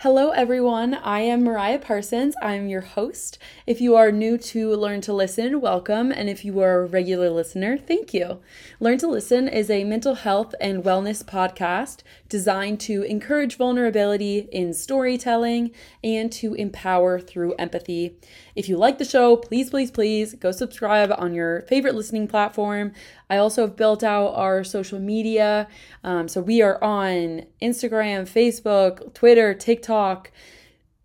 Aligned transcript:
Hello, 0.00 0.28
everyone. 0.28 0.92
I 0.92 1.20
am 1.20 1.42
Mariah 1.42 1.78
Parsons. 1.78 2.34
I'm 2.42 2.68
your 2.68 2.82
host. 2.82 3.38
If 3.66 3.80
you 3.80 3.96
are 3.96 4.12
new 4.12 4.36
to 4.36 4.76
Learn 4.76 5.00
to 5.00 5.14
Listen, 5.14 5.58
welcome. 5.62 6.12
And 6.12 6.28
if 6.28 6.44
you 6.44 6.60
are 6.60 6.82
a 6.82 6.86
regular 6.86 7.30
listener, 7.30 7.78
thank 7.78 8.12
you. 8.12 8.40
Learn 8.78 8.98
to 8.98 9.08
Listen 9.08 9.48
is 9.48 9.70
a 9.70 9.84
mental 9.84 10.16
health 10.16 10.54
and 10.60 10.84
wellness 10.84 11.24
podcast 11.24 12.02
designed 12.28 12.80
to 12.80 13.02
encourage 13.02 13.56
vulnerability 13.56 14.48
in 14.52 14.72
storytelling 14.72 15.70
and 16.02 16.32
to 16.32 16.54
empower 16.54 17.20
through 17.20 17.54
empathy. 17.54 18.16
If 18.54 18.68
you 18.68 18.76
like 18.76 18.98
the 18.98 19.04
show, 19.04 19.36
please, 19.36 19.70
please, 19.70 19.90
please 19.90 20.34
go 20.34 20.50
subscribe 20.50 21.12
on 21.16 21.34
your 21.34 21.62
favorite 21.62 21.94
listening 21.94 22.28
platform. 22.28 22.92
I 23.30 23.36
also 23.36 23.62
have 23.62 23.76
built 23.76 24.02
out 24.02 24.28
our 24.34 24.64
social 24.64 24.98
media. 24.98 25.68
Um, 26.02 26.28
so 26.28 26.40
we 26.40 26.62
are 26.62 26.82
on 26.82 27.46
Instagram, 27.62 28.22
Facebook, 28.22 29.14
Twitter, 29.14 29.54
TikTok. 29.54 30.30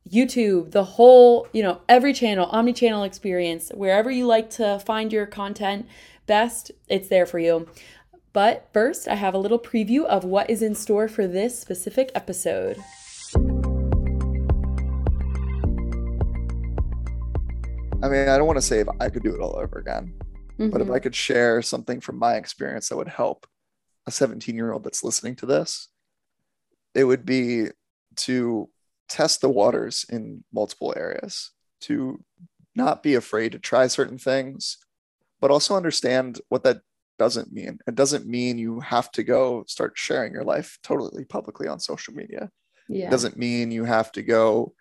YouTube, 0.10 0.72
the 0.72 0.84
whole, 0.84 1.48
you 1.54 1.64
know, 1.64 1.80
every 1.88 2.12
channel, 2.12 2.46
omni 2.48 2.74
channel 2.74 3.04
experience, 3.04 3.72
wherever 3.74 4.12
you 4.12 4.28
like 4.28 4.50
to 4.50 4.78
find 4.80 5.14
your 5.14 5.26
content 5.26 5.88
best, 6.26 6.72
it's 6.90 7.08
there 7.08 7.26
for 7.26 7.40
you. 7.40 7.68
But 8.34 8.70
first, 8.72 9.10
I 9.10 9.16
have 9.16 9.34
a 9.34 9.38
little 9.38 9.60
preview 9.60 10.06
of 10.06 10.24
what 10.24 10.50
is 10.50 10.62
in 10.62 10.74
store 10.74 11.10
for 11.10 11.28
this 11.28 11.60
specific 11.60 12.12
episode. 12.16 12.78
I 18.04 18.08
mean, 18.08 18.30
I 18.30 18.38
don't 18.38 18.48
want 18.48 18.58
to 18.58 18.62
say 18.62 18.80
if 18.80 18.88
I 19.02 19.10
could 19.10 19.24
do 19.24 19.36
it 19.36 19.42
all 19.42 19.58
over 19.58 19.80
again, 19.80 20.14
mm-hmm. 20.58 20.70
but 20.70 20.80
if 20.80 20.88
I 20.88 20.92
mm-hmm. 20.92 21.04
could 21.04 21.16
share 21.16 21.62
something 21.62 22.00
from 22.00 22.18
my 22.18 22.36
experience 22.36 22.88
that 22.88 22.96
would 22.96 23.10
help 23.10 23.46
a 24.08 24.12
17 24.12 24.56
year 24.56 24.72
old 24.72 24.86
that's 24.86 25.04
listening 25.04 25.36
to 25.36 25.46
this, 25.46 25.90
it 26.96 27.04
would 27.04 27.26
be 27.26 27.68
to 28.16 28.70
test 29.10 29.42
the 29.42 29.50
waters 29.50 30.06
in 30.10 30.46
multiple 30.54 30.94
areas, 30.96 31.52
to 31.82 32.24
not 32.76 33.04
be 33.04 33.14
afraid 33.14 33.52
to 33.52 33.60
try 33.60 33.88
certain 33.88 34.18
things, 34.18 34.78
but 35.42 35.52
also 35.52 35.76
understand 35.76 36.40
what 36.48 36.64
that 36.64 36.82
doesn't 37.22 37.54
mean. 37.54 37.78
It 37.86 37.94
doesn't 37.94 38.26
mean 38.26 38.58
you 38.58 38.80
have 38.80 39.12
to 39.12 39.22
go 39.22 39.64
start 39.68 39.94
sharing 39.96 40.34
your 40.34 40.44
life 40.44 40.80
totally 40.82 41.24
publicly 41.24 41.68
on 41.68 41.80
social 41.80 42.16
media. 42.16 42.50
Yeah. 42.90 43.06
It 43.06 43.12
doesn't 43.12 43.38
mean 43.38 43.70
you 43.70 43.86
have 43.86 44.12
to 44.14 44.24
go 44.24 44.74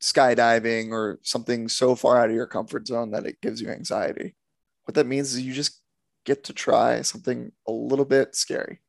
skydiving 0.00 0.90
or 0.90 1.18
something 1.22 1.68
so 1.68 1.94
far 1.94 2.16
out 2.16 2.30
of 2.30 2.34
your 2.34 2.46
comfort 2.46 2.86
zone 2.86 3.10
that 3.10 3.26
it 3.26 3.42
gives 3.42 3.60
you 3.60 3.68
anxiety. 3.68 4.34
What 4.84 4.94
that 4.94 5.06
means 5.06 5.34
is 5.34 5.42
you 5.42 5.52
just 5.52 5.82
get 6.24 6.44
to 6.44 6.54
try 6.54 7.02
something 7.02 7.52
a 7.68 7.72
little 7.72 8.06
bit 8.06 8.34
scary. 8.34 8.80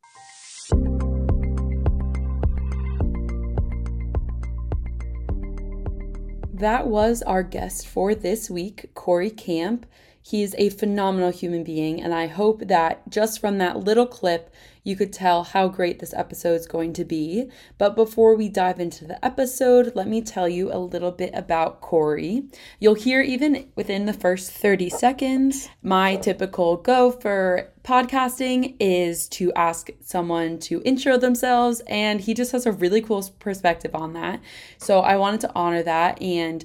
That 6.53 6.87
was 6.87 7.21
our 7.23 7.43
guest 7.43 7.85
for 7.85 8.15
this 8.15 8.49
week, 8.49 8.91
Corey 8.93 9.29
Camp. 9.29 9.85
He's 10.23 10.53
a 10.55 10.69
phenomenal 10.69 11.31
human 11.31 11.63
being, 11.63 12.01
and 12.01 12.13
I 12.13 12.27
hope 12.27 12.67
that 12.67 13.09
just 13.09 13.39
from 13.39 13.57
that 13.57 13.79
little 13.79 14.05
clip, 14.05 14.53
you 14.83 14.95
could 14.95 15.13
tell 15.13 15.43
how 15.43 15.67
great 15.67 15.99
this 15.99 16.13
episode 16.13 16.55
is 16.55 16.67
going 16.67 16.93
to 16.93 17.05
be. 17.05 17.49
But 17.77 17.95
before 17.95 18.35
we 18.35 18.49
dive 18.49 18.79
into 18.79 19.05
the 19.05 19.23
episode, 19.23 19.93
let 19.95 20.07
me 20.07 20.21
tell 20.21 20.47
you 20.47 20.71
a 20.71 20.77
little 20.77 21.11
bit 21.11 21.31
about 21.33 21.81
Corey. 21.81 22.43
You'll 22.79 22.95
hear 22.95 23.21
even 23.21 23.69
within 23.75 24.05
the 24.05 24.13
first 24.13 24.51
30 24.51 24.89
seconds, 24.89 25.69
my 25.83 26.15
typical 26.17 26.77
go 26.77 27.11
for 27.11 27.71
podcasting 27.83 28.75
is 28.79 29.27
to 29.29 29.51
ask 29.53 29.89
someone 30.01 30.59
to 30.59 30.81
intro 30.83 31.17
themselves, 31.17 31.81
and 31.87 32.21
he 32.21 32.33
just 32.33 32.51
has 32.51 32.65
a 32.65 32.71
really 32.71 33.01
cool 33.01 33.23
perspective 33.39 33.95
on 33.95 34.13
that. 34.13 34.39
So 34.77 34.99
I 34.99 35.15
wanted 35.17 35.41
to 35.41 35.51
honor 35.55 35.83
that 35.83 36.21
and 36.21 36.63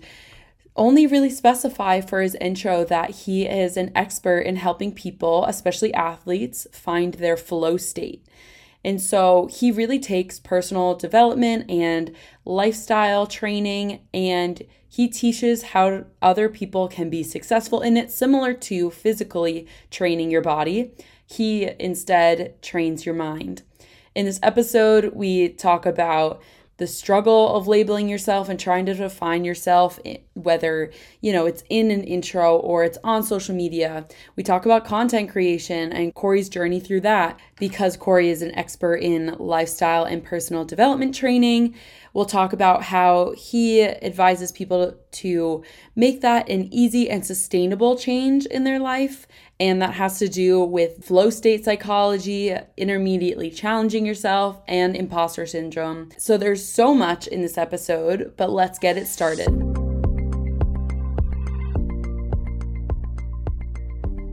only 0.76 1.06
really 1.06 1.30
specify 1.30 2.00
for 2.00 2.20
his 2.20 2.34
intro 2.36 2.84
that 2.84 3.10
he 3.10 3.46
is 3.46 3.76
an 3.76 3.90
expert 3.94 4.40
in 4.40 4.56
helping 4.56 4.92
people, 4.92 5.44
especially 5.46 5.92
athletes, 5.94 6.66
find 6.72 7.14
their 7.14 7.36
flow 7.36 7.76
state. 7.76 8.26
And 8.84 9.02
so 9.02 9.48
he 9.50 9.72
really 9.72 9.98
takes 9.98 10.38
personal 10.38 10.94
development 10.94 11.68
and 11.68 12.14
lifestyle 12.44 13.26
training 13.26 14.00
and 14.14 14.62
he 14.88 15.08
teaches 15.08 15.62
how 15.62 16.04
other 16.22 16.48
people 16.48 16.88
can 16.88 17.10
be 17.10 17.22
successful 17.22 17.82
in 17.82 17.96
it, 17.96 18.10
similar 18.10 18.54
to 18.54 18.90
physically 18.90 19.66
training 19.90 20.30
your 20.30 20.40
body. 20.40 20.92
He 21.26 21.68
instead 21.80 22.62
trains 22.62 23.04
your 23.04 23.14
mind. 23.14 23.62
In 24.14 24.24
this 24.24 24.40
episode, 24.42 25.12
we 25.14 25.50
talk 25.50 25.84
about 25.84 26.40
the 26.78 26.86
struggle 26.86 27.56
of 27.56 27.66
labeling 27.66 28.08
yourself 28.08 28.48
and 28.48 28.60
trying 28.60 28.86
to 28.86 28.94
define 28.94 29.44
yourself 29.44 29.98
whether 30.34 30.90
you 31.20 31.32
know 31.32 31.46
it's 31.46 31.64
in 31.70 31.90
an 31.90 32.04
intro 32.04 32.56
or 32.56 32.84
it's 32.84 32.98
on 33.02 33.22
social 33.22 33.54
media. 33.54 34.06
We 34.36 34.42
talk 34.42 34.66
about 34.66 34.84
content 34.84 35.30
creation 35.30 35.92
and 35.92 36.14
corey's 36.14 36.48
journey 36.48 36.80
through 36.80 37.02
that. 37.02 37.38
Because 37.58 37.96
corey 37.96 38.28
is 38.28 38.42
an 38.42 38.54
expert 38.54 38.96
in 38.96 39.34
lifestyle 39.38 40.04
and 40.04 40.22
personal 40.22 40.66
development 40.66 41.14
training 41.14 41.74
we'll 42.16 42.24
talk 42.24 42.54
about 42.54 42.82
how 42.82 43.34
he 43.36 43.82
advises 43.82 44.50
people 44.50 44.96
to 45.10 45.62
make 45.94 46.22
that 46.22 46.48
an 46.48 46.66
easy 46.72 47.10
and 47.10 47.26
sustainable 47.26 47.94
change 47.94 48.46
in 48.46 48.64
their 48.64 48.78
life 48.78 49.26
and 49.58 49.80
that 49.80 49.94
has 49.94 50.18
to 50.18 50.28
do 50.28 50.62
with 50.62 51.04
flow 51.04 51.30
state 51.30 51.64
psychology, 51.64 52.54
intermediately 52.76 53.50
challenging 53.50 54.04
yourself, 54.04 54.60
and 54.68 54.94
imposter 54.94 55.46
syndrome. 55.46 56.10
So 56.18 56.36
there's 56.36 56.66
so 56.66 56.94
much 56.94 57.26
in 57.26 57.40
this 57.40 57.56
episode, 57.56 58.34
but 58.36 58.50
let's 58.50 58.78
get 58.78 58.98
it 58.98 59.06
started. 59.06 59.48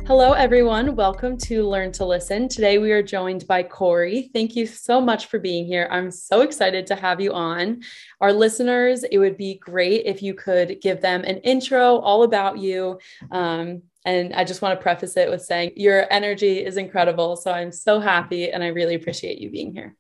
Hello, 0.05 0.33
everyone. 0.33 0.97
Welcome 0.97 1.37
to 1.37 1.65
Learn 1.65 1.93
to 1.93 2.03
Listen. 2.03 2.49
Today 2.49 2.77
we 2.77 2.91
are 2.91 3.01
joined 3.01 3.47
by 3.47 3.63
Corey. 3.63 4.29
Thank 4.33 4.53
you 4.53 4.67
so 4.67 4.99
much 4.99 5.27
for 5.27 5.39
being 5.39 5.65
here. 5.65 5.87
I'm 5.89 6.11
so 6.11 6.41
excited 6.41 6.85
to 6.87 6.95
have 6.95 7.21
you 7.21 7.31
on. 7.31 7.83
Our 8.19 8.33
listeners, 8.33 9.05
it 9.05 9.17
would 9.17 9.37
be 9.37 9.55
great 9.59 10.05
if 10.05 10.21
you 10.21 10.33
could 10.33 10.81
give 10.81 10.99
them 10.99 11.23
an 11.23 11.37
intro 11.37 11.99
all 11.99 12.23
about 12.23 12.57
you. 12.57 12.99
Um, 13.31 13.83
and 14.05 14.33
I 14.33 14.43
just 14.43 14.61
want 14.61 14.77
to 14.77 14.83
preface 14.83 15.15
it 15.17 15.29
with 15.29 15.41
saying 15.43 15.73
your 15.75 16.05
energy 16.11 16.63
is 16.63 16.77
incredible. 16.77 17.35
So 17.35 17.51
I'm 17.51 17.71
so 17.71 17.99
happy 17.99 18.51
and 18.51 18.63
I 18.63 18.67
really 18.67 18.95
appreciate 18.95 19.39
you 19.39 19.49
being 19.49 19.73
here. 19.73 19.95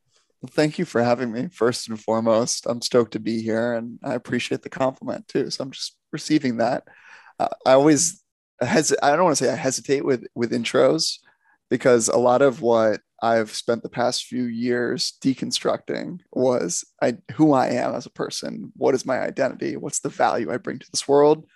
Thank 0.51 0.77
you 0.77 0.83
for 0.83 1.01
having 1.01 1.31
me. 1.31 1.47
First 1.47 1.87
and 1.87 1.99
foremost, 1.99 2.65
I'm 2.67 2.81
stoked 2.81 3.13
to 3.13 3.19
be 3.19 3.41
here 3.41 3.73
and 3.73 3.97
I 4.03 4.15
appreciate 4.15 4.61
the 4.61 4.69
compliment 4.69 5.27
too. 5.27 5.49
So 5.49 5.63
I'm 5.63 5.71
just 5.71 5.95
receiving 6.11 6.57
that. 6.57 6.83
Uh, 7.39 7.47
I 7.65 7.73
always 7.73 8.21
hes- 8.61 8.95
I 9.01 9.11
don't 9.15 9.23
want 9.23 9.37
to 9.37 9.43
say 9.43 9.51
I 9.51 9.55
hesitate 9.55 10.03
with 10.03 10.25
with 10.35 10.51
intros 10.51 11.19
because 11.69 12.09
a 12.09 12.17
lot 12.17 12.41
of 12.41 12.61
what 12.61 12.99
I've 13.21 13.51
spent 13.51 13.83
the 13.83 13.89
past 13.89 14.25
few 14.25 14.43
years 14.43 15.13
deconstructing 15.23 16.19
was 16.33 16.83
I 17.01 17.17
who 17.35 17.53
I 17.53 17.67
am 17.69 17.95
as 17.95 18.05
a 18.05 18.11
person, 18.11 18.73
what 18.75 18.95
is 18.95 19.05
my 19.05 19.19
identity, 19.19 19.77
what's 19.77 20.01
the 20.01 20.09
value 20.09 20.51
I 20.51 20.57
bring 20.57 20.79
to 20.79 20.91
this 20.91 21.07
world, 21.07 21.47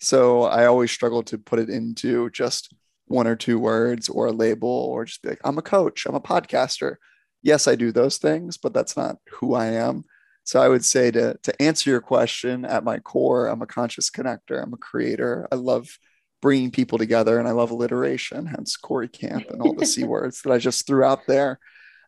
so 0.00 0.44
I 0.44 0.66
always 0.66 0.90
struggle 0.90 1.22
to 1.24 1.38
put 1.38 1.58
it 1.58 1.68
into 1.68 2.30
just 2.30 2.74
one 3.06 3.26
or 3.26 3.36
two 3.36 3.58
words 3.58 4.08
or 4.08 4.26
a 4.26 4.32
label 4.32 4.68
or 4.68 5.04
just 5.04 5.22
be 5.22 5.30
like, 5.30 5.40
I'm 5.44 5.58
a 5.58 5.62
coach, 5.62 6.06
I'm 6.06 6.14
a 6.14 6.20
podcaster. 6.20 6.96
Yes, 7.42 7.68
I 7.68 7.74
do 7.74 7.92
those 7.92 8.18
things, 8.18 8.56
but 8.56 8.72
that's 8.72 8.96
not 8.96 9.16
who 9.30 9.54
I 9.54 9.66
am. 9.66 10.04
So 10.44 10.60
I 10.60 10.68
would 10.68 10.84
say 10.84 11.10
to, 11.10 11.36
to 11.42 11.62
answer 11.62 11.90
your 11.90 12.00
question 12.00 12.64
at 12.64 12.84
my 12.84 12.98
core, 12.98 13.46
I'm 13.46 13.62
a 13.62 13.66
conscious 13.66 14.10
connector, 14.10 14.62
I'm 14.62 14.72
a 14.72 14.78
creator. 14.78 15.46
I 15.52 15.56
love 15.56 15.98
bringing 16.40 16.70
people 16.70 16.96
together 16.96 17.38
and 17.38 17.46
I 17.46 17.52
love 17.52 17.70
alliteration, 17.70 18.46
hence 18.46 18.76
Corey 18.76 19.08
Camp 19.08 19.50
and 19.50 19.60
all 19.60 19.74
the 19.74 19.84
C 19.84 20.04
words 20.04 20.40
that 20.42 20.52
I 20.52 20.58
just 20.58 20.86
threw 20.86 21.04
out 21.04 21.26
there. 21.26 21.58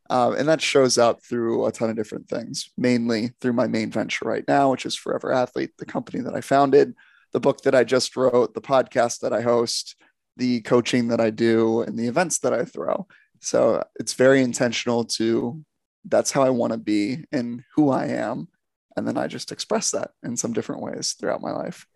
Um, 0.08 0.34
and 0.34 0.48
that 0.48 0.62
shows 0.62 0.98
up 0.98 1.22
through 1.22 1.66
a 1.66 1.72
ton 1.72 1.90
of 1.90 1.96
different 1.96 2.28
things, 2.28 2.70
mainly 2.78 3.32
through 3.40 3.52
my 3.52 3.66
main 3.66 3.90
venture 3.90 4.26
right 4.26 4.44
now, 4.48 4.70
which 4.70 4.86
is 4.86 4.94
Forever 4.94 5.32
Athlete, 5.32 5.70
the 5.78 5.86
company 5.86 6.22
that 6.22 6.34
I 6.34 6.40
founded 6.40 6.94
the 7.32 7.40
book 7.40 7.62
that 7.62 7.74
I 7.74 7.84
just 7.84 8.16
wrote, 8.16 8.54
the 8.54 8.60
podcast 8.60 9.20
that 9.20 9.32
I 9.32 9.40
host, 9.40 9.96
the 10.36 10.60
coaching 10.62 11.08
that 11.08 11.20
I 11.20 11.30
do, 11.30 11.82
and 11.82 11.98
the 11.98 12.06
events 12.06 12.38
that 12.40 12.52
I 12.52 12.64
throw. 12.64 13.06
So 13.40 13.84
it's 13.98 14.14
very 14.14 14.42
intentional 14.42 15.04
to 15.04 15.64
that's 16.04 16.30
how 16.30 16.42
I 16.42 16.50
want 16.50 16.72
to 16.72 16.78
be 16.78 17.24
and 17.32 17.64
who 17.74 17.90
I 17.90 18.06
am. 18.06 18.48
And 18.96 19.06
then 19.06 19.16
I 19.16 19.26
just 19.26 19.52
express 19.52 19.90
that 19.92 20.10
in 20.22 20.36
some 20.36 20.52
different 20.52 20.82
ways 20.82 21.12
throughout 21.18 21.40
my 21.40 21.52
life. 21.52 21.86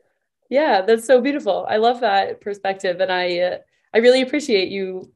Yeah, 0.48 0.82
that's 0.82 1.06
so 1.06 1.20
beautiful. 1.20 1.66
I 1.68 1.76
love 1.76 2.00
that 2.00 2.40
perspective. 2.40 3.00
And 3.00 3.10
I, 3.10 3.38
uh, 3.38 3.58
I 3.92 3.98
really 3.98 4.22
appreciate 4.22 4.68
you 4.68 5.12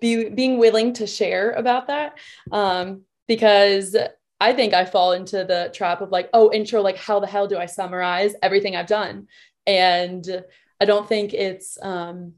be, 0.00 0.28
being 0.28 0.58
willing 0.58 0.92
to 0.94 1.06
share 1.06 1.52
about 1.52 1.86
that. 1.86 2.18
Um, 2.52 3.02
because 3.26 3.96
I 4.40 4.52
think 4.52 4.72
I 4.74 4.84
fall 4.84 5.12
into 5.12 5.44
the 5.44 5.70
trap 5.74 6.00
of 6.00 6.10
like, 6.10 6.30
oh, 6.32 6.52
intro, 6.52 6.80
like, 6.80 6.96
how 6.96 7.18
the 7.18 7.26
hell 7.26 7.48
do 7.48 7.58
I 7.58 7.66
summarize 7.66 8.34
everything 8.42 8.76
I've 8.76 8.86
done? 8.86 9.26
And 9.68 10.44
I 10.80 10.86
don't 10.86 11.08
think 11.08 11.34
it's, 11.34 11.78
um, 11.82 12.32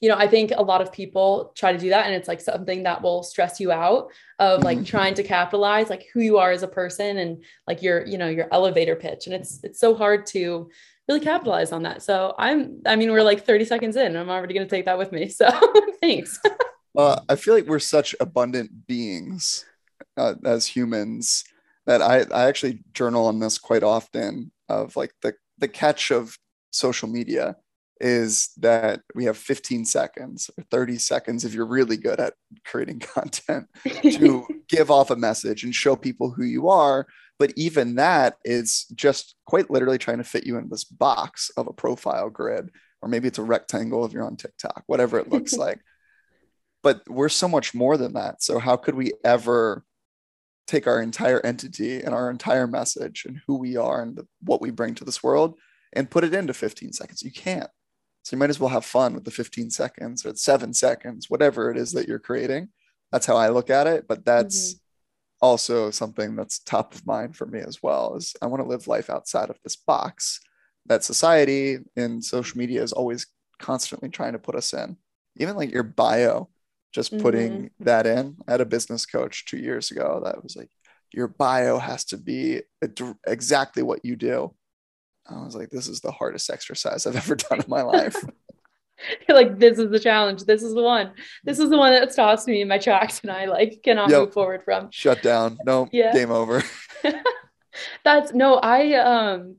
you 0.00 0.08
know, 0.08 0.16
I 0.16 0.28
think 0.28 0.52
a 0.54 0.62
lot 0.62 0.80
of 0.80 0.92
people 0.92 1.52
try 1.56 1.72
to 1.72 1.78
do 1.78 1.88
that 1.88 2.06
and 2.06 2.14
it's 2.14 2.28
like 2.28 2.40
something 2.40 2.82
that 2.84 3.02
will 3.02 3.22
stress 3.22 3.58
you 3.58 3.72
out 3.72 4.10
of 4.38 4.62
like 4.62 4.78
mm-hmm. 4.78 4.84
trying 4.84 5.14
to 5.14 5.22
capitalize 5.22 5.90
like 5.90 6.06
who 6.12 6.20
you 6.20 6.38
are 6.38 6.52
as 6.52 6.62
a 6.62 6.68
person 6.68 7.16
and 7.16 7.42
like 7.66 7.82
your, 7.82 8.06
you 8.06 8.16
know, 8.16 8.28
your 8.28 8.46
elevator 8.52 8.94
pitch. 8.94 9.26
And 9.26 9.34
it's 9.34 9.60
it's 9.64 9.80
so 9.80 9.94
hard 9.94 10.26
to 10.26 10.70
really 11.08 11.20
capitalize 11.20 11.72
on 11.72 11.82
that. 11.84 12.02
So 12.02 12.34
I'm 12.38 12.82
I 12.86 12.94
mean, 12.94 13.10
we're 13.10 13.22
like 13.22 13.44
30 13.44 13.64
seconds 13.64 13.96
in. 13.96 14.16
I'm 14.16 14.30
already 14.30 14.54
gonna 14.54 14.66
take 14.66 14.84
that 14.84 14.98
with 14.98 15.12
me. 15.12 15.28
So 15.28 15.48
thanks. 16.00 16.38
well, 16.94 17.24
I 17.28 17.36
feel 17.36 17.54
like 17.54 17.66
we're 17.66 17.78
such 17.78 18.14
abundant 18.20 18.86
beings 18.86 19.64
uh, 20.16 20.34
as 20.44 20.66
humans 20.66 21.44
that 21.86 22.02
I, 22.02 22.26
I 22.32 22.48
actually 22.48 22.84
journal 22.92 23.26
on 23.26 23.40
this 23.40 23.58
quite 23.58 23.82
often 23.82 24.52
of 24.68 24.94
like 24.94 25.14
the 25.22 25.34
the 25.58 25.68
catch 25.68 26.10
of 26.10 26.36
social 26.70 27.08
media 27.08 27.56
is 28.00 28.50
that 28.58 29.00
we 29.14 29.24
have 29.24 29.38
15 29.38 29.84
seconds 29.84 30.50
or 30.58 30.64
30 30.70 30.98
seconds 30.98 31.44
if 31.44 31.54
you're 31.54 31.66
really 31.66 31.96
good 31.96 32.20
at 32.20 32.34
creating 32.64 32.98
content 33.14 33.66
to 34.02 34.46
give 34.68 34.90
off 34.90 35.10
a 35.10 35.16
message 35.16 35.64
and 35.64 35.74
show 35.74 35.96
people 35.96 36.30
who 36.30 36.44
you 36.44 36.68
are. 36.68 37.06
But 37.38 37.52
even 37.56 37.96
that 37.96 38.36
is 38.44 38.86
just 38.94 39.34
quite 39.46 39.70
literally 39.70 39.98
trying 39.98 40.18
to 40.18 40.24
fit 40.24 40.46
you 40.46 40.56
in 40.58 40.68
this 40.68 40.84
box 40.84 41.50
of 41.56 41.66
a 41.66 41.72
profile 41.72 42.30
grid 42.30 42.70
or 43.02 43.08
maybe 43.08 43.28
it's 43.28 43.38
a 43.38 43.42
rectangle 43.42 44.04
if 44.04 44.12
you're 44.12 44.24
on 44.24 44.36
TikTok 44.36 44.82
whatever 44.86 45.18
it 45.18 45.30
looks 45.30 45.52
like. 45.56 45.80
But 46.82 47.02
we're 47.08 47.28
so 47.28 47.48
much 47.48 47.74
more 47.74 47.96
than 47.96 48.12
that. 48.12 48.42
So 48.42 48.58
how 48.58 48.76
could 48.76 48.94
we 48.94 49.12
ever 49.24 49.84
take 50.66 50.86
our 50.86 51.00
entire 51.00 51.40
entity 51.44 52.00
and 52.00 52.14
our 52.14 52.30
entire 52.30 52.66
message 52.66 53.24
and 53.26 53.40
who 53.46 53.56
we 53.56 53.76
are 53.76 54.02
and 54.02 54.16
the, 54.16 54.26
what 54.42 54.60
we 54.60 54.70
bring 54.70 54.94
to 54.94 55.04
this 55.04 55.22
world 55.22 55.54
and 55.92 56.10
put 56.10 56.24
it 56.24 56.34
into 56.34 56.52
15 56.52 56.92
seconds 56.92 57.22
you 57.22 57.30
can't 57.30 57.70
so 58.26 58.34
you 58.34 58.40
might 58.40 58.50
as 58.50 58.58
well 58.58 58.70
have 58.70 58.84
fun 58.84 59.14
with 59.14 59.22
the 59.22 59.30
15 59.30 59.70
seconds 59.70 60.26
or 60.26 60.34
seven 60.34 60.74
seconds, 60.74 61.30
whatever 61.30 61.70
it 61.70 61.76
is 61.76 61.92
that 61.92 62.08
you're 62.08 62.18
creating. 62.18 62.70
That's 63.12 63.24
how 63.24 63.36
I 63.36 63.50
look 63.50 63.70
at 63.70 63.86
it. 63.86 64.08
But 64.08 64.24
that's 64.24 64.74
mm-hmm. 64.74 64.78
also 65.42 65.92
something 65.92 66.34
that's 66.34 66.58
top 66.58 66.92
of 66.92 67.06
mind 67.06 67.36
for 67.36 67.46
me 67.46 67.60
as 67.60 67.84
well 67.84 68.16
is 68.16 68.34
I 68.42 68.46
want 68.46 68.64
to 68.64 68.68
live 68.68 68.88
life 68.88 69.10
outside 69.10 69.48
of 69.48 69.60
this 69.62 69.76
box 69.76 70.40
that 70.86 71.04
society 71.04 71.78
and 71.94 72.24
social 72.24 72.58
media 72.58 72.82
is 72.82 72.92
always 72.92 73.28
constantly 73.60 74.08
trying 74.08 74.32
to 74.32 74.40
put 74.40 74.56
us 74.56 74.72
in. 74.72 74.96
Even 75.36 75.54
like 75.54 75.70
your 75.70 75.84
bio, 75.84 76.48
just 76.96 77.12
mm-hmm. 77.12 77.22
putting 77.22 77.70
that 77.80 78.06
in. 78.06 78.36
I 78.48 78.52
had 78.52 78.62
a 78.62 78.66
business 78.66 79.04
coach 79.04 79.44
two 79.44 79.58
years 79.58 79.90
ago 79.90 80.22
that 80.24 80.42
was 80.42 80.56
like, 80.56 80.70
your 81.12 81.28
bio 81.28 81.78
has 81.78 82.06
to 82.06 82.16
be 82.16 82.62
exactly 83.26 83.82
what 83.82 84.04
you 84.04 84.16
do. 84.16 84.54
I 85.28 85.44
was 85.44 85.54
like, 85.54 85.68
this 85.68 85.88
is 85.88 86.00
the 86.00 86.10
hardest 86.10 86.48
exercise 86.48 87.06
I've 87.06 87.16
ever 87.16 87.34
done 87.36 87.60
in 87.60 87.66
my 87.68 87.82
life. 87.82 88.16
You're 89.28 89.36
like, 89.36 89.58
this 89.58 89.78
is 89.78 89.90
the 89.90 90.00
challenge. 90.00 90.44
This 90.44 90.62
is 90.62 90.72
the 90.72 90.82
one. 90.82 91.12
This 91.44 91.58
is 91.58 91.68
the 91.68 91.76
one 91.76 91.92
that 91.92 92.12
stops 92.12 92.46
me 92.46 92.62
in 92.62 92.68
my 92.68 92.78
tracks 92.78 93.20
and 93.20 93.30
I 93.30 93.44
like 93.44 93.82
cannot 93.84 94.08
yep. 94.08 94.20
move 94.20 94.32
forward 94.32 94.62
from. 94.64 94.88
Shut 94.90 95.20
down. 95.22 95.58
No, 95.66 95.86
yeah. 95.92 96.14
game 96.14 96.30
over. 96.30 96.62
That's 98.04 98.32
no, 98.32 98.54
I 98.54 98.94
um 98.94 99.56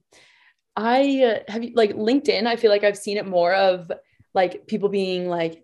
I 0.75 1.23
uh, 1.23 1.51
have 1.51 1.63
you 1.63 1.73
like 1.75 1.93
LinkedIn, 1.93 2.47
I 2.47 2.55
feel 2.55 2.71
like 2.71 2.83
I've 2.83 2.97
seen 2.97 3.17
it 3.17 3.27
more 3.27 3.53
of 3.53 3.91
like 4.33 4.65
people 4.65 4.89
being 4.89 5.29
like 5.29 5.63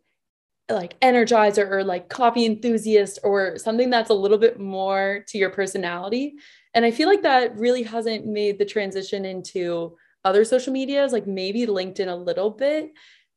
like 0.69 0.99
energizer 1.01 1.69
or 1.69 1.83
like 1.83 2.09
coffee 2.09 2.45
enthusiast 2.45 3.19
or 3.23 3.57
something 3.57 3.89
that's 3.89 4.09
a 4.09 4.13
little 4.13 4.37
bit 4.37 4.59
more 4.59 5.23
to 5.27 5.37
your 5.37 5.49
personality 5.49 6.35
and 6.73 6.85
I 6.85 6.91
feel 6.91 7.07
like 7.07 7.21
that 7.23 7.55
really 7.57 7.83
hasn't 7.83 8.25
made 8.25 8.57
the 8.57 8.65
transition 8.65 9.25
into 9.25 9.95
other 10.25 10.43
social 10.43 10.73
medias, 10.73 11.13
like 11.13 11.27
maybe 11.27 11.67
LinkedIn 11.67 12.07
a 12.07 12.15
little 12.15 12.49
bit. 12.49 12.91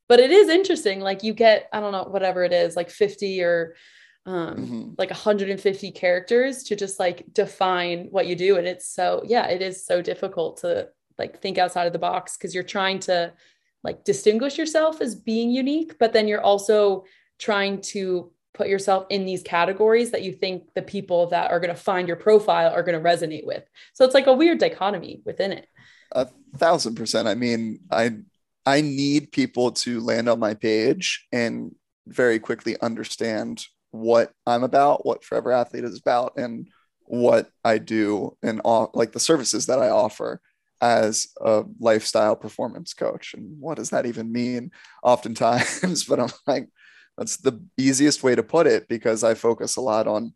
But 0.09 0.19
it 0.19 0.31
is 0.31 0.49
interesting. 0.49 1.01
Like 1.01 1.23
you 1.23 1.33
get, 1.33 1.67
I 1.71 1.79
don't 1.79 1.91
know, 1.91 2.05
whatever 2.05 2.43
it 2.43 2.53
is, 2.53 2.75
like 2.75 2.89
50 2.89 3.43
or 3.43 3.75
um, 4.25 4.55
mm-hmm. 4.55 4.89
like 4.97 5.09
150 5.09 5.91
characters 5.91 6.63
to 6.63 6.75
just 6.75 6.99
like 6.99 7.25
define 7.33 8.07
what 8.09 8.27
you 8.27 8.35
do. 8.35 8.57
And 8.57 8.67
it's 8.67 8.89
so, 8.89 9.21
yeah, 9.25 9.47
it 9.47 9.61
is 9.61 9.85
so 9.85 10.01
difficult 10.01 10.61
to 10.61 10.89
like 11.17 11.41
think 11.41 11.57
outside 11.57 11.87
of 11.87 11.93
the 11.93 11.99
box 11.99 12.37
because 12.37 12.55
you're 12.55 12.63
trying 12.63 12.99
to 12.99 13.33
like 13.83 14.03
distinguish 14.03 14.57
yourself 14.57 15.01
as 15.01 15.15
being 15.15 15.49
unique, 15.49 15.97
but 15.99 16.13
then 16.13 16.27
you're 16.27 16.41
also 16.41 17.05
trying 17.39 17.81
to 17.81 18.31
put 18.53 18.67
yourself 18.67 19.05
in 19.09 19.25
these 19.25 19.43
categories 19.43 20.11
that 20.11 20.23
you 20.23 20.33
think 20.33 20.63
the 20.73 20.81
people 20.81 21.27
that 21.27 21.51
are 21.51 21.59
going 21.59 21.73
to 21.73 21.79
find 21.79 22.07
your 22.07 22.17
profile 22.17 22.73
are 22.73 22.83
going 22.83 23.01
to 23.01 23.09
resonate 23.09 23.45
with. 23.45 23.63
So 23.93 24.03
it's 24.03 24.15
like 24.15 24.27
a 24.27 24.33
weird 24.33 24.57
dichotomy 24.57 25.21
within 25.25 25.51
it. 25.51 25.67
A 26.11 26.27
thousand 26.57 26.95
percent. 26.95 27.27
I 27.27 27.35
mean, 27.35 27.79
I 27.91 28.17
I 28.65 28.81
need 28.81 29.31
people 29.31 29.71
to 29.71 30.01
land 30.01 30.27
on 30.27 30.39
my 30.39 30.53
page 30.53 31.25
and 31.31 31.75
very 32.07 32.39
quickly 32.39 32.75
understand 32.81 33.63
what 33.91 34.31
I'm 34.45 34.63
about, 34.63 35.05
what 35.05 35.23
Forever 35.23 35.51
Athlete 35.51 35.83
is 35.83 35.99
about, 35.99 36.33
and 36.37 36.67
what 37.03 37.49
I 37.63 37.77
do 37.77 38.35
and 38.43 38.59
all 38.65 38.91
like 38.93 39.13
the 39.13 39.19
services 39.19 39.67
that 39.67 39.79
I 39.79 39.89
offer 39.89 40.41
as 40.81 41.27
a 41.41 41.63
lifestyle 41.79 42.35
performance 42.35 42.93
coach. 42.93 43.33
And 43.33 43.59
what 43.59 43.77
does 43.77 43.89
that 43.89 44.05
even 44.05 44.31
mean? 44.31 44.71
Oftentimes, 45.03 46.03
but 46.09 46.19
I'm 46.19 46.29
like, 46.45 46.69
that's 47.17 47.37
the 47.37 47.59
easiest 47.77 48.23
way 48.23 48.35
to 48.35 48.43
put 48.43 48.67
it 48.67 48.87
because 48.87 49.23
I 49.23 49.33
focus 49.33 49.75
a 49.75 49.81
lot 49.81 50.07
on. 50.07 50.33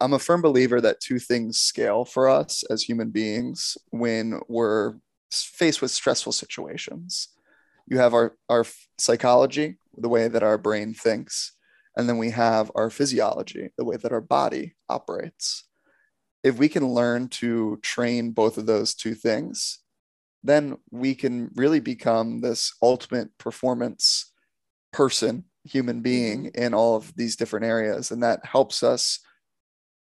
I'm 0.00 0.12
a 0.12 0.18
firm 0.18 0.42
believer 0.42 0.80
that 0.80 1.00
two 1.00 1.18
things 1.18 1.58
scale 1.58 2.04
for 2.04 2.28
us 2.28 2.64
as 2.70 2.82
human 2.82 3.10
beings 3.10 3.78
when 3.90 4.40
we're 4.48 4.94
faced 5.30 5.82
with 5.82 5.90
stressful 5.90 6.32
situations. 6.32 7.28
You 7.88 7.98
have 7.98 8.14
our, 8.14 8.36
our 8.48 8.64
psychology, 8.98 9.76
the 9.96 10.08
way 10.08 10.28
that 10.28 10.42
our 10.42 10.58
brain 10.58 10.92
thinks, 10.92 11.52
and 11.96 12.08
then 12.08 12.18
we 12.18 12.30
have 12.30 12.70
our 12.74 12.90
physiology, 12.90 13.70
the 13.78 13.84
way 13.84 13.96
that 13.96 14.12
our 14.12 14.20
body 14.20 14.74
operates. 14.88 15.64
If 16.46 16.58
we 16.58 16.68
can 16.68 16.86
learn 16.86 17.26
to 17.28 17.78
train 17.82 18.30
both 18.30 18.56
of 18.56 18.66
those 18.66 18.94
two 18.94 19.14
things, 19.14 19.80
then 20.44 20.76
we 20.92 21.16
can 21.16 21.50
really 21.56 21.80
become 21.80 22.40
this 22.40 22.72
ultimate 22.80 23.36
performance 23.36 24.32
person 24.92 25.44
human 25.64 26.02
being 26.02 26.44
mm-hmm. 26.44 26.62
in 26.62 26.72
all 26.72 26.94
of 26.94 27.12
these 27.16 27.34
different 27.34 27.66
areas. 27.66 28.12
And 28.12 28.22
that 28.22 28.44
helps 28.44 28.84
us 28.84 29.18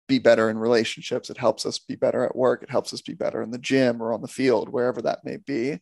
be 0.08 0.18
better 0.18 0.50
in 0.50 0.58
relationships. 0.58 1.30
It 1.30 1.38
helps 1.38 1.64
us 1.64 1.78
be 1.78 1.96
better 1.96 2.26
at 2.26 2.36
work. 2.36 2.64
It 2.64 2.72
helps 2.72 2.92
us 2.92 3.02
be 3.02 3.14
better 3.14 3.44
in 3.44 3.52
the 3.52 3.60
gym 3.60 4.02
or 4.02 4.12
on 4.12 4.22
the 4.22 4.28
field, 4.28 4.68
wherever 4.68 5.00
that 5.04 5.24
may 5.24 5.38
be. 5.38 5.80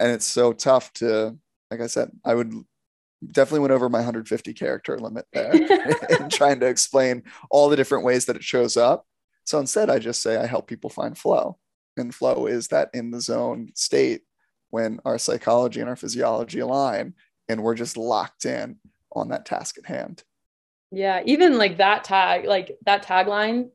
And 0.00 0.10
it's 0.10 0.26
so 0.26 0.54
tough 0.54 0.90
to, 0.94 1.36
like 1.70 1.82
I 1.82 1.86
said, 1.86 2.10
I 2.24 2.34
would 2.34 2.50
definitely 3.30 3.60
went 3.60 3.72
over 3.72 3.90
my 3.90 3.98
150 3.98 4.54
character 4.54 4.98
limit 4.98 5.26
there 5.34 5.52
in 6.18 6.30
trying 6.30 6.60
to 6.60 6.66
explain 6.66 7.24
all 7.50 7.68
the 7.68 7.76
different 7.76 8.04
ways 8.04 8.24
that 8.24 8.36
it 8.36 8.42
shows 8.42 8.78
up. 8.78 9.06
So 9.50 9.58
instead, 9.58 9.90
I 9.90 9.98
just 9.98 10.22
say 10.22 10.36
I 10.36 10.46
help 10.46 10.68
people 10.68 10.90
find 10.90 11.18
flow. 11.18 11.58
And 11.96 12.14
flow 12.14 12.46
is 12.46 12.68
that 12.68 12.88
in 12.94 13.10
the 13.10 13.20
zone 13.20 13.72
state 13.74 14.20
when 14.68 15.00
our 15.04 15.18
psychology 15.18 15.80
and 15.80 15.88
our 15.88 15.96
physiology 15.96 16.60
align 16.60 17.14
and 17.48 17.60
we're 17.60 17.74
just 17.74 17.96
locked 17.96 18.44
in 18.44 18.76
on 19.12 19.30
that 19.30 19.46
task 19.46 19.76
at 19.76 19.86
hand. 19.86 20.22
Yeah, 20.92 21.22
even 21.26 21.58
like 21.58 21.78
that 21.78 22.04
tag, 22.04 22.44
like 22.44 22.78
that 22.86 23.04
tagline 23.04 23.70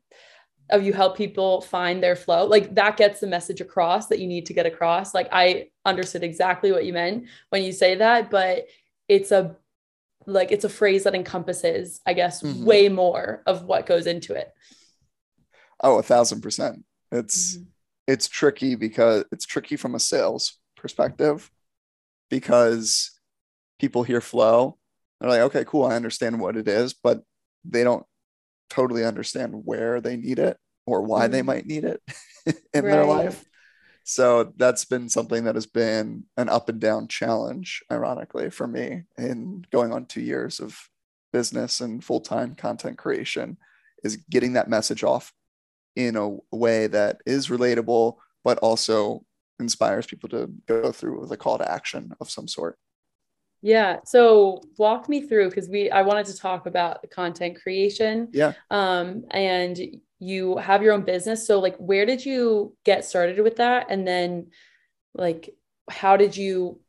of 0.70 0.84
you 0.84 0.94
help 0.94 1.18
people 1.18 1.60
find 1.60 2.02
their 2.02 2.16
flow, 2.16 2.46
like 2.46 2.74
that 2.76 2.96
gets 2.96 3.20
the 3.20 3.28
message 3.28 3.60
across 3.60 4.08
that 4.08 4.20
you 4.20 4.28
need 4.28 4.46
to 4.46 4.54
get 4.54 4.66
across. 4.66 5.14
Like 5.14 5.28
I 5.34 5.72
understood 5.84 6.24
exactly 6.24 6.72
what 6.72 6.86
you 6.86 6.94
meant 6.94 7.26
when 7.50 7.64
you 7.64 7.74
say 7.74 7.96
that, 7.96 8.32
but 8.32 8.68
it's 9.10 9.34
a 9.34 9.58
like 10.26 10.54
it's 10.54 10.64
a 10.64 10.70
phrase 10.70 11.04
that 11.04 11.16
encompasses, 11.16 12.00
I 12.06 12.14
guess, 12.14 12.42
mm-hmm. 12.42 12.64
way 12.64 12.88
more 12.88 13.44
of 13.46 13.66
what 13.66 13.86
goes 13.86 14.08
into 14.08 14.36
it. 14.36 14.54
Oh, 15.82 16.00
a 16.00 16.04
thousand 16.04 16.42
percent. 16.42 16.86
It's 17.12 17.58
mm-hmm. 17.58 17.64
it's 18.08 18.28
tricky 18.28 18.76
because 18.76 19.26
it's 19.32 19.46
tricky 19.46 19.76
from 19.76 19.96
a 19.96 20.00
sales 20.00 20.60
perspective 20.76 21.50
because 22.30 23.12
people 23.80 24.04
hear 24.04 24.22
flow 24.22 24.78
they're 25.20 25.30
like 25.30 25.42
okay 25.42 25.66
cool 25.66 25.86
i 25.86 25.96
understand 25.96 26.40
what 26.40 26.56
it 26.56 26.68
is 26.68 26.94
but 26.94 27.22
they 27.64 27.84
don't 27.84 28.06
totally 28.70 29.06
understand 29.06 29.54
where 29.66 30.02
they 30.02 30.16
need 30.16 30.40
it 30.40 30.58
or 30.86 31.02
why 31.02 31.28
mm. 31.28 31.32
they 31.32 31.42
might 31.42 31.66
need 31.66 31.84
it 31.84 32.02
in 32.46 32.54
right. 32.76 32.84
their 32.84 33.06
life 33.06 33.46
so 34.04 34.54
that's 34.58 34.86
been 34.86 35.10
something 35.10 35.46
that 35.46 35.56
has 35.56 35.66
been 35.66 36.24
an 36.38 36.48
up 36.48 36.70
and 36.70 36.80
down 36.80 37.08
challenge 37.08 37.84
ironically 37.92 38.50
for 38.50 38.68
me 38.68 39.04
in 39.18 39.66
going 39.72 39.92
on 39.92 40.06
two 40.06 40.22
years 40.22 40.60
of 40.60 40.78
business 41.34 41.82
and 41.82 42.04
full-time 42.04 42.56
content 42.56 42.98
creation 42.98 43.58
is 44.04 44.18
getting 44.30 44.54
that 44.54 44.70
message 44.70 45.04
off 45.04 45.34
in 45.96 46.16
a 46.16 46.38
way 46.52 46.88
that 46.88 47.22
is 47.26 47.48
relatable 47.48 48.16
but 48.44 48.58
also 48.60 49.24
inspires 49.60 50.06
people 50.06 50.30
to 50.30 50.52
go 50.68 50.92
through 50.92 51.20
with 51.22 51.32
a 51.32 51.38
call 51.38 51.58
to 51.58 51.72
action 51.72 52.12
of 52.20 52.30
some 52.30 52.48
sort 52.48 52.78
yeah. 53.66 54.02
So 54.06 54.62
walk 54.78 55.10
me 55.10 55.28
through 55.28 55.50
because 55.50 55.68
we 55.68 55.90
I 55.90 56.04
wanted 56.04 56.28
to 56.28 56.38
talk 56.38 56.68
about 56.68 57.02
the 57.02 57.08
content 57.08 57.60
creation. 57.64 58.28
Yeah. 58.32 58.54
Um, 58.70 59.24
and 59.32 59.76
you 60.20 60.58
have 60.58 60.84
your 60.84 60.94
own 60.94 61.02
business. 61.02 61.48
So 61.48 61.60
like 61.60 61.76
where 61.78 62.06
did 62.06 62.24
you 62.24 62.76
get 62.84 63.06
started 63.06 63.40
with 63.40 63.56
that? 63.56 63.88
And 63.90 64.08
then 64.08 64.52
like 65.16 65.50
how 65.90 66.16
did 66.16 66.38
you, 66.38 66.80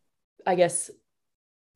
I 0.46 0.54
guess, 0.54 0.90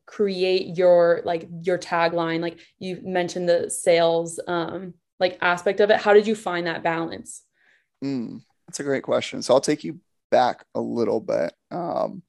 create 0.04 0.76
your 0.76 1.22
like 1.25 1.49
your 1.62 1.78
tagline 1.78 2.40
like 2.40 2.58
you 2.80 3.00
mentioned 3.02 3.49
the 3.49 3.70
sales 3.70 4.40
um 4.49 4.92
like 5.21 5.39
aspect 5.41 5.81
of 5.81 5.91
it. 5.91 6.00
How 6.00 6.12
did 6.12 6.27
you 6.27 6.35
find 6.35 6.67
that 6.67 6.83
balance? 6.83 7.43
Mm, 8.03 8.41
that's 8.67 8.81
a 8.81 8.85
great 8.85 9.03
question. 9.03 9.43
So 9.43 9.55
i'll 9.55 9.61
take 9.61 9.85
you 9.85 10.00
back 10.31 10.65
a 10.75 10.81
little 10.81 11.21
bit 11.21 11.53
um 11.71 12.23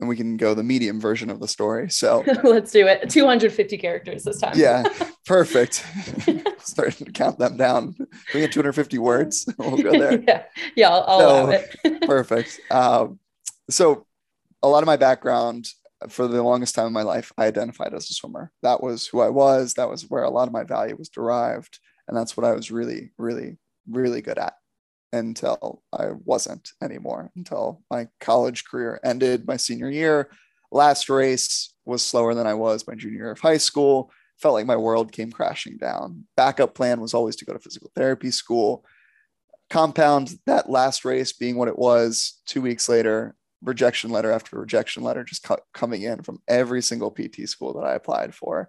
and 0.00 0.08
we 0.08 0.16
can 0.16 0.36
go 0.36 0.54
the 0.54 0.62
medium 0.62 1.00
version 1.00 1.28
of 1.28 1.40
the 1.40 1.48
story. 1.48 1.90
So 1.90 2.24
let's 2.44 2.70
do 2.70 2.86
it. 2.86 3.10
250 3.10 3.78
characters 3.78 4.24
this 4.24 4.40
time. 4.40 4.54
Yeah 4.56 4.84
perfect. 5.26 5.84
Starting 6.58 7.06
to 7.06 7.12
count 7.12 7.38
them 7.38 7.56
down. 7.56 7.94
We 8.34 8.40
get 8.40 8.52
250 8.52 8.98
words 8.98 9.48
we'll 9.58 9.78
go 9.78 9.92
there. 9.92 10.20
Yeah 10.20 10.42
yeah 10.74 10.90
i'll, 10.90 11.04
I'll 11.06 11.46
so, 11.46 11.50
it. 11.84 12.02
perfect. 12.02 12.60
Um 12.70 13.20
so 13.70 14.06
a 14.62 14.68
lot 14.68 14.82
of 14.82 14.86
my 14.86 14.96
background 14.96 15.68
for 16.08 16.28
the 16.28 16.42
longest 16.42 16.74
time 16.74 16.86
in 16.86 16.92
my 16.92 17.02
life, 17.02 17.32
I 17.36 17.46
identified 17.46 17.92
as 17.92 18.08
a 18.10 18.14
swimmer. 18.14 18.52
That 18.62 18.82
was 18.82 19.06
who 19.06 19.20
I 19.20 19.30
was. 19.30 19.74
That 19.74 19.88
was 19.88 20.08
where 20.08 20.22
a 20.22 20.30
lot 20.30 20.46
of 20.46 20.52
my 20.52 20.64
value 20.64 20.96
was 20.96 21.08
derived. 21.08 21.80
And 22.08 22.16
that's 22.16 22.36
what 22.36 22.46
I 22.46 22.52
was 22.52 22.70
really, 22.70 23.12
really, 23.18 23.58
really 23.88 24.22
good 24.22 24.38
at 24.38 24.54
until 25.12 25.82
I 25.92 26.10
wasn't 26.24 26.72
anymore, 26.82 27.30
until 27.36 27.82
my 27.90 28.08
college 28.20 28.64
career 28.64 29.00
ended 29.04 29.46
my 29.46 29.56
senior 29.56 29.90
year. 29.90 30.30
Last 30.70 31.08
race 31.08 31.72
was 31.84 32.04
slower 32.04 32.34
than 32.34 32.46
I 32.46 32.54
was 32.54 32.86
my 32.86 32.94
junior 32.94 33.18
year 33.18 33.30
of 33.30 33.40
high 33.40 33.56
school. 33.56 34.10
Felt 34.38 34.54
like 34.54 34.66
my 34.66 34.76
world 34.76 35.12
came 35.12 35.32
crashing 35.32 35.78
down. 35.78 36.24
Backup 36.36 36.74
plan 36.74 37.00
was 37.00 37.14
always 37.14 37.36
to 37.36 37.44
go 37.44 37.52
to 37.52 37.58
physical 37.58 37.90
therapy 37.94 38.30
school. 38.30 38.84
Compound 39.70 40.38
that 40.46 40.70
last 40.70 41.04
race 41.04 41.32
being 41.32 41.56
what 41.56 41.68
it 41.68 41.78
was 41.78 42.40
two 42.46 42.62
weeks 42.62 42.88
later, 42.88 43.34
rejection 43.62 44.10
letter 44.10 44.30
after 44.30 44.58
rejection 44.58 45.02
letter 45.02 45.24
just 45.24 45.42
cu- 45.42 45.56
coming 45.74 46.02
in 46.02 46.22
from 46.22 46.40
every 46.46 46.82
single 46.82 47.10
PT 47.10 47.48
school 47.48 47.74
that 47.74 47.86
I 47.86 47.94
applied 47.94 48.34
for. 48.34 48.68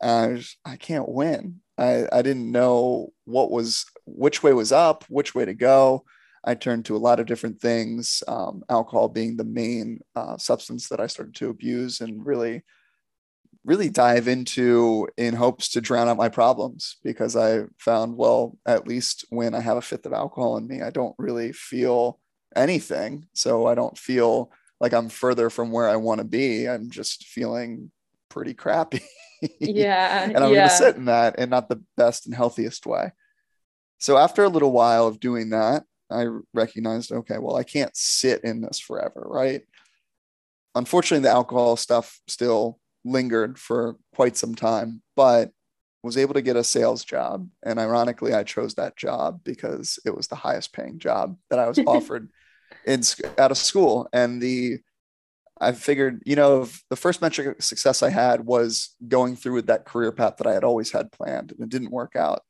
And 0.00 0.32
I, 0.32 0.36
just, 0.36 0.56
I 0.64 0.76
can't 0.76 1.08
win. 1.08 1.60
I, 1.78 2.06
I 2.12 2.22
didn't 2.22 2.50
know 2.50 3.12
what 3.24 3.50
was, 3.50 3.84
which 4.06 4.42
way 4.42 4.52
was 4.52 4.72
up, 4.72 5.04
which 5.08 5.34
way 5.34 5.44
to 5.44 5.54
go. 5.54 6.04
I 6.44 6.54
turned 6.54 6.84
to 6.86 6.96
a 6.96 6.98
lot 6.98 7.18
of 7.18 7.26
different 7.26 7.60
things, 7.60 8.22
um, 8.28 8.62
alcohol 8.68 9.08
being 9.08 9.36
the 9.36 9.44
main 9.44 10.00
uh, 10.14 10.36
substance 10.38 10.88
that 10.88 11.00
I 11.00 11.08
started 11.08 11.34
to 11.36 11.50
abuse 11.50 12.00
and 12.00 12.24
really, 12.24 12.62
really 13.64 13.88
dive 13.88 14.28
into 14.28 15.08
in 15.16 15.34
hopes 15.34 15.70
to 15.70 15.80
drown 15.80 16.08
out 16.08 16.16
my 16.16 16.28
problems 16.28 16.98
because 17.02 17.36
I 17.36 17.64
found, 17.78 18.16
well, 18.16 18.56
at 18.64 18.86
least 18.86 19.24
when 19.30 19.54
I 19.54 19.60
have 19.60 19.76
a 19.76 19.82
fifth 19.82 20.06
of 20.06 20.12
alcohol 20.12 20.56
in 20.56 20.68
me, 20.68 20.82
I 20.82 20.90
don't 20.90 21.16
really 21.18 21.52
feel 21.52 22.20
anything. 22.54 23.26
So 23.34 23.66
I 23.66 23.74
don't 23.74 23.98
feel 23.98 24.52
like 24.80 24.92
I'm 24.92 25.08
further 25.08 25.50
from 25.50 25.72
where 25.72 25.88
I 25.88 25.96
want 25.96 26.18
to 26.18 26.24
be. 26.24 26.68
I'm 26.68 26.90
just 26.90 27.24
feeling 27.24 27.90
pretty 28.28 28.54
crappy. 28.54 29.02
Yeah. 29.60 30.24
and 30.24 30.36
I'm 30.36 30.52
yeah. 30.52 30.56
going 30.56 30.68
to 30.68 30.74
sit 30.74 30.96
in 30.96 31.06
that 31.06 31.36
and 31.38 31.50
not 31.50 31.68
the 31.68 31.82
best 31.96 32.26
and 32.26 32.34
healthiest 32.34 32.86
way. 32.86 33.12
So 33.98 34.16
after 34.16 34.44
a 34.44 34.48
little 34.48 34.72
while 34.72 35.06
of 35.06 35.20
doing 35.20 35.50
that, 35.50 35.84
I 36.10 36.26
recognized, 36.54 37.12
okay, 37.12 37.38
well, 37.38 37.56
I 37.56 37.64
can't 37.64 37.96
sit 37.96 38.44
in 38.44 38.60
this 38.60 38.78
forever, 38.78 39.26
right? 39.26 39.62
Unfortunately, 40.74 41.22
the 41.22 41.34
alcohol 41.34 41.76
stuff 41.76 42.20
still 42.28 42.78
lingered 43.04 43.58
for 43.58 43.96
quite 44.14 44.36
some 44.36 44.54
time, 44.54 45.02
but 45.16 45.50
was 46.02 46.16
able 46.16 46.34
to 46.34 46.42
get 46.42 46.56
a 46.56 46.64
sales 46.64 47.04
job. 47.04 47.48
And 47.64 47.78
ironically, 47.78 48.34
I 48.34 48.44
chose 48.44 48.74
that 48.74 48.96
job 48.96 49.40
because 49.44 49.98
it 50.04 50.14
was 50.14 50.28
the 50.28 50.36
highest 50.36 50.72
paying 50.72 50.98
job 50.98 51.36
that 51.50 51.58
I 51.58 51.68
was 51.68 51.78
offered 51.86 52.28
in 52.86 53.02
out 53.38 53.50
of 53.50 53.58
school. 53.58 54.08
And 54.12 54.40
the 54.40 54.78
I 55.60 55.72
figured, 55.72 56.22
you 56.26 56.36
know, 56.36 56.68
the 56.90 56.96
first 56.96 57.22
metric 57.22 57.58
of 57.58 57.64
success 57.64 58.02
I 58.02 58.10
had 58.10 58.44
was 58.44 58.94
going 59.08 59.36
through 59.36 59.54
with 59.54 59.66
that 59.66 59.86
career 59.86 60.12
path 60.12 60.36
that 60.36 60.46
I 60.46 60.52
had 60.52 60.64
always 60.64 60.92
had 60.92 61.12
planned 61.12 61.52
and 61.52 61.60
it 61.60 61.68
didn't 61.70 61.92
work 61.92 62.14
out. 62.14 62.42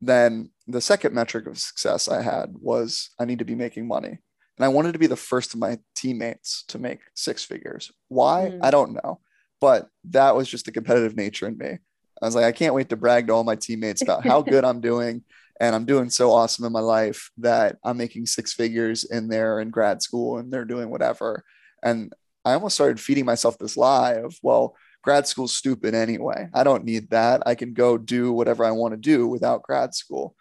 Then 0.00 0.50
the 0.66 0.80
second 0.80 1.14
metric 1.14 1.46
of 1.46 1.58
success 1.58 2.08
I 2.08 2.22
had 2.22 2.54
was 2.54 3.10
I 3.18 3.24
need 3.24 3.38
to 3.40 3.44
be 3.44 3.54
making 3.54 3.86
money. 3.86 4.18
And 4.58 4.64
I 4.64 4.68
wanted 4.68 4.92
to 4.92 4.98
be 4.98 5.06
the 5.06 5.16
first 5.16 5.52
of 5.52 5.60
my 5.60 5.78
teammates 5.94 6.64
to 6.68 6.78
make 6.78 7.00
six 7.14 7.44
figures. 7.44 7.92
Why? 8.08 8.52
Mm. 8.54 8.60
I 8.62 8.70
don't 8.70 8.94
know. 8.94 9.20
But 9.60 9.88
that 10.04 10.34
was 10.34 10.48
just 10.48 10.64
the 10.64 10.72
competitive 10.72 11.16
nature 11.16 11.46
in 11.46 11.58
me. 11.58 11.78
I 12.22 12.24
was 12.24 12.34
like, 12.34 12.44
I 12.44 12.52
can't 12.52 12.74
wait 12.74 12.88
to 12.88 12.96
brag 12.96 13.26
to 13.26 13.34
all 13.34 13.44
my 13.44 13.56
teammates 13.56 14.02
about 14.02 14.24
how 14.24 14.40
good 14.42 14.64
I'm 14.64 14.80
doing. 14.80 15.24
And 15.60 15.74
I'm 15.74 15.84
doing 15.84 16.10
so 16.10 16.32
awesome 16.32 16.64
in 16.64 16.72
my 16.72 16.80
life 16.80 17.30
that 17.38 17.76
I'm 17.84 17.96
making 17.96 18.26
six 18.26 18.52
figures 18.52 19.04
in 19.04 19.28
there 19.28 19.60
in 19.60 19.70
grad 19.70 20.02
school 20.02 20.38
and 20.38 20.52
they're 20.52 20.66
doing 20.66 20.90
whatever. 20.90 21.44
And 21.82 22.12
I 22.46 22.52
almost 22.52 22.76
started 22.76 23.00
feeding 23.00 23.24
myself 23.24 23.58
this 23.58 23.76
lie 23.76 24.12
of, 24.14 24.38
well, 24.40 24.76
grad 25.02 25.26
school's 25.26 25.52
stupid 25.52 25.94
anyway. 25.94 26.48
I 26.54 26.62
don't 26.62 26.84
need 26.84 27.10
that. 27.10 27.42
I 27.44 27.56
can 27.56 27.74
go 27.74 27.98
do 27.98 28.32
whatever 28.32 28.64
I 28.64 28.70
want 28.70 28.92
to 28.92 28.96
do 28.96 29.26
without 29.26 29.64
grad 29.64 29.96
school. 29.96 30.36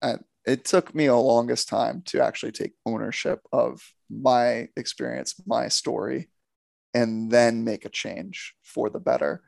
And 0.00 0.22
it 0.46 0.64
took 0.64 0.94
me 0.94 1.06
a 1.06 1.16
longest 1.16 1.68
time 1.68 2.02
to 2.06 2.22
actually 2.22 2.52
take 2.52 2.74
ownership 2.86 3.40
of 3.52 3.82
my 4.08 4.68
experience, 4.76 5.34
my 5.44 5.66
story, 5.66 6.28
and 6.94 7.32
then 7.32 7.64
make 7.64 7.84
a 7.84 7.90
change 7.90 8.54
for 8.62 8.88
the 8.88 9.00
better. 9.00 9.42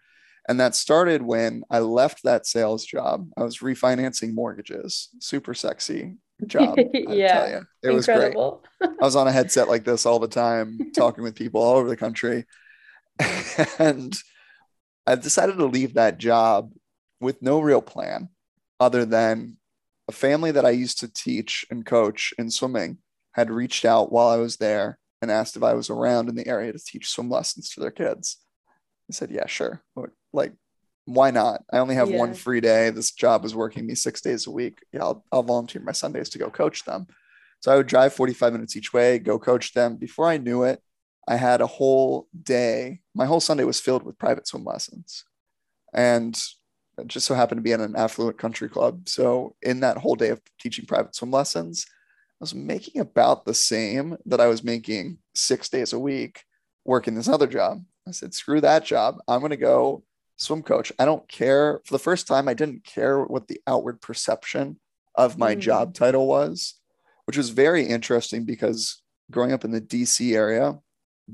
And 0.49 0.59
that 0.59 0.75
started 0.75 1.23
when 1.23 1.63
I 1.71 1.79
left 1.79 2.25
that 2.25 2.47
sales 2.47 2.85
job. 2.85 3.29
I 3.37 3.45
was 3.45 3.59
refinancing 3.59 4.35
mortgages, 4.35 5.09
super 5.21 5.55
sexy 5.55 6.17
job. 6.47 6.79
yeah. 6.95 7.61
It 7.83 7.91
Incredible. 7.91 8.63
was 8.81 8.89
great. 8.89 8.99
I 9.01 9.05
was 9.05 9.17
on 9.17 9.29
a 9.29 9.33
headset 9.33 9.69
like 9.69 9.85
this 9.85 10.07
all 10.07 10.19
the 10.19 10.29
time, 10.45 10.93
talking 10.95 11.25
with 11.25 11.35
people 11.35 11.61
all 11.61 11.77
over 11.77 11.89
the 11.89 11.97
country. 11.97 12.45
and 13.79 14.15
I 15.07 15.15
decided 15.17 15.57
to 15.59 15.67
leave 15.67 15.95
that 15.95 16.19
job 16.19 16.73
with 17.21 17.43
no 17.43 17.61
real 17.61 17.83
plan 17.83 18.29
other 18.79 19.05
than 19.05 19.57
a 20.09 20.13
family 20.13 20.51
that 20.53 20.65
I 20.65 20.71
used 20.71 21.01
to 21.01 21.13
teach 21.13 21.65
and 21.71 21.85
coach 21.85 22.33
in 22.39 22.51
swimming 22.51 22.99
had 23.33 23.51
reached 23.51 23.85
out 23.85 24.11
while 24.11 24.29
I 24.29 24.37
was 24.37 24.57
there 24.57 24.99
and 25.23 25.31
asked 25.31 25.57
if 25.57 25.63
I 25.63 25.75
was 25.75 25.91
around 25.91 26.29
in 26.29 26.35
the 26.35 26.47
area 26.47 26.73
to 26.73 26.79
teach 26.79 27.09
swim 27.09 27.31
lessons 27.31 27.71
to 27.71 27.81
their 27.81 27.91
kids. 27.91 28.39
I 29.11 29.13
said, 29.13 29.31
yeah, 29.31 29.47
sure 29.47 29.83
like 30.33 30.53
why 31.15 31.31
not? 31.31 31.63
I 31.73 31.79
only 31.79 31.95
have 31.95 32.11
yeah. 32.11 32.19
one 32.19 32.35
free 32.35 32.61
day. 32.61 32.91
This 32.91 33.11
job 33.11 33.45
is 33.45 33.55
working 33.55 33.87
me 33.87 33.95
six 33.95 34.21
days 34.21 34.47
a 34.47 34.51
week. 34.51 34.79
Yeah, 34.93 35.03
I'll, 35.03 35.25
I'll 35.33 35.43
volunteer 35.43 35.83
my 35.83 35.93
Sundays 35.93 36.29
to 36.31 36.39
go 36.39 36.51
coach 36.51 36.85
them. 36.85 37.07
So 37.61 37.73
I 37.73 37.77
would 37.77 37.87
drive 37.87 38.15
45 38.15 38.53
minutes 38.53 38.77
each 38.77 38.93
way, 38.93 39.19
go 39.19 39.39
coach 39.39 39.75
them. 39.75 39.97
Before 39.97 40.27
I 40.27 40.39
knew 40.39 40.63
it, 40.63 40.81
I 41.29 41.37
had 41.37 41.61
a 41.61 41.67
whole 41.67 42.27
day. 42.43 43.01
My 43.15 43.27
whole 43.27 43.41
Sunday 43.41 43.65
was 43.65 43.81
filled 43.81 44.03
with 44.03 44.19
private 44.19 44.47
swim 44.47 44.65
lessons. 44.65 45.25
And 45.93 46.41
it 46.99 47.07
just 47.07 47.27
so 47.27 47.35
happened 47.35 47.59
to 47.59 47.63
be 47.63 47.73
in 47.73 47.81
an 47.81 47.97
affluent 47.97 48.39
country 48.39 48.69
club. 48.69 49.09
So 49.09 49.57
in 49.63 49.81
that 49.81 49.99
whole 49.99 50.15
day 50.15 50.31
of 50.31 50.41
teaching 50.59 50.87
private 50.87 51.15
swim 51.15 51.31
lessons, 51.31 51.87
I 51.89 52.45
was 52.45 52.55
making 52.55 53.01
about 53.01 53.45
the 53.45 53.55
same 53.55 54.17
that 54.27 54.41
I 54.41 54.47
was 54.47 54.65
making 54.65 55.19
six 55.35 55.69
days 55.69 55.93
a 55.93 55.99
week 55.99 56.45
working 56.85 57.15
this 57.15 57.29
other 57.29 57.47
job. 57.47 57.85
I 58.09 58.13
said, 58.13 58.33
screw 58.33 58.61
that 58.63 58.85
job. 58.85 59.19
I'm 59.29 59.41
going 59.41 59.51
to 59.51 59.57
go 59.57 60.03
swim 60.41 60.63
coach. 60.63 60.93
I 60.99 61.05
don't 61.05 61.29
care. 61.29 61.81
For 61.85 61.95
the 61.95 61.99
first 61.99 62.27
time, 62.27 62.49
I 62.49 62.55
didn't 62.55 62.85
care 62.85 63.23
what 63.23 63.47
the 63.47 63.61
outward 63.67 64.01
perception 64.01 64.81
of 65.15 65.39
my 65.39 65.55
mm. 65.55 65.61
job 65.61 65.95
title 65.95 66.27
was, 66.27 66.75
which 67.27 67.37
was 67.37 67.51
very 67.51 67.85
interesting 67.85 68.45
because 68.45 69.03
growing 69.31 69.53
up 69.53 69.65
in 69.65 69.71
the 69.71 69.81
DC 69.81 70.35
area, 70.35 70.79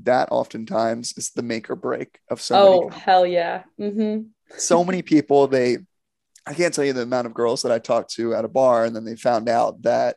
that 0.03 0.29
oftentimes 0.31 1.13
is 1.17 1.31
the 1.31 1.41
make 1.41 1.69
or 1.69 1.75
break 1.75 2.19
of 2.29 2.41
so 2.41 2.83
oh 2.85 2.89
hell 2.89 3.25
yeah 3.25 3.63
mm-hmm. 3.79 4.23
so 4.55 4.83
many 4.83 5.01
people 5.01 5.47
they 5.47 5.77
i 6.45 6.53
can't 6.53 6.73
tell 6.73 6.85
you 6.85 6.93
the 6.93 7.01
amount 7.01 7.27
of 7.27 7.33
girls 7.33 7.63
that 7.63 7.71
i 7.71 7.79
talked 7.79 8.13
to 8.13 8.33
at 8.33 8.45
a 8.45 8.49
bar 8.49 8.85
and 8.85 8.95
then 8.95 9.05
they 9.05 9.15
found 9.15 9.49
out 9.49 9.81
that 9.81 10.15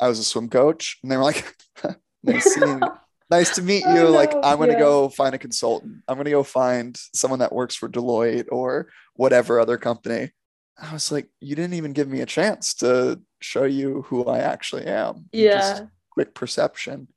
i 0.00 0.08
was 0.08 0.18
a 0.18 0.24
swim 0.24 0.48
coach 0.48 0.98
and 1.02 1.10
they 1.10 1.16
were 1.16 1.22
like 1.22 1.54
nice 2.22 2.44
seeing 2.54 2.80
nice 3.32 3.54
to 3.56 3.62
meet 3.62 3.84
you. 3.84 4.08
Like, 4.08 4.32
I'm 4.44 4.58
going 4.58 4.68
to 4.68 4.74
yeah. 4.74 4.80
go 4.80 5.08
find 5.08 5.34
a 5.34 5.38
consultant. 5.38 6.02
I'm 6.06 6.16
going 6.16 6.26
to 6.26 6.30
go 6.30 6.42
find 6.42 6.96
someone 7.14 7.40
that 7.40 7.52
works 7.52 7.74
for 7.74 7.88
Deloitte 7.88 8.46
or 8.52 8.88
whatever 9.14 9.58
other 9.58 9.78
company. 9.78 10.30
I 10.80 10.92
was 10.92 11.10
like, 11.10 11.28
you 11.40 11.56
didn't 11.56 11.74
even 11.74 11.92
give 11.92 12.08
me 12.08 12.20
a 12.20 12.26
chance 12.26 12.74
to 12.74 13.20
show 13.40 13.64
you 13.64 14.02
who 14.02 14.24
I 14.26 14.38
actually 14.38 14.86
am. 14.86 15.28
Yeah. 15.32 15.58
Just 15.58 15.84
quick 16.10 16.34
perception. 16.34 17.08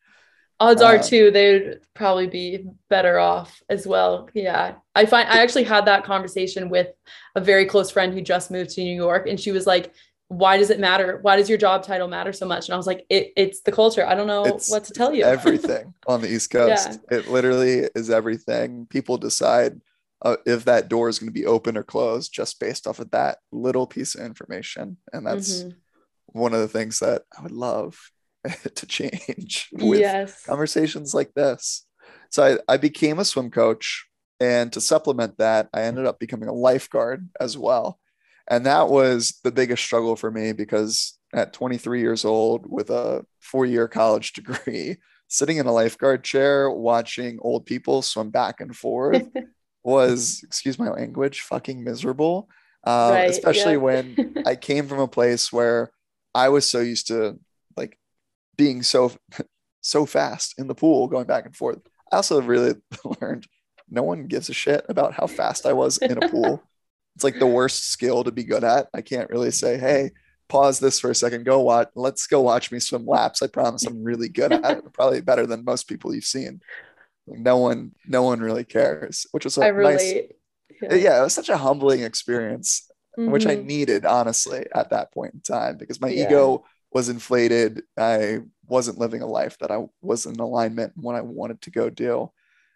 Odds 0.60 0.82
uh, 0.82 0.86
are 0.86 1.04
too, 1.04 1.32
they'd 1.32 1.80
probably 1.94 2.28
be 2.28 2.66
better 2.90 3.20
off 3.20 3.62
as 3.70 3.86
well. 3.86 4.30
Yeah. 4.34 4.76
I 4.94 5.06
find 5.06 5.28
I 5.28 5.42
actually 5.42 5.64
had 5.64 5.86
that 5.86 6.06
conversation 6.06 6.70
with 6.70 6.88
a 7.36 7.42
very 7.42 7.66
close 7.66 7.92
friend 7.92 8.14
who 8.14 8.22
just 8.22 8.52
moved 8.52 8.72
to 8.72 8.84
New 8.84 8.96
York 8.96 9.28
and 9.28 9.40
she 9.40 9.52
was 9.52 9.68
like, 9.68 9.94
why 10.28 10.58
does 10.58 10.70
it 10.70 10.80
matter? 10.80 11.20
Why 11.22 11.36
does 11.36 11.50
your 11.50 11.58
job 11.58 11.84
title 11.84 12.08
matter 12.08 12.34
so 12.34 12.48
much? 12.48 12.68
And 12.68 12.74
I 12.74 12.78
was 12.78 12.88
like, 12.88 13.06
it, 13.10 13.32
it's 13.38 13.62
the 13.62 13.72
culture. 13.72 14.06
I 14.06 14.16
don't 14.16 14.28
know 14.28 14.44
it's 14.46 14.72
what 14.72 14.86
to 14.86 14.94
tell 14.94 15.14
you. 15.14 15.24
everything 15.24 15.94
on 16.08 16.22
the 16.22 16.32
East 16.32 16.50
Coast. 16.50 17.00
Yeah. 17.12 17.20
It 17.20 17.30
literally 17.30 17.88
is 17.96 18.10
everything. 18.10 18.88
People 18.90 19.18
decide 19.18 19.82
uh, 20.24 20.38
if 20.46 20.66
that 20.66 20.90
door 20.90 21.10
is 21.10 21.20
going 21.20 21.30
to 21.30 21.40
be 21.40 21.46
open 21.46 21.78
or 21.78 21.84
closed 21.84 22.34
just 22.34 22.60
based 22.60 22.88
off 22.88 23.00
of 23.00 23.12
that 23.12 23.38
little 23.52 23.86
piece 23.86 24.16
of 24.16 24.26
information. 24.26 24.98
And 25.14 25.28
that's 25.28 25.64
mm-hmm. 25.64 25.70
one 26.28 26.54
of 26.54 26.60
the 26.60 26.68
things 26.68 27.00
that 27.00 27.24
I 27.38 27.44
would 27.44 27.52
love 27.52 28.12
to 28.76 28.86
change 28.88 29.70
with 29.74 30.00
yes. 30.00 30.44
conversations 30.44 31.14
like 31.14 31.34
this. 31.36 31.86
So 32.32 32.60
I, 32.68 32.74
I 32.74 32.78
became 32.78 33.20
a 33.20 33.26
swim 33.26 33.52
coach 33.52 34.08
And 34.40 34.74
to 34.74 34.82
supplement 34.82 35.38
that, 35.38 35.70
I 35.72 35.84
ended 35.84 36.06
up 36.06 36.20
becoming 36.20 36.50
a 36.50 36.54
lifeguard 36.54 37.30
as 37.40 37.58
well. 37.58 38.00
And 38.48 38.66
that 38.66 38.90
was 38.90 39.40
the 39.44 39.52
biggest 39.52 39.84
struggle 39.84 40.16
for 40.16 40.30
me 40.30 40.54
because 40.54 41.18
at 41.34 41.54
23 41.54 42.00
years 42.00 42.26
old 42.26 42.66
with 42.70 42.90
a 42.90 43.26
four 43.40 43.66
year 43.66 43.88
college 43.88 44.34
degree, 44.34 44.98
sitting 45.28 45.58
in 45.58 45.66
a 45.66 45.74
lifeguard 45.74 46.24
chair 46.24 46.70
watching 46.70 47.40
old 47.42 47.66
people 47.66 48.02
swim 48.02 48.30
back 48.30 48.62
and 48.62 48.76
forth 48.76 49.28
was, 49.84 50.42
excuse 50.44 50.78
my 50.78 50.90
language, 50.90 51.42
fucking 51.42 51.84
miserable. 51.84 52.50
Uh, 52.86 53.10
right, 53.14 53.30
especially 53.30 53.74
yeah. 53.74 53.78
when 53.78 54.36
I 54.46 54.56
came 54.56 54.88
from 54.88 55.00
a 55.00 55.08
place 55.08 55.52
where 55.52 55.90
I 56.36 56.50
was 56.50 56.70
so 56.70 56.82
used 56.82 57.08
to 57.08 57.40
like 57.76 57.98
being 58.58 58.84
so 58.84 59.12
so 59.82 60.06
fast 60.06 60.56
in 60.58 60.68
the 60.68 60.76
pool 60.76 61.08
going 61.08 61.26
back 61.26 61.46
and 61.46 61.56
forth. 61.56 61.80
I 62.12 62.18
also 62.18 62.42
really 62.42 62.76
learned 63.22 63.48
no 63.90 64.04
one 64.04 64.28
gives 64.28 64.50
a 64.50 64.54
shit 64.54 64.86
about 64.90 65.14
how 65.14 65.28
fast 65.28 65.66
I 65.66 65.74
was 65.74 65.98
in 65.98 66.22
a 66.22 66.30
pool. 66.30 66.64
It's 67.16 67.24
like 67.24 67.40
the 67.40 67.48
worst 67.48 67.92
skill 67.92 68.24
to 68.24 68.32
be 68.32 68.44
good 68.44 68.64
at. 68.64 68.88
I 68.94 69.02
can't 69.02 69.30
really 69.30 69.52
say, 69.52 69.78
hey, 69.78 70.12
pause 70.50 70.80
this 70.80 71.00
for 71.00 71.10
a 71.10 71.16
second, 71.16 71.46
go 71.46 71.62
watch, 71.62 71.90
let's 71.96 72.28
go 72.28 72.42
watch 72.42 72.72
me 72.72 72.80
swim 72.80 73.06
laps. 73.06 73.42
I 73.42 73.48
promise 73.48 73.86
I'm 73.86 74.04
really 74.04 74.30
good 74.30 74.52
at 74.52 74.78
it. 74.78 74.94
Probably 74.94 75.22
better 75.22 75.48
than 75.48 75.66
most 75.66 75.88
people 75.88 76.14
you've 76.14 76.26
seen. 76.26 76.62
No 77.28 77.58
one, 77.58 77.94
no 78.06 78.24
one 78.24 78.40
really 78.40 78.64
cares, 78.64 79.26
which 79.32 79.46
was 79.46 79.58
a 79.58 79.66
I 79.66 79.72
nice. 79.72 80.14
Yeah. 80.82 80.94
yeah, 80.94 81.20
it 81.20 81.24
was 81.24 81.34
such 81.34 81.50
a 81.50 81.58
humbling 81.58 82.02
experience, 82.02 82.90
mm-hmm. 83.18 83.32
which 83.32 83.48
I 83.48 83.56
mm-hmm. 83.56 83.68
needed 83.68 84.06
honestly 84.06 84.66
at 84.76 84.92
that 84.92 85.14
point 85.14 85.34
in 85.34 85.42
time 85.42 85.78
because 85.78 86.02
my 86.02 86.10
yeah. 86.10 86.28
ego 86.28 86.66
was 86.92 87.10
inflated. 87.10 87.82
I 87.98 88.40
wasn't 88.68 89.00
living 89.00 89.22
a 89.22 89.28
life 89.28 89.58
that 89.60 89.72
I 89.72 89.86
was 90.02 90.26
in 90.26 90.40
alignment 90.40 90.94
when 90.96 91.16
I 91.16 91.22
wanted 91.22 91.62
to 91.62 91.72
go 91.72 91.90
do. 91.90 92.32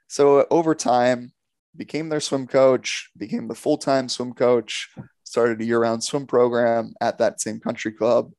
So 0.08 0.48
over 0.50 0.74
time, 0.74 1.34
became 1.76 2.10
their 2.10 2.20
swim 2.20 2.48
coach, 2.48 3.10
became 3.18 3.48
the 3.48 3.56
full-time 3.56 4.10
swim 4.10 4.34
coach, 4.34 4.90
started 5.24 5.62
a 5.62 5.66
year-round 5.66 6.04
swim 6.04 6.26
program 6.26 6.94
at 7.02 7.18
that 7.20 7.40
same 7.40 7.60
country 7.60 7.92
club, 7.92 8.32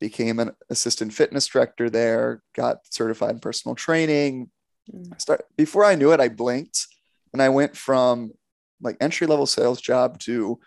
became 0.00 0.38
an 0.38 0.52
assistant 0.70 1.12
fitness 1.12 1.46
director 1.46 1.90
there, 1.90 2.42
got 2.54 2.78
certified 2.90 3.32
in 3.32 3.40
personal 3.40 3.74
training. 3.74 4.50
Mm. 4.92 5.20
Start 5.20 5.44
before 5.56 5.84
I 5.84 5.94
knew 5.94 6.12
it, 6.12 6.20
I 6.20 6.28
blinked 6.28 6.86
and 7.32 7.42
I 7.42 7.48
went 7.50 7.76
from 7.76 8.32
like 8.80 8.96
entry-level 9.00 9.46
sales 9.46 9.80
job 9.80 10.18
to 10.20 10.58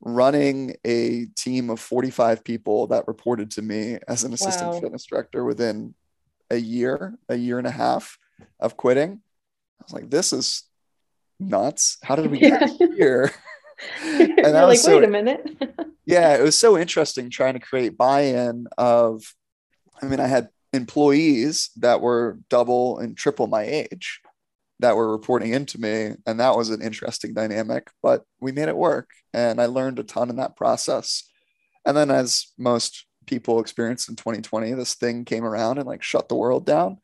running 0.00 0.76
a 0.86 1.26
team 1.36 1.70
of 1.70 1.80
45 1.80 2.44
people 2.44 2.86
that 2.88 3.06
reported 3.06 3.50
to 3.52 3.62
me 3.62 3.98
as 4.08 4.24
an 4.24 4.32
assistant 4.32 4.70
wow. 4.70 4.80
fitness 4.80 5.04
director 5.06 5.44
within 5.44 5.94
a 6.50 6.56
year, 6.56 7.18
a 7.28 7.36
year 7.36 7.58
and 7.58 7.66
a 7.66 7.72
half 7.72 8.18
of 8.58 8.76
quitting. 8.76 9.20
I 9.80 9.84
was 9.84 9.92
like, 9.92 10.10
this 10.10 10.32
is 10.32 10.64
nuts. 11.40 11.98
How 12.02 12.16
did 12.16 12.30
we 12.30 12.38
yeah. 12.40 12.66
get 12.66 12.94
here? 12.94 13.32
and 14.02 14.28
You're 14.38 14.66
like, 14.66 14.78
so, 14.78 14.94
wait 14.94 15.04
a 15.04 15.10
minute. 15.10 15.46
yeah, 16.06 16.36
it 16.36 16.42
was 16.42 16.56
so 16.56 16.76
interesting 16.78 17.30
trying 17.30 17.54
to 17.54 17.60
create 17.60 17.96
buy-in 17.96 18.66
of, 18.76 19.34
I 20.02 20.06
mean, 20.06 20.20
I 20.20 20.26
had 20.26 20.48
employees 20.72 21.70
that 21.76 22.00
were 22.00 22.38
double 22.48 22.98
and 22.98 23.16
triple 23.16 23.46
my 23.46 23.62
age 23.62 24.20
that 24.80 24.96
were 24.96 25.10
reporting 25.10 25.52
into 25.52 25.80
me. 25.80 26.14
And 26.26 26.40
that 26.40 26.56
was 26.56 26.70
an 26.70 26.82
interesting 26.82 27.34
dynamic, 27.34 27.90
but 28.02 28.24
we 28.40 28.52
made 28.52 28.68
it 28.68 28.76
work. 28.76 29.10
And 29.32 29.60
I 29.60 29.66
learned 29.66 29.98
a 29.98 30.04
ton 30.04 30.30
in 30.30 30.36
that 30.36 30.56
process. 30.56 31.24
And 31.84 31.96
then, 31.96 32.10
as 32.10 32.48
most 32.58 33.06
people 33.26 33.60
experienced 33.60 34.08
in 34.08 34.16
2020, 34.16 34.72
this 34.72 34.94
thing 34.94 35.24
came 35.24 35.44
around 35.44 35.78
and 35.78 35.86
like 35.86 36.02
shut 36.02 36.28
the 36.28 36.34
world 36.34 36.66
down. 36.66 36.98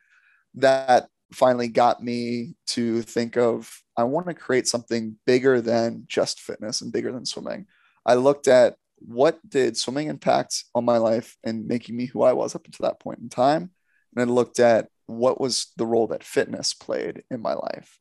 That 0.55 1.09
finally 1.33 1.69
got 1.69 2.03
me 2.03 2.55
to 2.69 3.03
think 3.03 3.37
of 3.37 3.83
I 3.97 4.05
want 4.05 4.27
to 4.27 4.35
create 4.35 4.69
something 4.69 5.17
bigger 5.27 5.61
than 5.61 6.05
just 6.07 6.41
fitness 6.41 6.83
and 6.83 6.93
bigger 6.93 7.13
than 7.13 7.27
swimming. 7.27 7.67
I 8.05 8.15
looked 8.15 8.47
at 8.47 8.77
what 8.99 9.39
did 9.49 9.77
swimming 9.77 10.09
impact 10.09 10.65
on 10.75 10.85
my 10.85 10.99
life 10.99 11.37
and 11.45 11.67
making 11.67 11.97
me 11.97 12.07
who 12.07 12.23
I 12.23 12.33
was 12.33 12.55
up 12.55 12.67
until 12.67 12.85
that 12.85 13.01
point 13.01 13.19
in 13.21 13.29
time. 13.29 13.71
And 14.15 14.29
I 14.29 14.33
looked 14.33 14.61
at 14.61 14.89
what 15.07 15.41
was 15.41 15.73
the 15.77 15.87
role 15.87 16.07
that 16.09 16.25
fitness 16.25 16.75
played 16.75 17.25
in 17.31 17.41
my 17.41 17.55
life. 17.55 17.99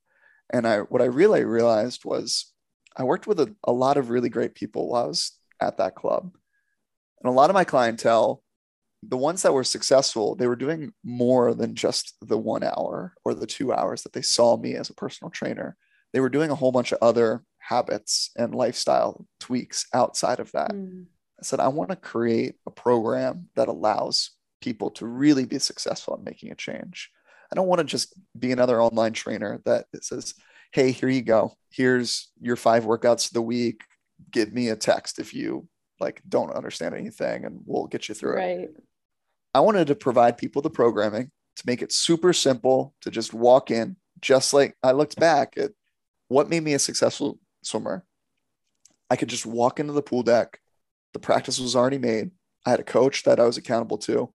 And 0.52 0.68
I 0.68 0.80
what 0.80 1.02
I 1.02 1.06
really 1.06 1.44
realized 1.44 2.06
was 2.06 2.52
I 2.96 3.04
worked 3.04 3.28
with 3.28 3.40
a, 3.40 3.54
a 3.64 3.72
lot 3.72 3.98
of 3.98 4.10
really 4.10 4.30
great 4.30 4.56
people 4.56 4.90
while 4.90 5.04
I 5.04 5.08
was 5.08 5.32
at 5.60 5.78
that 5.78 5.96
club. 5.96 6.36
And 7.22 7.30
a 7.30 7.34
lot 7.34 7.50
of 7.50 7.56
my 7.56 7.64
clientele, 7.64 8.42
the 9.08 9.18
ones 9.18 9.42
that 9.42 9.54
were 9.54 9.64
successful, 9.64 10.36
they 10.36 10.48
were 10.48 10.56
doing 10.56 10.94
more 11.04 11.54
than 11.54 11.76
just 11.76 12.16
the 12.22 12.38
one 12.38 12.64
hour 12.64 13.14
or 13.24 13.34
the 13.34 13.48
two 13.48 13.74
hours 13.74 14.04
that 14.04 14.14
they 14.14 14.22
saw 14.22 14.58
me 14.58 14.76
as 14.76 14.90
a 14.90 14.96
personal 14.96 15.32
trainer. 15.32 15.78
They 16.14 16.20
were 16.20 16.30
doing 16.30 16.52
a 16.52 16.56
whole 16.56 16.72
bunch 16.72 16.92
of 16.92 17.00
other 17.02 17.44
habits 17.60 18.32
and 18.38 18.56
lifestyle 18.56 19.26
tweaks 19.40 19.88
outside 19.94 20.40
of 20.40 20.52
that. 20.54 20.72
Mm. 20.72 21.06
I 21.40 21.44
said, 21.44 21.60
I 21.60 21.68
want 21.68 21.90
to 21.90 21.96
create 21.96 22.56
a 22.66 22.72
program 22.72 23.50
that 23.56 23.68
allows 23.68 24.32
people 24.62 24.90
to 24.92 25.06
really 25.06 25.46
be 25.46 25.60
successful 25.60 26.16
in 26.16 26.24
making 26.24 26.52
a 26.52 26.56
change. 26.56 27.12
I 27.52 27.56
don't 27.56 27.68
want 27.68 27.80
to 27.80 27.86
just 27.86 28.14
be 28.38 28.52
another 28.52 28.82
online 28.82 29.14
trainer 29.14 29.62
that 29.66 29.86
says, 30.02 30.34
hey, 30.72 30.92
here 30.92 31.10
you 31.10 31.22
go. 31.22 31.54
Here's 31.70 32.32
your 32.42 32.56
five 32.56 32.86
workouts 32.86 33.28
of 33.28 33.34
the 33.34 33.42
week. 33.42 33.82
Give 34.32 34.54
me 34.54 34.70
a 34.70 34.76
text 34.76 35.20
if 35.20 35.34
you 35.34 35.68
like 36.00 36.22
don't 36.28 36.52
understand 36.52 36.96
anything 36.96 37.46
and 37.46 37.62
we'll 37.66 37.88
get 37.88 38.10
you 38.10 38.16
through 38.16 38.36
right. 38.36 38.60
it. 38.60 38.84
I 39.56 39.62
wanted 39.62 39.88
to 39.88 39.96
provide 39.96 40.38
people 40.38 40.62
the 40.62 40.70
programming 40.70 41.32
to 41.56 41.64
make 41.66 41.82
it 41.82 41.94
super 41.94 42.34
simple 42.34 42.94
to 43.00 43.10
just 43.10 43.34
walk 43.34 43.72
in, 43.72 43.96
just 44.20 44.54
like 44.54 44.76
I 44.84 44.92
looked 44.92 45.16
back 45.16 45.54
at 45.56 45.72
what 46.28 46.50
made 46.50 46.62
me 46.62 46.74
a 46.74 46.80
successful 46.80 47.40
swimmer. 47.64 48.04
I 49.10 49.16
could 49.16 49.30
just 49.30 49.46
walk 49.46 49.80
into 49.80 49.94
the 49.94 50.02
pool 50.02 50.24
deck. 50.24 50.60
The 51.14 51.20
practice 51.20 51.58
was 51.58 51.74
already 51.74 52.00
made. 52.00 52.32
I 52.66 52.72
had 52.72 52.82
a 52.82 52.84
coach 52.84 53.24
that 53.24 53.40
I 53.40 53.46
was 53.46 53.56
accountable 53.56 53.98
to. 54.00 54.34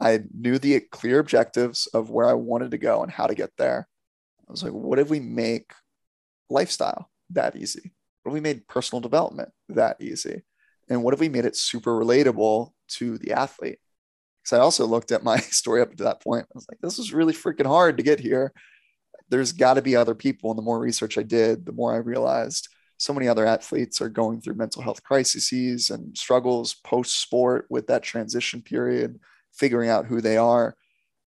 I 0.00 0.20
knew 0.34 0.58
the 0.58 0.80
clear 0.80 1.18
objectives 1.18 1.86
of 1.88 2.08
where 2.08 2.26
I 2.26 2.32
wanted 2.32 2.70
to 2.70 2.78
go 2.78 3.02
and 3.02 3.12
how 3.12 3.26
to 3.26 3.34
get 3.34 3.50
there. 3.58 3.86
I 4.48 4.50
was 4.50 4.62
like, 4.62 4.72
what 4.72 4.98
if 4.98 5.10
we 5.10 5.20
make 5.20 5.74
lifestyle 6.48 7.10
that 7.28 7.56
easy? 7.56 7.92
What 8.22 8.30
if 8.30 8.32
we 8.32 8.40
made 8.40 8.66
personal 8.68 9.02
development 9.02 9.50
that 9.68 10.00
easy? 10.00 10.44
And 10.88 11.02
what 11.02 11.12
if 11.12 11.20
we 11.20 11.28
made 11.28 11.44
it 11.44 11.56
super 11.56 11.90
relatable 11.90 12.72
to 12.92 13.18
the 13.18 13.32
athlete? 13.32 13.78
Because 14.42 14.58
I 14.58 14.60
also 14.60 14.86
looked 14.86 15.12
at 15.12 15.24
my 15.24 15.36
story 15.40 15.82
up 15.82 15.94
to 15.96 16.04
that 16.04 16.22
point. 16.22 16.44
I 16.44 16.54
was 16.54 16.66
like, 16.68 16.80
this 16.80 16.98
was 16.98 17.12
really 17.12 17.34
freaking 17.34 17.66
hard 17.66 17.96
to 17.96 18.02
get 18.02 18.20
here. 18.20 18.52
There's 19.28 19.52
got 19.52 19.74
to 19.74 19.82
be 19.82 19.96
other 19.96 20.14
people. 20.14 20.50
And 20.50 20.58
the 20.58 20.62
more 20.62 20.78
research 20.78 21.16
I 21.16 21.22
did, 21.22 21.64
the 21.64 21.72
more 21.72 21.94
I 21.94 21.98
realized 21.98 22.68
so 22.98 23.12
many 23.12 23.26
other 23.26 23.46
athletes 23.46 24.00
are 24.00 24.08
going 24.08 24.40
through 24.40 24.54
mental 24.54 24.80
health 24.80 25.02
crises 25.02 25.90
and 25.90 26.16
struggles 26.16 26.74
post 26.74 27.20
sport 27.20 27.66
with 27.68 27.88
that 27.88 28.04
transition 28.04 28.62
period 28.62 29.18
figuring 29.52 29.90
out 29.90 30.06
who 30.06 30.20
they 30.20 30.36
are. 30.36 30.76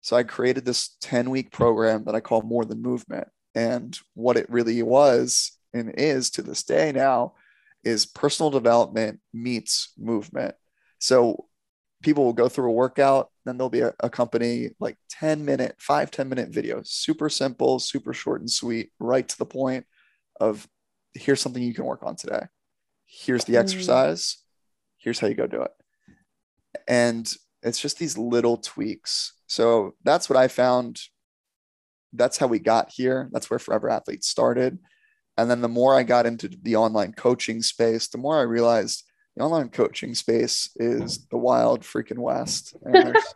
So 0.00 0.16
I 0.16 0.22
created 0.22 0.64
this 0.64 0.96
10 1.00 1.30
week 1.30 1.50
program 1.50 2.04
that 2.04 2.14
I 2.14 2.20
call 2.20 2.42
More 2.42 2.64
Than 2.64 2.80
Movement. 2.80 3.28
And 3.54 3.98
what 4.14 4.36
it 4.36 4.48
really 4.48 4.82
was 4.82 5.52
and 5.74 5.92
is 5.98 6.30
to 6.30 6.42
this 6.42 6.62
day 6.62 6.92
now 6.92 7.34
is 7.84 8.06
personal 8.06 8.50
development 8.50 9.20
meets 9.34 9.92
movement. 9.98 10.54
So 10.98 11.45
people 12.06 12.24
will 12.24 12.32
go 12.32 12.48
through 12.48 12.70
a 12.70 12.72
workout, 12.72 13.30
then 13.44 13.58
there'll 13.58 13.68
be 13.68 13.80
a, 13.80 13.92
a 13.98 14.08
company 14.08 14.70
like 14.78 14.96
10 15.10 15.44
minute, 15.44 15.74
five 15.80 16.08
10 16.08 16.28
minute 16.28 16.50
video 16.50 16.80
super 16.84 17.28
simple, 17.28 17.80
super 17.80 18.14
short 18.14 18.40
and 18.40 18.48
sweet, 18.48 18.92
right 19.00 19.28
to 19.28 19.36
the 19.36 19.44
point 19.44 19.84
of 20.40 20.68
here's 21.14 21.40
something 21.40 21.60
you 21.60 21.74
can 21.74 21.84
work 21.84 22.04
on 22.04 22.14
today. 22.14 22.46
Here's 23.06 23.44
the 23.44 23.54
mm. 23.54 23.58
exercise. 23.58 24.38
Here's 24.98 25.18
how 25.18 25.26
you 25.26 25.34
go 25.34 25.48
do 25.48 25.62
it. 25.62 25.72
And 26.86 27.28
it's 27.64 27.80
just 27.80 27.98
these 27.98 28.16
little 28.16 28.58
tweaks. 28.58 29.32
So 29.48 29.96
that's 30.04 30.30
what 30.30 30.36
I 30.36 30.46
found. 30.46 31.00
That's 32.12 32.38
how 32.38 32.46
we 32.46 32.60
got 32.60 32.92
here. 32.94 33.28
That's 33.32 33.50
where 33.50 33.58
Forever 33.58 33.90
Athletes 33.90 34.28
started. 34.28 34.78
And 35.36 35.50
then 35.50 35.60
the 35.60 35.68
more 35.68 35.96
I 35.96 36.04
got 36.04 36.24
into 36.24 36.48
the 36.48 36.76
online 36.76 37.14
coaching 37.14 37.62
space, 37.62 38.06
the 38.06 38.18
more 38.18 38.38
I 38.38 38.42
realized 38.42 39.02
the 39.36 39.44
online 39.44 39.68
coaching 39.68 40.14
space 40.14 40.70
is 40.76 41.26
the 41.26 41.36
wild 41.36 41.82
freaking 41.82 42.18
west. 42.18 42.74
And 42.82 42.94
there's 43.14 43.34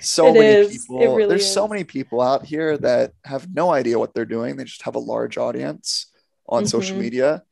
so 0.00 0.32
many 0.32 0.46
is. 0.46 0.86
people. 0.86 1.16
Really 1.16 1.28
there's 1.28 1.44
is. 1.44 1.52
so 1.52 1.68
many 1.68 1.84
people 1.84 2.20
out 2.20 2.44
here 2.46 2.78
that 2.78 3.12
have 3.24 3.52
no 3.52 3.70
idea 3.70 3.98
what 3.98 4.14
they're 4.14 4.24
doing. 4.24 4.56
They 4.56 4.64
just 4.64 4.82
have 4.82 4.94
a 4.94 5.00
large 5.00 5.36
audience 5.36 6.10
on 6.48 6.62
mm-hmm. 6.62 6.68
social 6.68 6.96
media. 6.96 7.42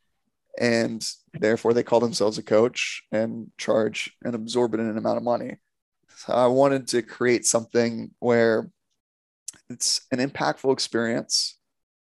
And 0.58 1.06
therefore 1.34 1.74
they 1.74 1.82
call 1.82 2.00
themselves 2.00 2.38
a 2.38 2.42
coach 2.42 3.02
and 3.12 3.50
charge 3.58 4.10
an 4.22 4.34
absorbent 4.34 4.96
amount 4.96 5.18
of 5.18 5.22
money. 5.22 5.56
So 6.16 6.32
I 6.32 6.46
wanted 6.46 6.88
to 6.88 7.02
create 7.02 7.44
something 7.44 8.12
where 8.20 8.70
it's 9.68 10.00
an 10.10 10.18
impactful 10.18 10.72
experience. 10.72 11.58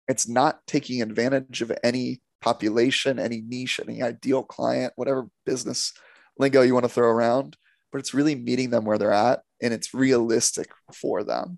It's 0.07 0.29
not 0.29 0.65
taking 0.65 1.01
advantage 1.01 1.61
of 1.61 1.73
any 1.83 2.21
population, 2.41 3.19
any 3.19 3.41
niche, 3.41 3.79
any 3.85 4.01
ideal 4.01 4.43
client, 4.43 4.93
whatever 4.95 5.27
business 5.45 5.93
lingo 6.37 6.61
you 6.61 6.73
want 6.73 6.85
to 6.85 6.89
throw 6.89 7.09
around, 7.09 7.57
but 7.91 7.99
it's 7.99 8.13
really 8.13 8.35
meeting 8.35 8.69
them 8.69 8.85
where 8.85 8.97
they're 8.97 9.11
at 9.11 9.41
and 9.61 9.73
it's 9.73 9.93
realistic 9.93 10.69
for 10.93 11.23
them. 11.23 11.57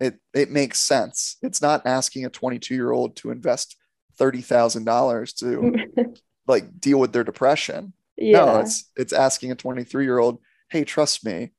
It, 0.00 0.18
it 0.34 0.50
makes 0.50 0.80
sense. 0.80 1.36
It's 1.42 1.62
not 1.62 1.86
asking 1.86 2.24
a 2.24 2.30
22 2.30 2.74
year 2.74 2.90
old 2.90 3.16
to 3.16 3.30
invest 3.30 3.76
$30,000 4.18 5.36
to 5.36 6.14
like 6.46 6.80
deal 6.80 6.98
with 6.98 7.12
their 7.12 7.24
depression. 7.24 7.92
Yeah. 8.16 8.44
No, 8.44 8.60
it's 8.60 8.90
it's 8.96 9.12
asking 9.12 9.52
a 9.52 9.56
23 9.56 10.04
year 10.04 10.18
old, 10.18 10.40
hey, 10.68 10.84
trust 10.84 11.24
me, 11.24 11.44
a 11.44 11.50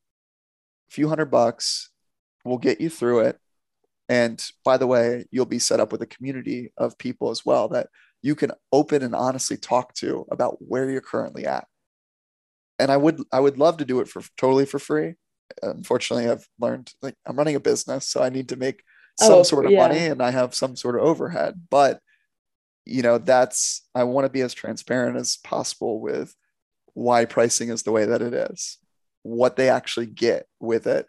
few 0.91 1.09
hundred 1.09 1.31
bucks 1.31 1.89
will 2.45 2.57
get 2.57 2.79
you 2.79 2.89
through 2.89 3.21
it. 3.21 3.39
And 4.09 4.43
by 4.63 4.77
the 4.77 4.87
way, 4.87 5.25
you'll 5.31 5.45
be 5.45 5.59
set 5.59 5.79
up 5.79 5.91
with 5.91 6.01
a 6.01 6.07
community 6.07 6.71
of 6.77 6.97
people 6.97 7.31
as 7.31 7.45
well 7.45 7.69
that 7.69 7.87
you 8.23 8.35
can 8.35 8.51
open 8.71 9.03
and 9.03 9.13
honestly 9.13 9.57
talk 9.57 9.93
to 9.95 10.25
about 10.31 10.57
where 10.59 10.89
you're 10.89 11.01
currently 11.01 11.45
at. 11.45 11.67
And 12.79 12.89
I 12.89 12.97
would 12.97 13.21
I 13.31 13.39
would 13.39 13.59
love 13.59 13.77
to 13.77 13.85
do 13.85 13.99
it 13.99 14.07
for 14.07 14.23
totally 14.37 14.65
for 14.65 14.79
free. 14.79 15.13
Unfortunately, 15.61 16.27
I've 16.27 16.47
learned 16.59 16.91
like 17.03 17.15
I'm 17.27 17.35
running 17.35 17.55
a 17.55 17.59
business, 17.59 18.07
so 18.07 18.23
I 18.23 18.29
need 18.29 18.49
to 18.49 18.55
make 18.55 18.81
some 19.19 19.33
oh, 19.33 19.43
sort 19.43 19.65
of 19.65 19.71
yeah. 19.71 19.87
money 19.87 20.05
and 20.07 20.23
I 20.23 20.31
have 20.31 20.55
some 20.55 20.75
sort 20.75 20.95
of 20.95 21.03
overhead. 21.03 21.61
But 21.69 21.99
you 22.85 23.03
know, 23.03 23.17
that's 23.17 23.87
I 23.93 24.05
want 24.05 24.25
to 24.25 24.31
be 24.31 24.41
as 24.41 24.53
transparent 24.53 25.17
as 25.17 25.37
possible 25.37 25.99
with 25.99 26.33
why 26.93 27.25
pricing 27.25 27.69
is 27.69 27.83
the 27.83 27.91
way 27.91 28.05
that 28.05 28.21
it 28.21 28.33
is, 28.33 28.77
what 29.21 29.55
they 29.55 29.69
actually 29.69 30.07
get 30.07 30.47
with 30.59 30.87
it. 30.87 31.07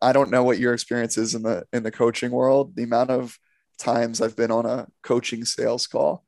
I 0.00 0.12
don't 0.12 0.30
know 0.30 0.44
what 0.44 0.58
your 0.58 0.74
experience 0.74 1.18
is 1.18 1.34
in 1.34 1.42
the 1.42 1.64
in 1.72 1.82
the 1.82 1.90
coaching 1.90 2.30
world. 2.30 2.76
The 2.76 2.84
amount 2.84 3.10
of 3.10 3.38
times 3.80 4.20
I've 4.20 4.36
been 4.36 4.50
on 4.50 4.66
a 4.66 4.86
coaching 5.02 5.44
sales 5.44 5.86
call 5.86 6.24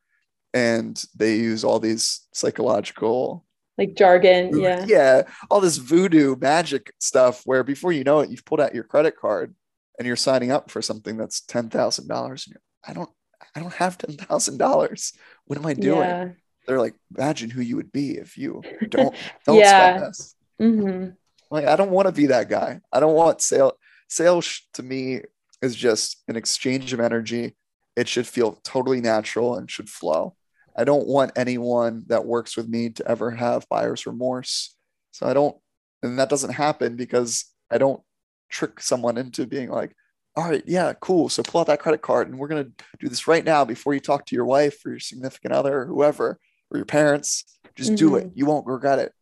and 0.53 1.01
they 1.15 1.35
use 1.35 1.63
all 1.63 1.79
these 1.79 2.27
psychological 2.33 3.45
like 3.75 3.95
jargon, 3.95 4.59
yeah. 4.59 4.85
Yeah, 4.87 5.23
all 5.49 5.59
this 5.59 5.77
voodoo 5.77 6.35
magic 6.35 6.93
stuff 6.99 7.41
where 7.45 7.63
before 7.63 7.91
you 7.91 8.03
know 8.03 8.19
it 8.19 8.29
you've 8.29 8.45
pulled 8.45 8.61
out 8.61 8.75
your 8.75 8.83
credit 8.83 9.17
card 9.17 9.55
and 9.97 10.05
you're 10.05 10.15
signing 10.15 10.51
up 10.51 10.69
for 10.69 10.79
something 10.79 11.17
that's 11.17 11.41
$10,000 11.41 12.47
and 12.47 12.57
I 12.87 12.93
don't 12.93 13.09
I 13.55 13.59
don't 13.59 13.73
have 13.73 13.97
$10,000. 13.97 15.13
What 15.45 15.59
am 15.59 15.65
I 15.65 15.73
doing? 15.73 15.99
Yeah 15.99 16.29
they're 16.65 16.79
like, 16.79 16.95
imagine 17.15 17.49
who 17.49 17.61
you 17.61 17.75
would 17.75 17.91
be 17.91 18.17
if 18.17 18.37
you 18.37 18.61
don't 18.89 19.15
don't 19.45 19.57
yeah. 19.57 19.97
spend 19.97 20.05
this. 20.05 20.35
Mm-hmm. 20.61 21.09
Like, 21.51 21.65
I 21.65 21.75
don't 21.75 21.91
want 21.91 22.07
to 22.07 22.11
be 22.11 22.27
that 22.27 22.49
guy. 22.49 22.81
I 22.91 22.99
don't 22.99 23.13
want 23.13 23.41
sale. 23.41 23.73
Sales 24.09 24.61
to 24.73 24.83
me 24.83 25.21
is 25.63 25.75
just 25.75 26.21
an 26.27 26.35
exchange 26.35 26.91
of 26.91 26.99
energy. 26.99 27.55
It 27.95 28.09
should 28.09 28.27
feel 28.27 28.59
totally 28.63 28.99
natural 28.99 29.55
and 29.55 29.71
should 29.71 29.89
flow. 29.89 30.35
I 30.75 30.83
don't 30.83 31.07
want 31.07 31.31
anyone 31.37 32.03
that 32.07 32.25
works 32.25 32.57
with 32.57 32.67
me 32.67 32.89
to 32.89 33.07
ever 33.07 33.31
have 33.31 33.69
buyer's 33.69 34.05
remorse. 34.05 34.75
So 35.11 35.25
I 35.25 35.33
don't, 35.33 35.55
and 36.01 36.19
that 36.19 36.29
doesn't 36.29 36.53
happen 36.53 36.97
because 36.97 37.45
I 37.71 37.77
don't 37.77 38.01
trick 38.49 38.81
someone 38.81 39.17
into 39.17 39.47
being 39.47 39.69
like, 39.69 39.95
all 40.35 40.49
right, 40.49 40.63
yeah, 40.65 40.93
cool. 40.99 41.29
So 41.29 41.43
pull 41.43 41.61
out 41.61 41.67
that 41.67 41.79
credit 41.79 42.01
card 42.01 42.27
and 42.27 42.37
we're 42.37 42.47
going 42.47 42.65
to 42.65 42.85
do 42.99 43.07
this 43.07 43.27
right 43.27 43.45
now 43.45 43.63
before 43.63 43.93
you 43.93 43.99
talk 44.01 44.25
to 44.25 44.35
your 44.35 44.45
wife 44.45 44.85
or 44.85 44.89
your 44.89 44.99
significant 44.99 45.53
other 45.53 45.81
or 45.81 45.85
whoever 45.85 46.39
or 46.71 46.77
your 46.77 46.85
parents. 46.85 47.45
Just 47.75 47.91
mm-hmm. 47.91 47.95
do 47.95 48.15
it. 48.17 48.25
Mm-hmm. 48.25 48.39
You 48.39 48.45
won't 48.47 48.67
regret 48.67 48.99
it. 48.99 49.13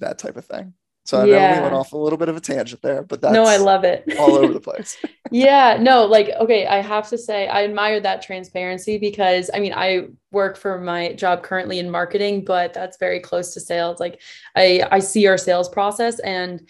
That 0.00 0.18
type 0.18 0.36
of 0.36 0.44
thing. 0.44 0.74
So 1.04 1.20
I 1.20 1.26
yeah. 1.26 1.50
know 1.50 1.56
we 1.56 1.62
went 1.64 1.74
off 1.74 1.92
a 1.92 1.98
little 1.98 2.16
bit 2.16 2.30
of 2.30 2.36
a 2.36 2.40
tangent 2.40 2.80
there, 2.80 3.02
but 3.02 3.20
that's 3.20 3.34
no, 3.34 3.44
I 3.44 3.58
love 3.58 3.84
it 3.84 4.04
all 4.18 4.36
over 4.36 4.52
the 4.52 4.60
place. 4.72 4.96
yeah, 5.30 5.76
no, 5.78 6.06
like 6.06 6.30
okay, 6.30 6.66
I 6.66 6.80
have 6.80 7.08
to 7.10 7.18
say 7.18 7.46
I 7.46 7.64
admire 7.64 8.00
that 8.00 8.22
transparency 8.22 8.96
because 8.96 9.50
I 9.52 9.60
mean 9.60 9.74
I 9.74 10.06
work 10.30 10.56
for 10.56 10.80
my 10.80 11.12
job 11.12 11.42
currently 11.42 11.78
in 11.78 11.90
marketing, 11.90 12.44
but 12.44 12.72
that's 12.72 12.96
very 12.96 13.20
close 13.20 13.52
to 13.52 13.60
sales. 13.60 14.00
Like 14.00 14.22
I 14.56 14.86
I 14.90 14.98
see 15.00 15.26
our 15.26 15.36
sales 15.36 15.68
process 15.68 16.20
and 16.20 16.66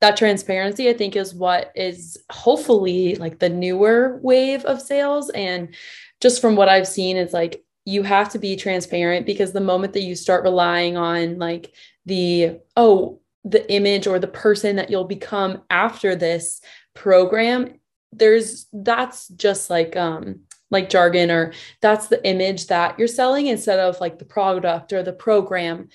that 0.00 0.16
transparency 0.16 0.88
I 0.88 0.94
think 0.94 1.14
is 1.14 1.34
what 1.34 1.70
is 1.74 2.16
hopefully 2.30 3.16
like 3.16 3.38
the 3.38 3.48
newer 3.48 4.18
wave 4.22 4.64
of 4.64 4.80
sales 4.80 5.30
and 5.30 5.74
just 6.20 6.40
from 6.40 6.56
what 6.56 6.68
I've 6.68 6.88
seen 6.88 7.16
is 7.16 7.32
like 7.32 7.64
you 7.84 8.02
have 8.02 8.30
to 8.30 8.38
be 8.38 8.56
transparent 8.56 9.26
because 9.26 9.52
the 9.52 9.60
moment 9.60 9.92
that 9.92 10.02
you 10.02 10.14
start 10.14 10.42
relying 10.42 10.96
on 10.96 11.38
like 11.38 11.74
the 12.06 12.60
oh 12.76 13.20
the 13.44 13.70
image 13.72 14.06
or 14.06 14.18
the 14.18 14.26
person 14.26 14.76
that 14.76 14.90
you'll 14.90 15.04
become 15.04 15.62
after 15.70 16.16
this 16.16 16.60
program 16.94 17.78
there's 18.12 18.66
that's 18.72 19.28
just 19.28 19.70
like 19.70 19.96
um 19.96 20.40
like 20.70 20.90
jargon 20.90 21.30
or 21.30 21.52
that's 21.80 22.08
the 22.08 22.24
image 22.26 22.66
that 22.66 22.98
you're 22.98 23.08
selling 23.08 23.46
instead 23.46 23.78
of 23.78 24.00
like 24.00 24.18
the 24.18 24.24
product 24.24 24.92
or 24.92 25.02
the 25.02 25.12
program. 25.12 25.88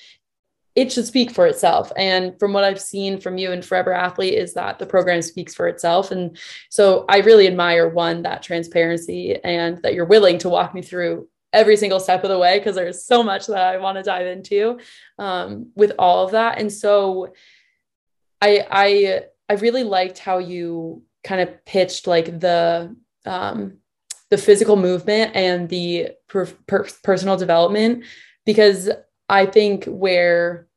It 0.75 0.91
should 0.91 1.05
speak 1.05 1.31
for 1.31 1.47
itself. 1.47 1.91
And 1.97 2.39
from 2.39 2.53
what 2.53 2.63
i've 2.63 2.79
seen 2.79 3.19
from 3.19 3.37
you 3.37 3.51
and 3.51 3.65
forever 3.65 3.93
athlete 3.93 4.35
is 4.35 4.53
that 4.53 4.79
the 4.79 4.85
program 4.85 5.21
speaks 5.21 5.53
for 5.53 5.67
itself. 5.67 6.11
And 6.11 6.37
so 6.69 7.05
i 7.09 7.17
really 7.19 7.47
admire 7.47 7.89
one 7.89 8.23
that 8.23 8.43
transparency 8.43 9.35
and 9.43 9.81
that 9.83 9.93
you're 9.93 10.05
willing 10.05 10.37
to 10.39 10.49
walk 10.49 10.73
me 10.73 10.81
through 10.81 11.27
every 11.51 11.75
single 11.75 11.99
step 11.99 12.23
of 12.23 12.29
the 12.29 12.37
way 12.37 12.59
because 12.59 12.75
there's 12.75 13.03
so 13.03 13.23
much 13.23 13.47
that 13.47 13.57
I 13.57 13.77
want 13.77 13.97
to 13.97 14.03
dive 14.03 14.27
into 14.27 14.79
um, 15.17 15.71
with 15.75 15.93
all 15.97 16.25
of 16.25 16.31
that. 16.31 16.59
And 16.59 16.71
so 16.71 17.33
I 18.41 18.65
I 18.69 19.21
I 19.49 19.53
really 19.55 19.83
liked 19.83 20.19
how 20.19 20.37
you 20.37 21.03
kind 21.23 21.41
of 21.41 21.65
pitched 21.65 22.07
like 22.07 22.39
the 22.39 22.95
um, 23.25 23.77
the 24.29 24.37
physical 24.37 24.75
movement 24.75 25.35
and 25.35 25.67
the 25.69 26.11
per- 26.27 26.45
per- 26.67 26.87
personal 27.03 27.35
development 27.35 28.05
because 28.45 28.89
I 29.27 29.45
think 29.45 29.85
where 29.85 30.67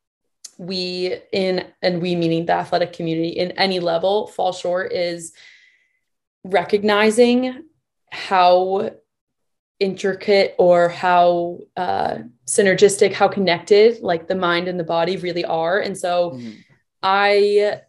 we 0.57 1.17
in 1.31 1.65
and 1.81 2.01
we 2.01 2.15
meaning 2.15 2.45
the 2.45 2.53
athletic 2.53 2.93
community 2.93 3.29
in 3.29 3.51
any 3.51 3.79
level 3.79 4.27
fall 4.27 4.53
short 4.53 4.91
is 4.91 5.33
recognizing 6.43 7.63
how 8.11 8.91
intricate 9.83 10.55
or 10.57 10.87
how 10.87 11.59
uh, 11.75 12.19
synergistic, 12.47 13.11
how 13.11 13.27
connected 13.27 14.01
like 14.01 14.27
the 14.27 14.35
mind 14.35 14.67
and 14.69 14.79
the 14.79 14.83
body 14.83 15.17
really 15.17 15.43
are. 15.43 15.79
And 15.79 15.97
so 15.97 16.31
mm-hmm. 16.31 16.51
I 17.03 17.81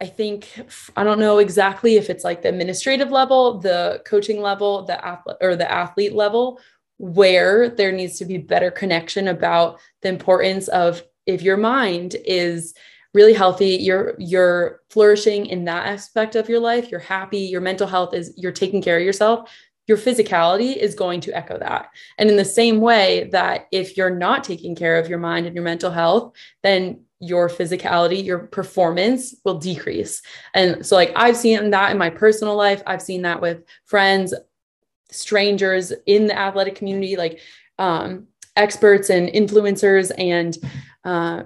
I 0.00 0.06
think 0.06 0.48
I 0.96 1.04
don't 1.04 1.20
know 1.20 1.38
exactly 1.38 1.96
if 1.96 2.10
it's 2.10 2.24
like 2.24 2.42
the 2.42 2.48
administrative 2.48 3.10
level, 3.12 3.60
the 3.60 4.02
coaching 4.04 4.42
level, 4.42 4.84
the 4.84 5.02
athlete 5.04 5.36
or 5.40 5.54
the 5.54 5.70
athlete 5.70 6.12
level 6.12 6.60
where 6.98 7.68
there 7.68 7.92
needs 7.92 8.18
to 8.18 8.24
be 8.24 8.38
better 8.38 8.70
connection 8.70 9.28
about 9.28 9.80
the 10.02 10.08
importance 10.08 10.68
of 10.68 11.02
if 11.26 11.42
your 11.42 11.56
mind 11.56 12.16
is 12.24 12.74
really 13.14 13.32
healthy 13.32 13.76
you're 13.76 14.14
you're 14.18 14.80
flourishing 14.90 15.46
in 15.46 15.64
that 15.64 15.86
aspect 15.86 16.36
of 16.36 16.48
your 16.48 16.60
life 16.60 16.90
you're 16.90 17.00
happy 17.00 17.38
your 17.38 17.60
mental 17.60 17.86
health 17.86 18.14
is 18.14 18.32
you're 18.36 18.52
taking 18.52 18.82
care 18.82 18.98
of 18.98 19.04
yourself 19.04 19.50
your 19.86 19.98
physicality 19.98 20.76
is 20.76 20.94
going 20.94 21.20
to 21.20 21.36
echo 21.36 21.58
that. 21.58 21.88
And 22.18 22.30
in 22.30 22.36
the 22.36 22.44
same 22.44 22.80
way 22.80 23.28
that 23.32 23.66
if 23.70 23.96
you're 23.96 24.10
not 24.10 24.44
taking 24.44 24.74
care 24.74 24.98
of 24.98 25.08
your 25.08 25.18
mind 25.18 25.46
and 25.46 25.54
your 25.54 25.64
mental 25.64 25.90
health, 25.90 26.34
then 26.62 27.00
your 27.20 27.48
physicality, 27.48 28.24
your 28.24 28.38
performance 28.38 29.34
will 29.44 29.58
decrease. 29.58 30.22
And 30.52 30.84
so, 30.84 30.96
like, 30.96 31.12
I've 31.16 31.36
seen 31.36 31.70
that 31.70 31.90
in 31.90 31.98
my 31.98 32.10
personal 32.10 32.56
life, 32.56 32.82
I've 32.86 33.02
seen 33.02 33.22
that 33.22 33.40
with 33.40 33.64
friends, 33.84 34.34
strangers 35.10 35.92
in 36.06 36.26
the 36.26 36.38
athletic 36.38 36.74
community, 36.74 37.16
like 37.16 37.40
um, 37.78 38.26
experts 38.56 39.10
and 39.10 39.28
influencers, 39.28 40.12
and 40.18 40.56
uh, 41.04 41.44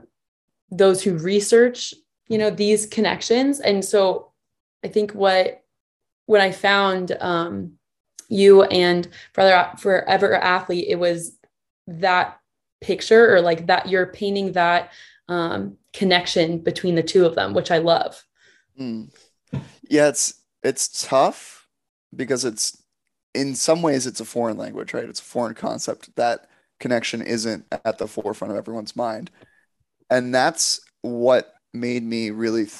those 0.70 1.02
who 1.02 1.18
research, 1.18 1.94
you 2.28 2.38
know, 2.38 2.50
these 2.50 2.86
connections. 2.86 3.60
And 3.60 3.84
so, 3.84 4.32
I 4.84 4.88
think 4.88 5.12
what 5.12 5.62
when 6.26 6.40
I 6.40 6.52
found 6.52 7.16
um, 7.20 7.77
you 8.28 8.62
and 8.64 9.08
brother 9.34 9.70
forever 9.78 10.34
athlete 10.34 10.86
it 10.88 10.98
was 10.98 11.36
that 11.86 12.38
picture 12.80 13.34
or 13.34 13.40
like 13.40 13.66
that 13.66 13.88
you're 13.88 14.06
painting 14.06 14.52
that 14.52 14.92
um, 15.28 15.76
connection 15.92 16.58
between 16.58 16.94
the 16.94 17.02
two 17.02 17.26
of 17.26 17.34
them 17.34 17.54
which 17.54 17.70
i 17.70 17.78
love. 17.78 18.22
Mm. 18.78 19.10
yeah 19.82 20.08
it's 20.08 20.34
it's 20.62 21.06
tough 21.06 21.66
because 22.14 22.44
it's 22.44 22.82
in 23.34 23.54
some 23.54 23.82
ways 23.82 24.06
it's 24.06 24.20
a 24.20 24.24
foreign 24.24 24.56
language 24.56 24.92
right? 24.94 25.08
It's 25.08 25.20
a 25.20 25.24
foreign 25.24 25.54
concept. 25.54 26.14
That 26.16 26.48
connection 26.80 27.22
isn't 27.22 27.66
at 27.84 27.98
the 27.98 28.08
forefront 28.08 28.52
of 28.52 28.58
everyone's 28.58 28.96
mind. 28.96 29.30
And 30.10 30.34
that's 30.34 30.80
what 31.02 31.54
made 31.72 32.02
me 32.02 32.30
really 32.30 32.64
th- 32.64 32.74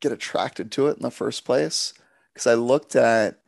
get 0.00 0.12
attracted 0.12 0.70
to 0.72 0.88
it 0.88 0.96
in 0.96 1.02
the 1.02 1.10
first 1.10 1.44
place. 1.44 1.94
Because 2.32 2.46
i 2.46 2.54
looked 2.54 2.94
at 2.94 3.40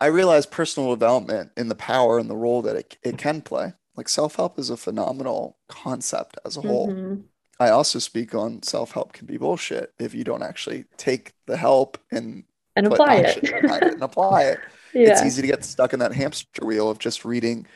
I 0.00 0.06
realize 0.06 0.46
personal 0.46 0.90
development 0.90 1.52
in 1.56 1.68
the 1.68 1.74
power 1.74 2.18
and 2.18 2.28
the 2.28 2.36
role 2.36 2.62
that 2.62 2.76
it, 2.76 2.96
it 3.02 3.18
can 3.18 3.40
play. 3.40 3.72
Like 3.96 4.08
self 4.08 4.36
help 4.36 4.58
is 4.58 4.68
a 4.68 4.76
phenomenal 4.76 5.56
concept 5.68 6.38
as 6.44 6.56
a 6.56 6.60
whole. 6.60 6.88
Mm-hmm. 6.88 7.22
I 7.58 7.70
also 7.70 7.98
speak 7.98 8.34
on 8.34 8.62
self 8.62 8.92
help 8.92 9.12
can 9.14 9.26
be 9.26 9.38
bullshit 9.38 9.94
if 9.98 10.14
you 10.14 10.24
don't 10.24 10.42
actually 10.42 10.84
take 10.98 11.32
the 11.46 11.56
help 11.56 11.98
and 12.10 12.44
and 12.76 12.86
apply 12.86 13.16
it. 13.16 13.42
it 13.42 13.64
and 13.64 14.02
apply 14.02 14.42
it. 14.42 14.58
yeah. 14.94 15.12
It's 15.12 15.22
easy 15.22 15.40
to 15.40 15.48
get 15.48 15.64
stuck 15.64 15.94
in 15.94 16.00
that 16.00 16.12
hamster 16.12 16.66
wheel 16.66 16.90
of 16.90 16.98
just 16.98 17.24
reading 17.24 17.66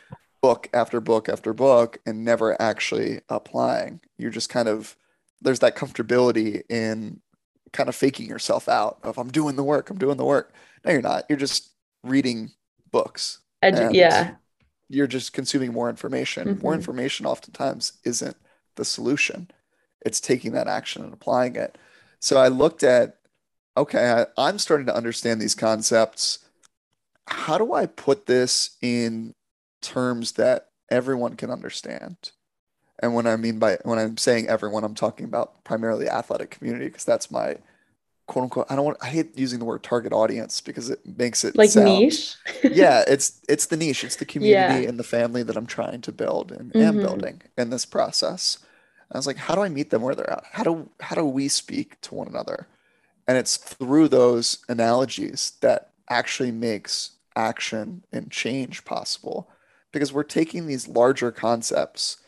book 0.43 0.69
after 0.75 1.01
book 1.01 1.29
after 1.29 1.55
book 1.55 1.99
and 2.05 2.25
never 2.25 2.61
actually 2.61 3.21
applying. 3.31 4.01
You're 4.19 4.31
just 4.31 4.51
kind 4.51 4.69
of 4.69 4.97
there's 5.41 5.61
that 5.61 5.77
comfortability 5.77 6.63
in 6.69 7.23
kind 7.73 7.89
of 7.89 7.95
faking 7.95 8.29
yourself 8.29 8.69
out 8.69 8.99
of 9.03 9.17
I'm 9.17 9.31
doing 9.31 9.57
the 9.57 9.65
work, 9.65 9.89
I'm 9.89 9.99
doing 9.99 10.19
the 10.19 10.25
work. 10.25 10.53
No, 10.85 10.93
you're 10.93 11.03
not. 11.03 11.25
You're 11.31 11.39
just 11.39 11.70
reading 12.03 12.51
books 12.91 13.41
Edu- 13.63 13.95
yeah. 13.95 14.35
You're 14.89 15.07
just 15.07 15.33
consuming 15.33 15.73
more 15.73 15.89
information. 15.89 16.49
Mm-hmm. 16.49 16.63
More 16.63 16.75
information 16.75 17.27
oftentimes 17.27 17.93
isn't 18.05 18.37
the 18.77 18.85
solution. 18.85 19.51
It's 20.05 20.21
taking 20.21 20.53
that 20.53 20.67
action 20.67 21.05
and 21.05 21.13
applying 21.13 21.57
it. 21.57 21.79
So 22.19 22.39
I 22.39 22.49
looked 22.49 22.83
at, 22.83 23.19
okay, 23.77 24.11
I, 24.11 24.27
I'm 24.37 24.59
starting 24.59 24.87
to 24.87 24.97
understand 24.97 25.41
these 25.41 25.55
concepts. 25.55 26.41
How 27.27 27.59
do 27.59 27.73
I 27.73 27.87
put 27.87 28.27
this 28.27 28.77
in 28.83 29.33
terms 29.81 30.33
that 30.33 30.69
everyone 30.91 31.37
can 31.37 31.51
understand? 31.51 32.17
And 32.99 33.15
when 33.15 33.27
I 33.27 33.37
mean 33.37 33.59
by 33.59 33.79
when 33.85 33.99
I'm 33.99 34.17
saying 34.17 34.49
everyone, 34.49 34.85
I'm 34.85 34.95
talking 34.95 35.25
about 35.25 35.63
primarily 35.65 36.09
athletic 36.09 36.51
community 36.51 36.87
because 36.87 37.05
that's 37.05 37.31
my 37.31 37.57
quote 38.31 38.45
unquote. 38.45 38.66
I 38.71 38.77
don't 38.77 38.85
want. 38.85 38.99
I 39.03 39.09
hate 39.09 39.37
using 39.37 39.59
the 39.59 39.64
word 39.64 39.83
target 39.83 40.12
audience 40.12 40.61
because 40.61 40.88
it 40.88 41.01
makes 41.19 41.43
it 41.43 41.57
like 41.57 41.71
sound, 41.71 41.87
niche. 41.87 42.37
yeah, 42.62 43.03
it's 43.09 43.40
it's 43.49 43.66
the 43.66 43.77
niche. 43.77 44.05
It's 44.05 44.16
the 44.16 44.25
community 44.25 44.83
yeah. 44.83 44.88
and 44.88 45.01
the 45.01 45.05
family 45.05 45.43
that 45.43 45.57
I'm 45.57 45.66
trying 45.66 46.01
to 46.03 46.12
build 46.12 46.53
and 46.53 46.73
mm-hmm. 46.73 46.81
am 46.81 46.97
building 46.99 47.43
in 47.59 47.71
this 47.71 47.85
process. 47.85 48.59
I 49.11 49.19
was 49.19 49.27
like, 49.27 49.37
how 49.37 49.57
do 49.57 49.62
I 49.62 49.69
meet 49.69 49.90
them 49.90 50.03
where 50.03 50.14
they're 50.14 50.31
at? 50.31 50.45
How 50.53 50.62
do 50.62 50.88
how 51.01 51.16
do 51.16 51.25
we 51.25 51.49
speak 51.49 52.01
to 52.03 52.14
one 52.14 52.29
another? 52.29 52.69
And 53.27 53.37
it's 53.37 53.57
through 53.57 54.07
those 54.07 54.59
analogies 54.69 55.55
that 55.61 55.90
actually 56.09 56.53
makes 56.53 57.16
action 57.35 58.05
and 58.12 58.31
change 58.31 58.85
possible 58.85 59.51
because 59.90 60.12
we're 60.12 60.23
taking 60.23 60.69
these 60.69 60.87
larger 60.87 61.33
concepts. 61.33 62.19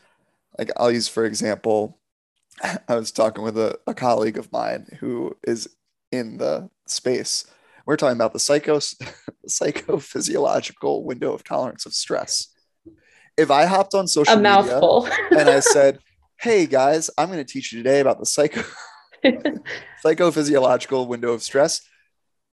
Like 0.59 0.69
I'll 0.75 0.91
use, 0.91 1.07
for 1.07 1.23
example, 1.23 1.97
I 2.89 2.95
was 2.95 3.11
talking 3.11 3.45
with 3.45 3.57
a, 3.57 3.79
a 3.87 3.93
colleague 3.93 4.37
of 4.37 4.51
mine 4.51 4.97
who 4.99 5.37
is 5.47 5.69
in 6.13 6.37
the 6.37 6.69
space. 6.85 7.45
We're 7.85 7.97
talking 7.97 8.15
about 8.15 8.33
the 8.33 8.39
psycho 8.39 8.77
psychophysiological 9.47 11.03
window 11.03 11.33
of 11.33 11.43
tolerance 11.43 11.85
of 11.85 11.93
stress. 11.93 12.47
If 13.35 13.49
I 13.49 13.65
hopped 13.65 13.95
on 13.95 14.07
social 14.07 14.37
a 14.37 14.41
mouthful. 14.41 15.09
and 15.31 15.49
I 15.49 15.59
said, 15.59 15.97
hey 16.39 16.67
guys, 16.67 17.09
I'm 17.17 17.27
going 17.27 17.43
to 17.43 17.51
teach 17.51 17.73
you 17.73 17.79
today 17.81 17.99
about 17.99 18.19
the 18.19 18.27
psycho 18.27 18.63
psychophysiological 20.05 21.07
window 21.07 21.33
of 21.33 21.41
stress. 21.41 21.81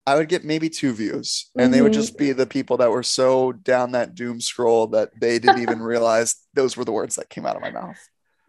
I 0.07 0.15
would 0.15 0.29
get 0.29 0.43
maybe 0.43 0.67
two 0.67 0.93
views, 0.93 1.51
and 1.55 1.65
mm-hmm. 1.65 1.71
they 1.73 1.81
would 1.83 1.93
just 1.93 2.17
be 2.17 2.31
the 2.31 2.47
people 2.47 2.77
that 2.77 2.89
were 2.89 3.03
so 3.03 3.51
down 3.51 3.91
that 3.91 4.15
doom 4.15 4.41
scroll 4.41 4.87
that 4.87 5.11
they 5.21 5.37
didn't 5.37 5.61
even 5.61 5.79
realize 5.79 6.37
those 6.55 6.75
were 6.75 6.83
the 6.83 6.91
words 6.91 7.17
that 7.17 7.29
came 7.29 7.45
out 7.45 7.55
of 7.55 7.61
my 7.61 7.69
mouth. 7.69 7.99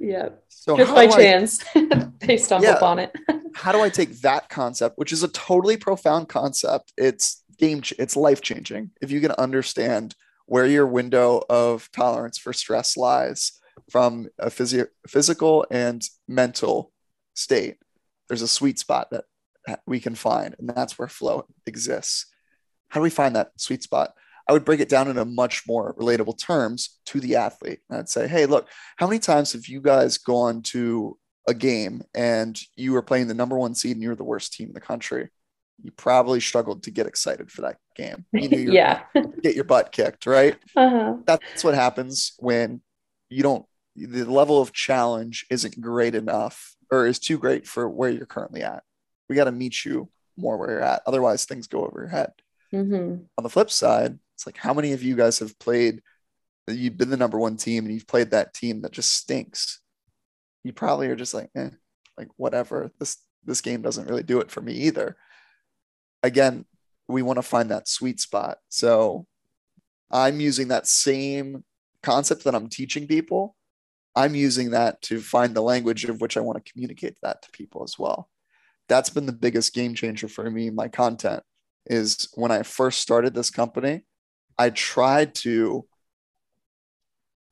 Yeah. 0.03 0.31
So 0.49 0.77
just 0.77 0.95
by 0.95 1.07
chance, 1.07 1.65
I, 1.75 2.09
they 2.21 2.37
stumble 2.37 2.67
yeah, 2.67 2.77
upon 2.77 2.99
it. 2.99 3.15
how 3.55 3.71
do 3.71 3.81
I 3.81 3.89
take 3.89 4.21
that 4.23 4.49
concept, 4.49 4.99
which 4.99 5.13
is 5.13 5.23
a 5.23 5.29
totally 5.29 5.77
profound 5.77 6.29
concept? 6.29 6.93
It's 6.99 7.45
game, 7.57 7.83
it's 7.99 8.17
life 8.17 8.41
changing. 8.41 8.91
If 9.01 9.13
you 9.13 9.21
can 9.21 9.31
understand 9.33 10.17
where 10.47 10.67
your 10.67 10.87
window 10.87 11.43
of 11.49 11.89
tolerance 11.93 12.37
for 12.37 12.53
stress 12.53 12.97
lies 12.97 13.53
from 13.91 14.29
a 14.39 14.51
physio- 14.51 14.89
physical 15.07 15.65
and 15.71 16.03
mental 16.27 16.93
state. 17.35 17.77
There's 18.29 18.43
a 18.43 18.49
sweet 18.49 18.79
spot 18.79 19.09
that 19.13 19.25
we 19.87 20.01
can 20.01 20.17
find, 20.17 20.57
and 20.59 20.69
that's 20.69 20.99
where 20.99 21.09
flow 21.09 21.47
exists. 21.67 22.27
How 22.89 23.01
do 23.01 23.05
we 23.05 23.11
find 23.11 23.37
that 23.37 23.53
sweet 23.57 23.83
spot? 23.83 24.15
I 24.49 24.53
would 24.53 24.65
break 24.65 24.81
it 24.81 24.89
down 24.89 25.09
into 25.09 25.25
much 25.25 25.63
more 25.67 25.95
relatable 25.95 26.39
terms 26.39 26.99
to 27.07 27.21
the 27.21 27.37
athlete. 27.37 27.81
I'd 27.91 28.09
say, 28.09 28.29
hey, 28.29 28.47
look, 28.47 28.69
how 28.97 29.07
many 29.07 29.19
times 29.19 29.53
have 29.53 29.67
you 29.67 29.81
guys 29.81 30.19
gone 30.19 30.63
to 30.63 31.19
a 31.47 31.55
game 31.55 32.03
and 32.15 32.59
you 32.77 32.93
were 32.93 33.03
playing 33.03 33.29
the 33.29 33.35
number 33.35 33.57
one 33.57 33.75
seed 33.75 33.97
and 33.97 34.03
you're 34.03 34.15
the 34.15 34.25
worst 34.25 34.53
team 34.53 34.69
in 34.69 34.75
the 34.75 34.81
country? 34.81 35.29
You 35.83 35.91
probably 35.93 36.41
struggled 36.41 36.85
to 36.85 36.91
get 36.91 37.07
excited 37.07 37.51
for 37.51 37.63
that 37.63 37.79
game. 37.97 38.25
You 38.33 38.49
knew 38.49 38.59
you 38.67 38.73
yeah. 38.73 39.03
get 39.43 39.55
your 39.55 39.65
butt 39.65 39.93
kicked, 39.93 40.27
right? 40.27 40.57
Uh-huh. 40.77 41.17
That's 41.25 41.65
what 41.65 41.75
happens 41.75 42.35
when 42.39 42.81
you 43.29 43.43
don't 43.43 43.67
the 43.95 44.25
level 44.25 44.61
of 44.61 44.73
challenge 44.73 45.47
isn't 45.51 45.81
great 45.81 46.15
enough 46.15 46.77
or 46.91 47.07
is 47.07 47.19
too 47.19 47.39
great 47.39 47.67
for 47.67 47.89
where 47.89 48.11
you're 48.11 48.27
currently 48.27 48.63
at. 48.63 48.83
We 49.29 49.37
got 49.37 49.45
to 49.45 49.53
meet 49.53 49.85
you 49.85 50.09
more 50.37 50.57
where 50.57 50.71
you're 50.71 50.83
at. 50.83 51.03
Otherwise, 51.07 51.45
things 51.45 51.67
go 51.67 51.85
over 51.85 52.01
your 52.01 52.09
head. 52.09 52.33
Mm-hmm. 52.73 53.25
On 53.37 53.43
the 53.43 53.51
flip 53.51 53.71
side, 53.71 54.19
it's 54.35 54.47
like 54.47 54.57
how 54.57 54.75
many 54.75 54.93
of 54.93 55.03
you 55.03 55.17
guys 55.17 55.39
have 55.41 55.59
played? 55.59 56.03
You've 56.69 56.97
been 56.97 57.11
the 57.11 57.17
number 57.17 57.39
one 57.39 57.57
team 57.57 57.85
and 57.85 57.95
you've 57.95 58.07
played 58.07 58.31
that 58.31 58.55
team 58.55 58.83
that 58.83 58.93
just 58.93 59.13
stinks. 59.13 59.81
You 60.65 60.73
probably 60.73 61.09
are 61.09 61.17
just 61.17 61.35
like, 61.35 61.51
eh, 61.57 61.71
like 62.17 62.29
whatever. 62.37 62.93
This 62.99 63.19
this 63.45 63.61
game 63.61 63.83
doesn't 63.83 64.09
really 64.09 64.23
do 64.23 64.41
it 64.41 64.51
for 64.51 64.61
me 64.61 64.73
either. 64.73 65.17
Again, 66.23 66.65
we 67.09 67.23
want 67.23 67.39
to 67.39 67.43
find 67.43 67.71
that 67.71 67.89
sweet 67.89 68.21
spot. 68.21 68.59
So 68.69 69.27
I'm 70.11 70.41
using 70.41 70.69
that 70.69 70.87
same 70.87 71.65
concept 72.03 72.45
that 72.45 72.55
I'm 72.55 72.69
teaching 72.69 73.07
people 73.09 73.57
I'm 74.15 74.35
using 74.35 74.71
that 74.71 75.01
to 75.03 75.21
find 75.21 75.55
the 75.55 75.63
language 75.63 76.05
of 76.05 76.21
which 76.21 76.37
I 76.37 76.41
want 76.41 76.63
to 76.63 76.73
communicate 76.73 77.17
that 77.23 77.43
to 77.43 77.51
people 77.51 77.83
as 77.83 77.99
well. 77.99 78.29
That's 78.89 79.11
been 79.11 79.27
the 79.27 79.33
biggest 79.33 79.75
game 79.75 79.95
changer 79.95 80.29
for 80.29 80.51
me. 80.51 80.71
My 80.71 80.89
content 80.89 81.43
is 81.87 82.29
when 82.35 82.51
I 82.51 82.63
first 82.63 83.01
started 83.01 83.35
this 83.35 83.51
company, 83.51 84.05
I 84.59 84.71
tried 84.71 85.35
to 85.37 85.87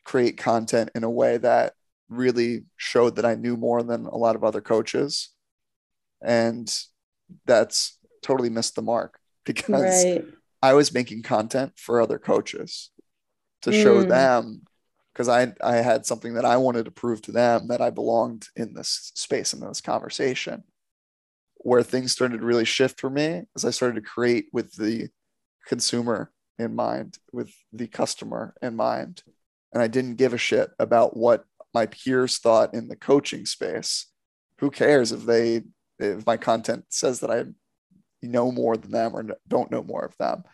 create 0.05 0.37
content 0.37 0.91
in 0.95 1.05
a 1.05 1.11
way 1.11 1.37
that 1.39 1.75
really 2.09 2.65
showed 2.77 3.17
that 3.17 3.25
I 3.25 3.37
knew 3.37 3.57
more 3.57 3.83
than 3.83 4.07
a 4.07 4.17
lot 4.17 4.37
of 4.37 4.45
other 4.45 4.61
coaches. 4.61 5.31
And 6.21 6.69
that's 7.47 7.97
totally 8.23 8.51
missed 8.51 8.75
the 8.75 8.83
mark 8.83 9.19
because 9.45 10.05
right. 10.05 10.25
I 10.63 10.75
was 10.75 10.93
making 10.93 11.23
content 11.23 11.73
for 11.77 12.01
other 12.01 12.19
coaches 12.19 12.91
to 13.63 13.73
show 13.73 14.05
mm. 14.05 14.09
them 14.09 14.63
because 15.13 15.29
I 15.29 15.53
I 15.63 15.77
had 15.77 16.07
something 16.07 16.35
that 16.35 16.45
I 16.45 16.57
wanted 16.57 16.85
to 16.85 16.91
prove 16.91 17.23
to 17.23 17.33
them 17.33 17.69
that 17.69 17.81
I 17.81 17.91
belonged 17.91 18.49
in 18.57 18.75
this 18.75 19.13
space 19.15 19.53
in 19.53 19.61
this 19.61 19.81
conversation. 19.81 20.65
Where 21.63 21.83
things 21.83 22.13
started 22.13 22.41
to 22.41 22.47
really 22.47 22.65
shift 22.65 23.01
for 23.01 23.11
me 23.11 23.43
as 23.55 23.65
I 23.65 23.71
started 23.71 23.97
to 23.97 24.09
create 24.09 24.47
with 24.53 24.75
the 24.77 25.09
consumer 25.67 26.33
in 26.61 26.75
mind, 26.75 27.19
with 27.33 27.53
the 27.73 27.87
customer 27.87 28.55
in 28.63 28.77
mind, 28.77 29.23
and 29.73 29.83
I 29.83 29.87
didn't 29.87 30.17
give 30.17 30.35
a 30.35 30.39
shit 30.39 30.71
about 30.79 31.17
what 31.17 31.45
my 31.73 31.87
peers 31.87 32.39
thought 32.39 32.75
in 32.75 32.89
the 32.89 32.97
coaching 32.97 33.47
space. 33.47 34.07
Who 34.59 34.71
cares 34.71 35.13
if 35.13 35.25
they 35.25 35.63
if 35.99 36.27
my 36.27 36.37
content 36.37 36.87
says 36.89 37.21
that 37.21 37.31
I 37.31 37.45
know 38.23 38.51
more 38.51 38.77
than 38.77 38.91
them 38.91 39.15
or 39.15 39.25
don't 39.49 39.71
know 39.71 39.83
more 39.83 40.05
of 40.05 40.17
them? 40.19 40.45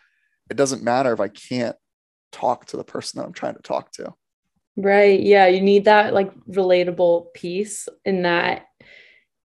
It 0.49 0.57
doesn't 0.57 0.83
matter 0.83 1.13
if 1.13 1.19
I 1.19 1.27
can't 1.27 1.75
talk 2.31 2.65
to 2.67 2.77
the 2.77 2.83
person 2.83 3.19
that 3.19 3.25
I'm 3.25 3.33
trying 3.33 3.55
to 3.55 3.61
talk 3.61 3.91
to. 3.93 4.13
Right. 4.75 5.19
Yeah. 5.19 5.47
You 5.47 5.61
need 5.61 5.85
that 5.85 6.13
like 6.13 6.33
relatable 6.45 7.33
piece 7.33 7.89
in 8.05 8.21
that 8.23 8.65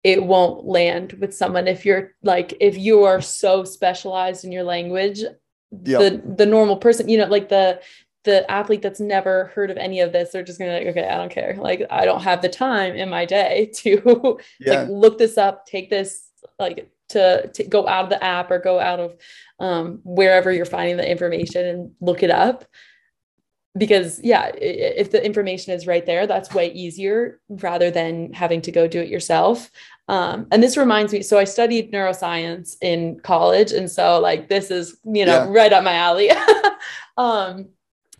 it 0.05 0.23
won't 0.23 0.65
land 0.65 1.15
with 1.15 1.35
someone 1.35 1.67
if 1.67 1.85
you're 1.85 2.13
like 2.23 2.55
if 2.61 2.79
you 2.79 3.03
are 3.03 3.21
so 3.21 3.65
specialized 3.65 4.45
in 4.45 4.53
your 4.53 4.63
language 4.63 5.23
yep. 5.85 6.01
the 6.01 6.35
the 6.37 6.47
normal 6.47 6.77
person 6.77 7.09
you 7.09 7.19
know 7.19 7.27
like 7.27 7.49
the 7.49 7.81
the 8.25 8.49
athlete 8.51 8.83
that's 8.83 9.01
never 9.01 9.47
heard 9.55 9.71
of 9.71 9.77
any 9.77 10.01
of 10.01 10.13
this 10.13 10.31
they're 10.31 10.43
just 10.43 10.59
gonna 10.59 10.73
like 10.73 10.87
okay 10.87 11.07
i 11.07 11.17
don't 11.17 11.31
care 11.31 11.57
like 11.59 11.83
i 11.91 12.05
don't 12.05 12.23
have 12.23 12.43
the 12.43 12.49
time 12.49 12.95
in 12.95 13.09
my 13.09 13.25
day 13.25 13.71
to 13.75 14.39
yeah. 14.61 14.81
like 14.81 14.89
look 14.89 15.19
this 15.19 15.39
up 15.39 15.67
take 15.67 15.89
this 15.91 16.29
like 16.59 16.91
to, 17.09 17.49
to 17.55 17.63
go 17.63 17.87
out 17.87 18.05
of 18.05 18.11
the 18.11 18.23
app 18.23 18.51
or 18.51 18.59
go 18.59 18.81
out 18.81 18.99
of 18.99 19.17
um, 19.61 20.01
wherever 20.03 20.51
you're 20.51 20.65
finding 20.65 20.97
the 20.97 21.09
information 21.09 21.65
and 21.65 21.93
look 22.01 22.25
it 22.25 22.31
up 22.31 22.65
because 23.79 24.21
yeah 24.23 24.51
if 24.57 25.11
the 25.11 25.25
information 25.25 25.73
is 25.73 25.87
right 25.87 26.07
there 26.07 26.27
that's 26.27 26.55
way 26.55 26.73
easier 26.73 27.41
rather 27.49 27.91
than 27.91 28.33
having 28.33 28.61
to 28.63 28.73
go 28.73 28.89
do 28.89 29.01
it 29.01 29.09
yourself 29.09 29.71
um, 30.09 30.47
and 30.51 30.63
this 30.63 30.77
reminds 30.77 31.13
me 31.13 31.23
so 31.23 31.39
i 31.39 31.45
studied 31.45 31.93
neuroscience 31.93 32.77
in 32.81 33.19
college 33.21 33.73
and 33.73 33.91
so 33.91 34.21
like 34.21 34.49
this 34.49 34.71
is 34.71 34.99
you 35.05 35.25
know 35.25 35.45
yeah. 35.45 35.47
right 35.49 35.73
up 35.73 35.85
my 35.85 35.95
alley 35.95 36.31
um, 37.17 37.69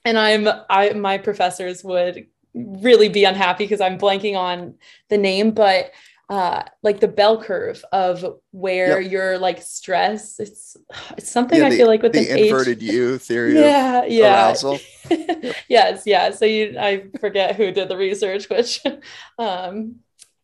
and 0.05 0.19
i'm 0.19 0.49
i 0.71 0.91
my 0.91 1.19
professors 1.19 1.85
would 1.85 2.27
really 2.55 3.09
be 3.09 3.25
unhappy 3.25 3.65
because 3.65 3.81
i'm 3.81 3.99
blanking 3.99 4.37
on 4.37 4.75
the 5.09 5.19
name 5.19 5.51
but 5.51 5.93
uh 6.29 6.63
like 6.83 6.99
the 6.99 7.07
bell 7.07 7.41
curve 7.41 7.85
of 7.93 8.25
where 8.51 9.01
yep. 9.01 9.13
your 9.13 9.39
like 9.39 9.63
stress 9.63 10.41
it's 10.41 10.77
it's 11.17 11.31
something 11.31 11.61
yeah, 11.61 11.69
the, 11.69 11.75
i 11.75 11.79
feel 11.79 11.87
like 11.87 12.03
with 12.03 12.13
the 12.13 12.45
inverted 12.45 12.83
age. 12.83 12.91
u 12.91 13.19
theory 13.19 13.55
yeah 13.55 14.05
yeah 14.07 14.49
Arousal. 14.49 14.79
yes 15.69 16.03
yeah 16.05 16.31
so 16.33 16.45
you 16.45 16.77
i 16.81 17.05
forget 17.21 17.55
who 17.55 17.71
did 17.71 17.89
the 17.89 17.97
research 17.97 18.49
which 18.51 18.83
um 19.39 19.97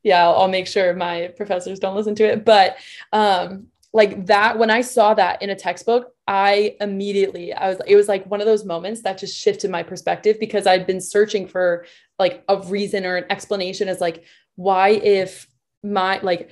yeah 0.03 0.23
I'll, 0.25 0.43
I'll 0.43 0.49
make 0.49 0.67
sure 0.67 0.95
my 0.95 1.33
professors 1.37 1.79
don't 1.79 1.97
listen 1.97 2.15
to 2.17 2.25
it 2.25 2.45
but 2.45 2.77
um 3.13 3.67
like 3.93 4.27
that 4.27 4.59
when 4.59 4.71
i 4.71 4.81
saw 4.81 5.15
that 5.15 5.43
in 5.43 5.51
a 5.51 5.57
textbook 5.57 6.15
i 6.27 6.77
immediately 6.81 7.53
i 7.53 7.69
was 7.69 7.81
it 7.87 7.97
was 7.97 8.09
like 8.09 8.25
one 8.27 8.41
of 8.41 8.47
those 8.47 8.65
moments 8.65 9.03
that 9.03 9.19
just 9.19 9.37
shifted 9.37 9.71
my 9.71 9.83
perspective 9.83 10.39
because 10.41 10.67
i'd 10.67 10.87
been 10.87 11.01
searching 11.01 11.47
for 11.47 11.85
like 12.19 12.45
a 12.49 12.59
reason 12.63 13.05
or 13.05 13.17
an 13.17 13.25
explanation 13.31 13.89
as 13.89 14.01
like 14.01 14.25
why 14.57 14.91
if 14.91 15.47
my 15.83 16.21
like 16.23 16.51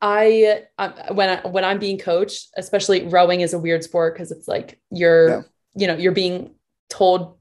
I 0.00 0.64
um, 0.78 0.92
when 1.12 1.30
I 1.30 1.48
when 1.48 1.64
I'm 1.64 1.78
being 1.78 1.98
coached, 1.98 2.48
especially 2.56 3.06
rowing 3.06 3.40
is 3.40 3.54
a 3.54 3.58
weird 3.58 3.82
sport 3.82 4.14
because 4.14 4.30
it's 4.30 4.46
like 4.46 4.78
you're 4.90 5.28
yeah. 5.28 5.42
you 5.74 5.86
know 5.86 5.94
you're 5.94 6.12
being 6.12 6.54
told 6.90 7.38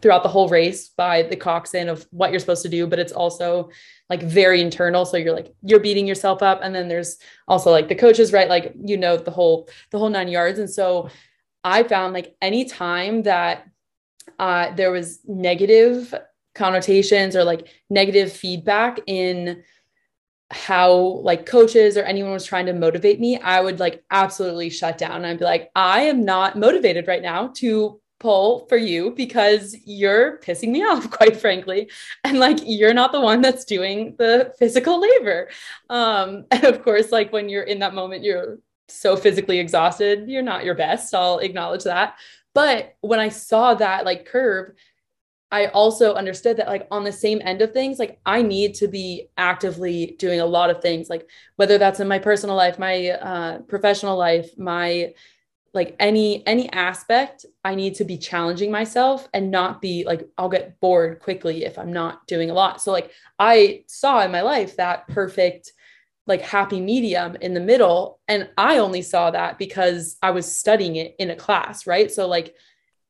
throughout 0.00 0.22
the 0.22 0.28
whole 0.28 0.48
race 0.48 0.90
by 0.90 1.22
the 1.22 1.36
coxswain 1.36 1.88
of 1.88 2.06
what 2.10 2.30
you're 2.30 2.38
supposed 2.38 2.62
to 2.62 2.68
do 2.68 2.86
but 2.86 3.00
it's 3.00 3.12
also 3.12 3.70
like 4.10 4.22
very 4.22 4.60
internal. 4.60 5.04
So 5.04 5.16
you're 5.16 5.34
like 5.34 5.52
you're 5.62 5.80
beating 5.80 6.06
yourself 6.06 6.42
up 6.42 6.60
and 6.62 6.74
then 6.74 6.88
there's 6.88 7.18
also 7.48 7.70
like 7.70 7.88
the 7.88 7.94
coaches 7.94 8.32
right? 8.32 8.48
Like 8.48 8.74
you 8.84 8.96
know 8.96 9.16
the 9.16 9.30
whole 9.30 9.68
the 9.90 9.98
whole 9.98 10.10
nine 10.10 10.28
yards. 10.28 10.58
And 10.58 10.70
so 10.70 11.08
i 11.66 11.82
found 11.82 12.12
like 12.12 12.36
any 12.42 12.66
time 12.66 13.22
that 13.22 13.66
uh 14.38 14.74
there 14.74 14.90
was 14.90 15.20
negative 15.26 16.14
connotations 16.54 17.34
or 17.34 17.42
like 17.42 17.68
negative 17.88 18.30
feedback 18.30 19.00
in 19.06 19.62
how 20.50 20.92
like 20.92 21.46
coaches 21.46 21.96
or 21.96 22.02
anyone 22.02 22.32
was 22.32 22.44
trying 22.44 22.66
to 22.66 22.72
motivate 22.72 23.18
me, 23.18 23.38
I 23.38 23.60
would 23.60 23.80
like 23.80 24.04
absolutely 24.10 24.70
shut 24.70 24.98
down. 24.98 25.24
I'd 25.24 25.38
be 25.38 25.44
like, 25.44 25.70
I 25.74 26.02
am 26.02 26.24
not 26.24 26.56
motivated 26.56 27.08
right 27.08 27.22
now 27.22 27.48
to 27.56 28.00
pull 28.24 28.64
for 28.70 28.78
you 28.78 29.10
because 29.10 29.76
you're 29.84 30.38
pissing 30.38 30.70
me 30.70 30.82
off, 30.90 31.10
quite 31.10 31.36
frankly. 31.36 31.90
And 32.24 32.38
like, 32.38 32.58
you're 32.64 32.94
not 32.94 33.12
the 33.12 33.20
one 33.20 33.42
that's 33.42 33.66
doing 33.66 34.16
the 34.16 34.54
physical 34.58 34.98
labor. 34.98 35.50
Um, 35.90 36.46
and 36.50 36.64
of 36.64 36.82
course, 36.82 37.12
like 37.12 37.34
when 37.34 37.50
you're 37.50 37.64
in 37.64 37.80
that 37.80 37.94
moment, 37.94 38.24
you're 38.24 38.60
so 38.88 39.14
physically 39.14 39.58
exhausted, 39.58 40.26
you're 40.26 40.42
not 40.42 40.64
your 40.64 40.74
best. 40.74 41.14
I'll 41.14 41.38
acknowledge 41.38 41.84
that. 41.84 42.16
But 42.54 42.96
when 43.02 43.20
I 43.20 43.28
saw 43.28 43.74
that 43.74 44.06
like 44.06 44.24
curve, 44.24 44.72
I 45.50 45.66
also 45.66 46.14
understood 46.14 46.56
that 46.56 46.66
like 46.66 46.88
on 46.90 47.04
the 47.04 47.12
same 47.12 47.42
end 47.44 47.60
of 47.60 47.72
things, 47.72 47.98
like 47.98 48.20
I 48.24 48.40
need 48.40 48.74
to 48.76 48.88
be 48.88 49.28
actively 49.36 50.16
doing 50.18 50.40
a 50.40 50.46
lot 50.46 50.70
of 50.70 50.80
things, 50.80 51.10
like 51.10 51.28
whether 51.56 51.76
that's 51.76 52.00
in 52.00 52.08
my 52.08 52.18
personal 52.18 52.56
life, 52.56 52.78
my 52.78 53.10
uh, 53.10 53.58
professional 53.60 54.16
life, 54.16 54.56
my 54.56 55.12
like 55.74 55.96
any 55.98 56.46
any 56.46 56.70
aspect 56.72 57.44
i 57.64 57.74
need 57.74 57.94
to 57.96 58.04
be 58.04 58.16
challenging 58.16 58.70
myself 58.70 59.28
and 59.34 59.50
not 59.50 59.82
be 59.82 60.04
like 60.06 60.26
i'll 60.38 60.48
get 60.48 60.80
bored 60.80 61.18
quickly 61.20 61.64
if 61.64 61.78
i'm 61.78 61.92
not 61.92 62.26
doing 62.26 62.50
a 62.50 62.54
lot. 62.54 62.80
So 62.80 62.92
like 62.92 63.10
i 63.38 63.84
saw 63.86 64.24
in 64.24 64.32
my 64.32 64.42
life 64.42 64.76
that 64.76 65.06
perfect 65.08 65.72
like 66.26 66.40
happy 66.40 66.80
medium 66.80 67.36
in 67.40 67.52
the 67.52 67.60
middle 67.60 68.20
and 68.28 68.48
i 68.56 68.78
only 68.78 69.02
saw 69.02 69.30
that 69.30 69.58
because 69.58 70.16
i 70.22 70.30
was 70.30 70.56
studying 70.56 70.96
it 70.96 71.14
in 71.18 71.30
a 71.30 71.36
class 71.36 71.86
right? 71.86 72.10
So 72.10 72.26
like 72.26 72.54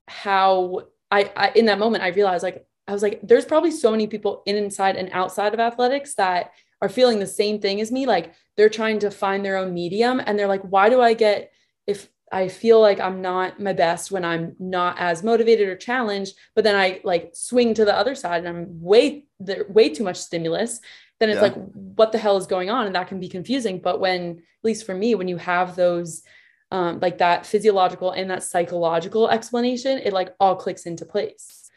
how 0.09 0.83
I, 1.11 1.31
I 1.37 1.53
in 1.55 1.67
that 1.67 1.79
moment 1.79 2.03
I 2.03 2.09
realized 2.09 2.43
like 2.43 2.67
I 2.87 2.93
was 2.93 3.03
like 3.03 3.21
there's 3.23 3.45
probably 3.45 3.71
so 3.71 3.91
many 3.91 4.07
people 4.07 4.43
in 4.47 4.57
inside 4.57 4.97
and 4.97 5.11
outside 5.13 5.55
of 5.55 5.61
athletics 5.61 6.15
that 6.15 6.53
are 6.83 6.89
feeling 6.89 7.19
the 7.19 7.27
same 7.27 7.61
thing 7.61 7.81
as 7.81 7.91
me. 7.91 8.05
Like 8.05 8.35
they're 8.57 8.69
trying 8.69 8.99
to 9.01 9.11
find 9.11 9.45
their 9.45 9.57
own 9.57 9.73
medium 9.73 10.21
and 10.25 10.39
they're 10.39 10.49
like 10.49 10.63
why 10.63 10.89
do 10.89 11.01
I 11.01 11.15
get 11.15 11.53
if 11.87 12.09
I 12.35 12.49
feel 12.49 12.81
like 12.81 12.99
I'm 12.99 13.23
not 13.23 13.61
my 13.61 13.73
best 13.73 14.11
when 14.11 14.25
I'm 14.25 14.57
not 14.59 14.97
as 14.99 15.23
motivated 15.23 15.69
or 15.69 15.77
challenged, 15.77 16.35
but 16.57 16.65
then 16.65 16.75
I 16.75 17.01
like 17.05 17.31
swing 17.33 17.75
to 17.75 17.85
the 17.85 17.97
other 17.97 18.17
side 18.17 18.45
and 18.45 18.49
I'm 18.49 18.83
way 18.83 19.27
there 19.39 19.67
way 19.69 19.89
too 19.89 20.03
much 20.03 20.17
stimulus. 20.17 20.81
Then 21.21 21.31
it's 21.31 21.37
yeah. 21.37 21.43
like, 21.43 21.55
what 21.55 22.11
the 22.11 22.19
hell 22.19 22.37
is 22.37 22.49
going 22.49 22.71
on? 22.71 22.87
And 22.87 22.97
that 22.97 23.07
can 23.07 23.21
be 23.21 23.29
confusing. 23.29 23.79
But 23.79 24.01
when, 24.01 24.39
at 24.39 24.65
least 24.65 24.85
for 24.85 24.97
me, 24.97 25.15
when 25.15 25.29
you 25.29 25.37
have 25.37 25.77
those 25.77 26.25
um, 26.73 26.99
like 26.99 27.19
that 27.19 27.47
physiological 27.47 28.11
and 28.11 28.29
that 28.33 28.43
psychological 28.43 29.31
explanation, 29.31 29.99
it 29.99 30.13
like 30.13 30.35
all 30.41 30.57
clicks 30.57 30.87
into 30.87 31.07
place. 31.07 31.71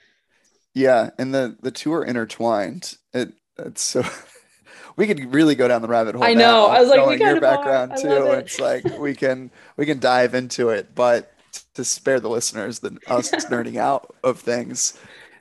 Yeah, 0.73 1.11
and 1.19 1.35
the 1.35 1.55
the 1.61 1.69
two 1.69 1.93
are 1.93 2.03
intertwined. 2.03 2.97
It 3.13 3.33
it's 3.59 3.83
so 3.83 4.01
we 4.97 5.07
could 5.07 5.33
really 5.33 5.55
go 5.55 5.67
down 5.67 5.81
the 5.81 5.87
rabbit 5.87 6.15
hole. 6.15 6.23
I 6.23 6.33
know. 6.33 6.65
I 6.67 6.81
was 6.81 6.89
like, 6.89 7.07
we 7.07 7.25
your 7.25 7.39
background 7.39 7.93
too. 8.01 8.09
It. 8.09 8.39
It's 8.39 8.59
like 8.59 8.83
we 8.99 9.15
can 9.15 9.51
we 9.77 9.85
can 9.85 9.99
dive 9.99 10.35
into 10.35 10.69
it, 10.69 10.93
but 10.93 11.31
to 11.75 11.85
spare 11.85 12.19
the 12.19 12.29
listeners 12.29 12.79
the 12.79 12.97
us 13.07 13.31
nerding 13.45 13.77
out 13.77 14.13
of 14.23 14.39
things 14.39 14.99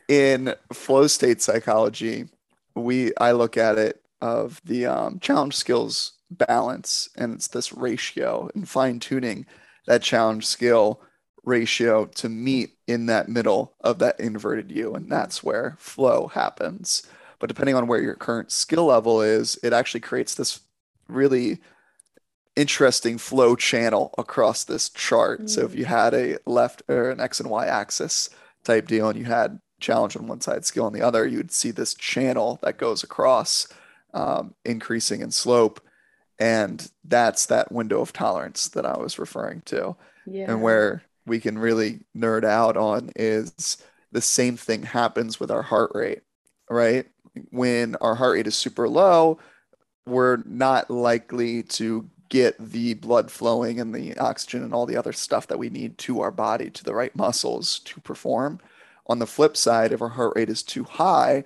in 0.08 0.54
flow 0.72 1.06
state 1.06 1.42
psychology, 1.42 2.28
we 2.74 3.12
I 3.16 3.32
look 3.32 3.56
at 3.56 3.78
it 3.78 4.02
of 4.20 4.60
the 4.64 4.86
um, 4.86 5.18
challenge 5.18 5.56
skills 5.56 6.12
balance 6.30 7.08
and 7.16 7.34
it's 7.34 7.48
this 7.48 7.72
ratio 7.72 8.50
and 8.54 8.68
fine 8.68 8.98
tuning 8.98 9.46
that 9.86 10.02
challenge 10.02 10.44
skill 10.44 11.00
ratio 11.44 12.06
to 12.06 12.28
meet 12.28 12.72
in 12.86 13.06
that 13.06 13.28
middle 13.28 13.72
of 13.80 14.00
that 14.00 14.18
inverted 14.20 14.70
U. 14.72 14.94
And 14.94 15.10
that's 15.10 15.42
where 15.42 15.76
flow 15.78 16.26
happens. 16.26 17.06
But 17.38 17.48
depending 17.48 17.74
on 17.74 17.86
where 17.86 18.00
your 18.00 18.14
current 18.14 18.50
skill 18.50 18.86
level 18.86 19.20
is, 19.20 19.58
it 19.62 19.72
actually 19.72 20.00
creates 20.00 20.34
this 20.34 20.60
really 21.08 21.58
interesting 22.54 23.18
flow 23.18 23.54
channel 23.54 24.14
across 24.16 24.64
this 24.64 24.88
chart. 24.88 25.42
Mm. 25.42 25.50
So 25.50 25.64
if 25.64 25.74
you 25.74 25.84
mm. 25.84 25.88
had 25.88 26.14
a 26.14 26.38
left 26.46 26.82
or 26.88 27.10
an 27.10 27.20
X 27.20 27.40
and 27.40 27.50
Y 27.50 27.66
axis 27.66 28.30
type 28.64 28.88
deal 28.88 29.08
and 29.08 29.18
you 29.18 29.26
had 29.26 29.60
challenge 29.80 30.16
on 30.16 30.26
one 30.26 30.40
side, 30.40 30.64
skill 30.64 30.86
on 30.86 30.92
the 30.92 31.02
other, 31.02 31.26
you'd 31.26 31.52
see 31.52 31.70
this 31.70 31.94
channel 31.94 32.58
that 32.62 32.78
goes 32.78 33.02
across, 33.02 33.68
um, 34.14 34.54
increasing 34.64 35.20
in 35.20 35.30
slope 35.30 35.80
and 36.38 36.90
that's 37.04 37.46
that 37.46 37.72
window 37.72 38.00
of 38.00 38.12
tolerance 38.12 38.68
that 38.68 38.84
I 38.84 38.96
was 38.98 39.18
referring 39.18 39.62
to. 39.66 39.96
Yeah. 40.26 40.50
And 40.50 40.62
where 40.62 41.02
we 41.24 41.40
can 41.40 41.58
really 41.58 42.00
nerd 42.16 42.44
out 42.44 42.76
on 42.76 43.10
is 43.16 43.78
the 44.12 44.20
same 44.20 44.56
thing 44.56 44.82
happens 44.82 45.40
with 45.40 45.50
our 45.50 45.62
heart 45.62 45.92
rate, 45.94 46.22
right? 46.68 47.06
When 47.50 47.96
our 47.96 48.14
heart 48.14 48.34
rate 48.34 48.46
is 48.46 48.56
super 48.56 48.88
low, 48.88 49.38
we're 50.06 50.38
not 50.44 50.90
likely 50.90 51.62
to 51.62 52.08
get 52.28 52.56
the 52.58 52.94
blood 52.94 53.30
flowing 53.30 53.78
and 53.80 53.94
the 53.94 54.16
oxygen 54.18 54.62
and 54.62 54.74
all 54.74 54.86
the 54.86 54.96
other 54.96 55.12
stuff 55.12 55.46
that 55.46 55.58
we 55.58 55.70
need 55.70 55.96
to 55.98 56.20
our 56.20 56.30
body, 56.30 56.70
to 56.70 56.84
the 56.84 56.94
right 56.94 57.14
muscles 57.14 57.78
to 57.80 58.00
perform. 58.00 58.60
On 59.06 59.18
the 59.18 59.26
flip 59.26 59.56
side, 59.56 59.92
if 59.92 60.02
our 60.02 60.10
heart 60.10 60.32
rate 60.34 60.48
is 60.48 60.62
too 60.62 60.84
high, 60.84 61.44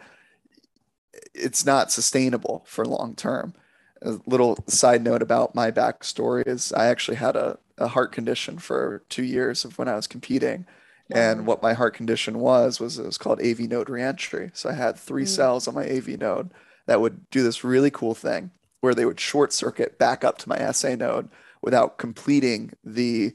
it's 1.34 1.66
not 1.66 1.92
sustainable 1.92 2.64
for 2.66 2.84
long 2.84 3.14
term 3.14 3.54
a 4.02 4.18
little 4.26 4.58
side 4.66 5.02
note 5.02 5.22
about 5.22 5.54
my 5.54 5.70
backstory 5.70 6.46
is 6.46 6.72
I 6.72 6.86
actually 6.86 7.16
had 7.16 7.36
a, 7.36 7.58
a 7.78 7.88
heart 7.88 8.12
condition 8.12 8.58
for 8.58 9.02
two 9.08 9.24
years 9.24 9.64
of 9.64 9.78
when 9.78 9.88
I 9.88 9.96
was 9.96 10.06
competing. 10.06 10.66
And 11.12 11.46
what 11.46 11.62
my 11.62 11.72
heart 11.72 11.94
condition 11.94 12.38
was 12.38 12.78
was 12.80 12.98
it 12.98 13.06
was 13.06 13.18
called 13.18 13.40
AV 13.40 13.60
node 13.60 13.90
reentry. 13.90 14.50
So 14.54 14.70
I 14.70 14.74
had 14.74 14.98
three 14.98 15.24
mm. 15.24 15.28
cells 15.28 15.66
on 15.66 15.74
my 15.74 15.84
AV 15.84 16.08
node 16.18 16.50
that 16.86 17.00
would 17.00 17.28
do 17.30 17.42
this 17.42 17.64
really 17.64 17.90
cool 17.90 18.14
thing 18.14 18.50
where 18.80 18.94
they 18.94 19.04
would 19.04 19.20
short 19.20 19.52
circuit 19.52 19.98
back 19.98 20.24
up 20.24 20.38
to 20.38 20.48
my 20.48 20.70
SA 20.72 20.94
node 20.94 21.28
without 21.62 21.98
completing 21.98 22.72
the 22.82 23.32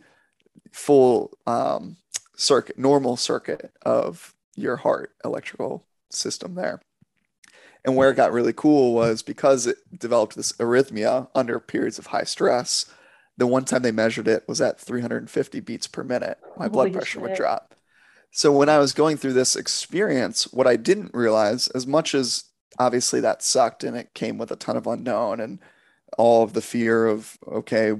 full 0.71 1.31
um, 1.45 1.97
circuit, 2.35 2.77
normal 2.77 3.15
circuit 3.17 3.71
of 3.83 4.33
your 4.55 4.77
heart 4.77 5.11
electrical 5.23 5.85
system 6.09 6.55
there. 6.55 6.81
And 7.83 7.95
where 7.95 8.09
it 8.09 8.15
got 8.15 8.33
really 8.33 8.53
cool 8.53 8.93
was 8.93 9.21
because 9.21 9.67
it 9.67 9.77
developed 9.97 10.35
this 10.35 10.53
arrhythmia 10.53 11.27
under 11.35 11.59
periods 11.59 11.99
of 11.99 12.07
high 12.07 12.23
stress. 12.23 12.91
The 13.37 13.47
one 13.47 13.65
time 13.65 13.81
they 13.81 13.91
measured 13.91 14.27
it 14.27 14.47
was 14.47 14.61
at 14.61 14.79
350 14.79 15.59
beats 15.59 15.87
per 15.87 16.03
minute. 16.03 16.39
My 16.57 16.65
Holy 16.65 16.69
blood 16.69 16.93
pressure 16.93 17.19
shit. 17.19 17.21
would 17.21 17.35
drop. 17.35 17.75
So 18.31 18.51
when 18.51 18.69
I 18.69 18.79
was 18.79 18.93
going 18.93 19.17
through 19.17 19.33
this 19.33 19.55
experience, 19.55 20.51
what 20.51 20.67
I 20.67 20.75
didn't 20.75 21.13
realize, 21.13 21.67
as 21.69 21.87
much 21.87 22.13
as 22.13 22.45
obviously 22.77 23.19
that 23.21 23.41
sucked 23.41 23.83
and 23.83 23.95
it 23.95 24.13
came 24.13 24.37
with 24.37 24.51
a 24.51 24.55
ton 24.57 24.75
of 24.75 24.87
unknown 24.87 25.39
and 25.39 25.59
all 26.17 26.43
of 26.43 26.53
the 26.53 26.61
fear 26.61 27.05
of, 27.05 27.37
okay, 27.47 27.93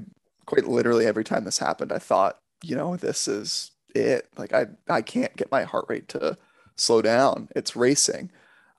quite 0.44 0.66
literally 0.66 1.06
every 1.06 1.24
time 1.24 1.44
this 1.44 1.58
happened, 1.58 1.92
I 1.92 1.98
thought, 1.98 2.38
you 2.62 2.76
know, 2.76 2.96
this 2.96 3.28
is 3.28 3.72
it. 3.94 4.28
Like 4.36 4.52
I 4.52 4.66
I 4.88 5.02
can't 5.02 5.36
get 5.36 5.50
my 5.50 5.64
heart 5.64 5.86
rate 5.88 6.08
to 6.08 6.36
slow 6.76 7.02
down. 7.02 7.48
It's 7.56 7.76
racing. 7.76 8.30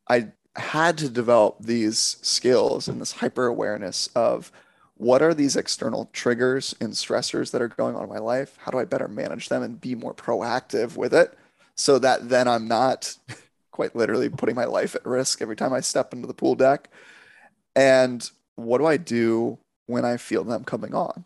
I 0.10 0.30
had 0.56 0.98
to 1.00 1.10
develop 1.10 1.58
these 1.60 2.18
skills 2.22 2.88
and 2.88 3.00
this 3.02 3.14
hyper 3.14 3.46
awareness 3.46 4.08
of 4.16 4.52
what 4.98 5.22
are 5.22 5.34
these 5.34 5.56
external 5.56 6.10
triggers 6.12 6.76
and 6.82 6.94
stressors 6.94 7.52
that 7.52 7.62
are 7.62 7.68
going 7.68 7.96
on 7.96 8.04
in 8.04 8.10
my 8.10 8.18
life? 8.18 8.58
How 8.58 8.72
do 8.72 8.80
I 8.80 8.86
better 8.86 9.08
manage 9.08 9.50
them 9.50 9.62
and 9.62 9.80
be 9.80 9.96
more 9.96 10.14
proactive 10.14 10.98
with 10.98 11.14
it 11.14 11.38
so 11.76 12.00
that 12.00 12.30
then 12.30 12.48
I'm 12.48 12.68
not 12.68 13.16
quite 13.72 13.96
literally 13.96 14.30
putting 14.30 14.56
my 14.56 14.66
life 14.66 14.96
at 14.96 15.06
risk 15.06 15.42
every 15.42 15.56
time 15.56 15.72
I 15.72 15.82
step 15.82 16.14
into 16.14 16.28
the 16.28 16.34
pool 16.34 16.56
deck? 16.56 16.90
And 17.76 18.30
what 18.56 18.80
do 18.80 18.86
I 18.88 18.98
do 18.98 19.60
when 19.86 20.04
I 20.04 20.18
feel 20.18 20.44
them 20.44 20.64
coming 20.64 20.96
on? 20.96 21.26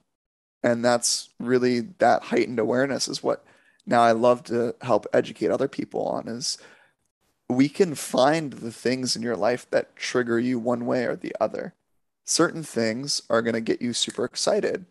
And 0.63 0.83
that's 0.83 1.29
really 1.39 1.79
that 1.99 2.23
heightened 2.23 2.59
awareness 2.59 3.07
is 3.07 3.23
what 3.23 3.43
now 3.85 4.01
I 4.01 4.11
love 4.11 4.43
to 4.45 4.75
help 4.81 5.07
educate 5.13 5.49
other 5.49 5.67
people 5.67 6.05
on 6.05 6.27
is 6.27 6.57
we 7.49 7.67
can 7.67 7.95
find 7.95 8.53
the 8.53 8.71
things 8.71 9.15
in 9.15 9.21
your 9.21 9.35
life 9.35 9.69
that 9.71 9.95
trigger 9.95 10.39
you 10.39 10.59
one 10.59 10.85
way 10.85 11.05
or 11.05 11.15
the 11.15 11.35
other. 11.39 11.73
Certain 12.25 12.63
things 12.63 13.21
are 13.29 13.41
going 13.41 13.53
to 13.53 13.61
get 13.61 13.81
you 13.81 13.93
super 13.93 14.25
excited, 14.25 14.85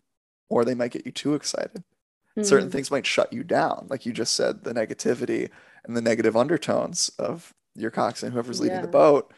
or 0.49 0.63
they 0.63 0.75
might 0.75 0.91
get 0.91 1.05
you 1.05 1.11
too 1.11 1.33
excited. 1.33 1.83
Mm-hmm. 2.31 2.43
Certain 2.43 2.67
hmm. 2.67 2.71
things 2.71 2.91
might 2.91 3.05
shut 3.05 3.33
you 3.33 3.43
down, 3.43 3.87
like 3.89 4.05
you 4.05 4.13
just 4.13 4.33
said, 4.33 4.63
the 4.63 4.73
negativity 4.73 5.49
and 5.83 5.97
the 5.97 6.01
negative 6.01 6.37
undertones 6.37 7.09
of 7.19 7.53
your 7.75 7.91
coxswain, 7.91 8.31
whoever's 8.31 8.59
leading 8.59 8.77
yeah. 8.77 8.81
the 8.81 8.87
boat. 8.87 9.33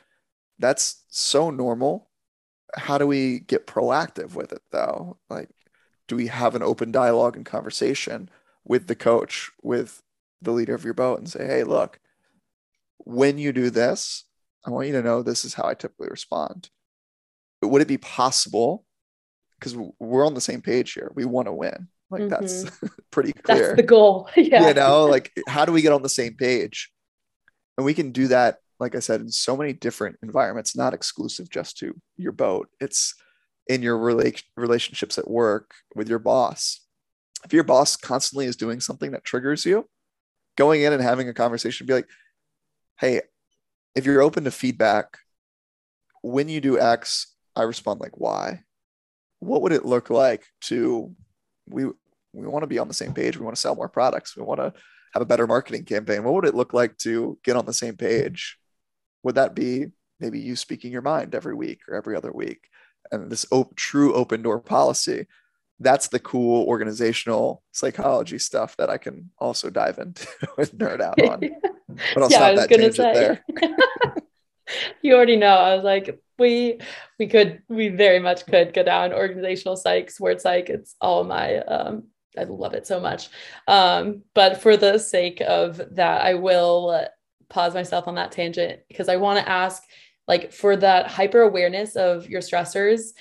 That's 0.60 1.04
so 1.10 1.50
normal. 1.50 2.10
How 2.76 2.98
do 2.98 3.08
we 3.08 3.40
get 3.40 3.68
proactive 3.68 4.36
with 4.36 4.52
it, 4.52 4.62
though? 4.72 5.18
Like, 5.30 5.50
do 6.08 6.16
we 6.16 6.28
have 6.28 6.56
an 6.56 6.64
open 6.64 6.92
dialogue 6.92 7.36
and 7.36 7.46
conversation 7.46 8.30
with 8.64 8.88
the 8.88 8.96
coach, 8.96 9.52
with 9.62 10.04
the 10.42 10.52
leader 10.52 10.76
of 10.76 10.84
your 10.84 10.94
boat 10.94 11.20
and 11.20 11.30
say, 11.30 11.46
hey, 11.46 11.64
look, 11.64 12.00
when 12.98 13.38
you 13.38 13.52
do 13.52 13.70
this, 13.70 14.26
I 14.66 14.70
want 14.70 14.88
you 14.88 14.94
to 14.94 15.02
know 15.02 15.22
this 15.22 15.46
is 15.46 15.56
how 15.56 15.66
I 15.66 15.74
typically 15.74 16.10
respond. 16.10 16.70
But 17.64 17.70
would 17.70 17.82
it 17.82 17.88
be 17.88 17.98
possible? 17.98 18.84
Because 19.58 19.74
we're 19.98 20.28
on 20.28 20.34
the 20.34 20.42
same 20.42 20.62
page 20.62 20.92
here. 20.92 21.14
We 21.16 21.24
want 21.24 21.48
to 21.48 21.54
win. 21.54 21.88
Like 22.12 22.24
mm-hmm. 22.24 22.30
that's 22.30 22.66
pretty 23.12 23.32
clear. 23.32 23.68
That's 23.68 23.78
the 23.78 23.84
goal. 23.84 24.30
yeah. 24.36 24.68
You 24.68 24.74
know, 24.74 25.06
like 25.06 25.32
how 25.48 25.64
do 25.64 25.72
we 25.72 25.82
get 25.82 25.94
on 25.94 26.02
the 26.02 26.10
same 26.10 26.36
page? 26.36 26.92
And 27.78 27.86
we 27.86 27.94
can 27.94 28.12
do 28.12 28.28
that, 28.28 28.58
like 28.82 28.96
I 28.96 29.00
said, 29.00 29.22
in 29.22 29.30
so 29.30 29.56
many 29.56 29.72
different 29.72 30.18
environments, 30.22 30.76
not 30.76 30.94
exclusive 30.94 31.50
just 31.50 31.78
to 31.78 31.96
your 32.18 32.34
boat. 32.34 32.68
It's 32.82 33.16
in 33.68 33.82
your 33.82 33.98
rela- 33.98 34.44
relationships 34.58 35.18
at 35.18 35.32
work 35.32 35.72
with 35.96 36.10
your 36.10 36.20
boss. 36.20 36.82
If 37.46 37.54
your 37.54 37.64
boss 37.64 37.96
constantly 37.96 38.46
is 38.46 38.58
doing 38.58 38.82
something 38.82 39.12
that 39.12 39.24
triggers 39.24 39.66
you, 39.66 39.88
going 40.58 40.82
in 40.82 40.92
and 40.92 41.02
having 41.02 41.30
a 41.30 41.34
conversation, 41.34 41.88
be 41.88 41.94
like, 41.94 42.10
hey, 43.00 43.22
if 43.96 44.06
you're 44.06 44.22
open 44.22 44.44
to 44.44 44.52
feedback, 44.52 45.18
when 46.24 46.50
you 46.50 46.60
do 46.60 46.78
X, 46.78 47.33
I 47.56 47.64
respond 47.64 48.00
like 48.00 48.18
why? 48.18 48.64
What 49.40 49.62
would 49.62 49.72
it 49.72 49.86
look 49.86 50.10
like 50.10 50.46
to 50.62 51.16
we 51.68 51.86
we 52.34 52.48
want 52.48 52.64
to 52.64 52.68
be 52.68 52.80
on 52.80 52.88
the 52.88 52.94
same 52.94 53.14
page. 53.14 53.38
We 53.38 53.44
want 53.44 53.56
to 53.56 53.62
sell 53.62 53.76
more 53.76 53.90
products. 53.90 54.36
We 54.36 54.44
want 54.44 54.60
to 54.60 54.74
have 55.14 55.22
a 55.22 55.26
better 55.26 55.46
marketing 55.46 55.86
campaign. 55.86 56.24
What 56.24 56.34
would 56.34 56.46
it 56.46 56.56
look 56.56 56.74
like 56.74 56.98
to 57.00 57.38
get 57.44 57.56
on 57.56 57.66
the 57.66 57.74
same 57.74 57.96
page? 57.96 58.58
Would 59.22 59.36
that 59.36 59.54
be 59.54 59.88
maybe 60.20 60.40
you 60.40 60.56
speaking 60.56 60.92
your 60.92 61.04
mind 61.04 61.36
every 61.36 61.54
week 61.54 61.82
or 61.88 61.96
every 61.96 62.16
other 62.16 62.32
week? 62.32 62.70
And 63.12 63.32
this 63.32 63.46
op- 63.52 63.76
true 63.76 64.14
open 64.14 64.42
door 64.42 64.60
policy 64.60 65.28
that's 65.80 66.08
the 66.08 66.20
cool 66.20 66.66
organizational 66.68 67.64
psychology 67.72 68.40
stuff 68.40 68.76
that 68.78 68.90
I 68.90 68.98
can 68.98 69.30
also 69.38 69.70
dive 69.70 69.98
into 69.98 70.28
and 70.58 70.68
nerd 70.70 71.02
out 71.02 71.22
on. 71.22 71.42
But 72.16 72.24
I'll 72.24 72.32
yeah, 72.32 72.38
stop 72.38 72.56
that 72.56 72.70
tangent 72.70 72.96
say. 72.96 73.14
there. 73.14 73.46
you 75.04 75.14
already 75.14 75.36
know. 75.36 75.46
I 75.46 75.76
was 75.76 75.84
like, 75.84 76.20
we 76.44 76.80
we 77.18 77.28
could 77.28 77.62
we 77.70 77.90
very 77.90 78.20
much 78.20 78.46
could 78.46 78.74
go 78.74 78.84
down 78.84 79.14
organizational 79.14 79.76
psych, 79.76 80.12
word 80.20 80.40
psych. 80.42 80.70
It's 80.70 80.96
all 81.02 81.24
my 81.24 81.58
um 81.60 82.04
I 82.38 82.44
love 82.44 82.74
it 82.74 82.88
so 82.88 83.00
much. 83.00 83.30
Um, 83.68 84.24
but 84.34 84.62
for 84.62 84.76
the 84.76 84.98
sake 84.98 85.42
of 85.42 85.82
that, 85.92 86.22
I 86.22 86.34
will 86.34 87.08
pause 87.50 87.74
myself 87.74 88.08
on 88.08 88.16
that 88.16 88.32
tangent 88.32 88.82
because 88.88 89.10
I 89.10 89.18
want 89.18 89.40
to 89.40 89.50
ask, 89.50 89.84
like, 90.28 90.52
for 90.52 90.76
that 90.78 91.08
hyper 91.08 91.42
awareness 91.42 91.96
of 91.96 92.28
your 92.28 92.42
stressors, 92.42 93.12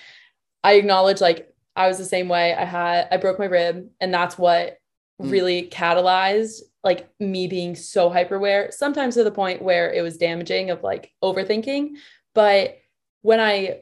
I 0.64 0.74
acknowledge 0.74 1.20
like 1.20 1.48
I 1.76 1.88
was 1.88 1.98
the 1.98 2.04
same 2.04 2.28
way. 2.28 2.54
I 2.54 2.64
had 2.64 3.08
I 3.10 3.16
broke 3.16 3.38
my 3.38 3.46
rib, 3.46 3.88
and 4.00 4.12
that's 4.12 4.38
what 4.38 4.78
mm. 5.20 5.30
really 5.30 5.68
catalyzed 5.68 6.62
like 6.84 7.08
me 7.20 7.46
being 7.46 7.76
so 7.76 8.10
hyper 8.10 8.36
aware. 8.36 8.70
Sometimes 8.72 9.14
to 9.14 9.24
the 9.24 9.30
point 9.30 9.62
where 9.62 9.92
it 9.92 10.02
was 10.02 10.16
damaging 10.16 10.70
of 10.70 10.82
like 10.82 11.12
overthinking. 11.22 11.90
But 12.34 12.78
when 13.22 13.40
I 13.40 13.80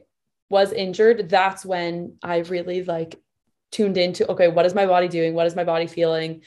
was 0.49 0.71
injured, 0.71 1.29
that's 1.29 1.65
when 1.65 2.17
I 2.23 2.39
really 2.39 2.83
like 2.83 3.19
tuned 3.71 3.97
into 3.97 4.29
okay, 4.31 4.47
what 4.47 4.65
is 4.65 4.73
my 4.73 4.85
body 4.85 5.07
doing? 5.07 5.33
What 5.33 5.47
is 5.47 5.55
my 5.55 5.63
body 5.63 5.87
feeling? 5.87 6.41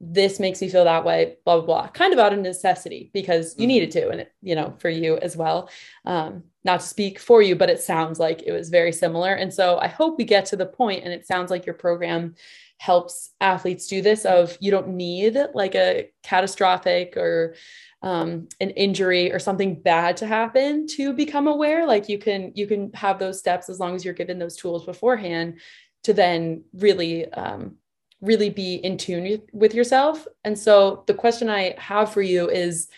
This 0.00 0.38
makes 0.38 0.60
me 0.60 0.68
feel 0.68 0.84
that 0.84 1.04
way, 1.04 1.38
blah, 1.44 1.56
blah, 1.56 1.66
blah. 1.66 1.88
Kind 1.88 2.12
of 2.12 2.20
out 2.20 2.32
of 2.32 2.38
necessity 2.38 3.10
because 3.12 3.56
you 3.56 3.62
mm-hmm. 3.62 3.68
needed 3.68 3.90
to, 3.92 4.08
and 4.10 4.20
it, 4.20 4.32
you 4.42 4.54
know, 4.54 4.74
for 4.78 4.88
you 4.88 5.16
as 5.16 5.36
well. 5.36 5.70
Um, 6.04 6.44
not 6.62 6.80
to 6.80 6.86
speak 6.86 7.18
for 7.18 7.42
you, 7.42 7.56
but 7.56 7.70
it 7.70 7.80
sounds 7.80 8.20
like 8.20 8.42
it 8.42 8.52
was 8.52 8.68
very 8.68 8.92
similar. 8.92 9.32
And 9.32 9.52
so 9.52 9.78
I 9.78 9.88
hope 9.88 10.16
we 10.16 10.24
get 10.24 10.46
to 10.46 10.56
the 10.56 10.66
point, 10.66 11.02
and 11.02 11.12
it 11.12 11.26
sounds 11.26 11.50
like 11.50 11.66
your 11.66 11.74
program 11.74 12.36
helps 12.78 13.30
athletes 13.40 13.88
do 13.88 14.00
this 14.00 14.24
of 14.24 14.56
you 14.60 14.70
don't 14.70 14.88
need 14.88 15.36
like 15.52 15.74
a 15.74 16.10
catastrophic 16.22 17.16
or 17.16 17.56
um, 18.02 18.48
an 18.60 18.70
injury 18.70 19.32
or 19.32 19.38
something 19.38 19.80
bad 19.80 20.16
to 20.18 20.26
happen 20.26 20.86
to 20.86 21.12
become 21.12 21.48
aware 21.48 21.84
like 21.84 22.08
you 22.08 22.18
can 22.18 22.52
you 22.54 22.66
can 22.66 22.92
have 22.92 23.18
those 23.18 23.38
steps 23.38 23.68
as 23.68 23.80
long 23.80 23.94
as 23.94 24.04
you're 24.04 24.14
given 24.14 24.38
those 24.38 24.56
tools 24.56 24.84
beforehand 24.84 25.58
to 26.04 26.12
then 26.12 26.62
really 26.74 27.30
um, 27.32 27.76
really 28.20 28.50
be 28.50 28.76
in 28.76 28.96
tune 28.96 29.42
with 29.52 29.74
yourself 29.74 30.26
and 30.44 30.58
so 30.58 31.04
the 31.06 31.14
question 31.14 31.48
i 31.48 31.74
have 31.78 32.12
for 32.12 32.22
you 32.22 32.48
is 32.48 32.88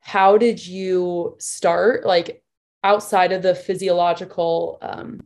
how 0.00 0.36
did 0.36 0.64
you 0.66 1.36
start 1.38 2.04
like 2.06 2.42
outside 2.84 3.32
of 3.32 3.42
the 3.42 3.54
physiological 3.54 4.78
um 4.82 5.20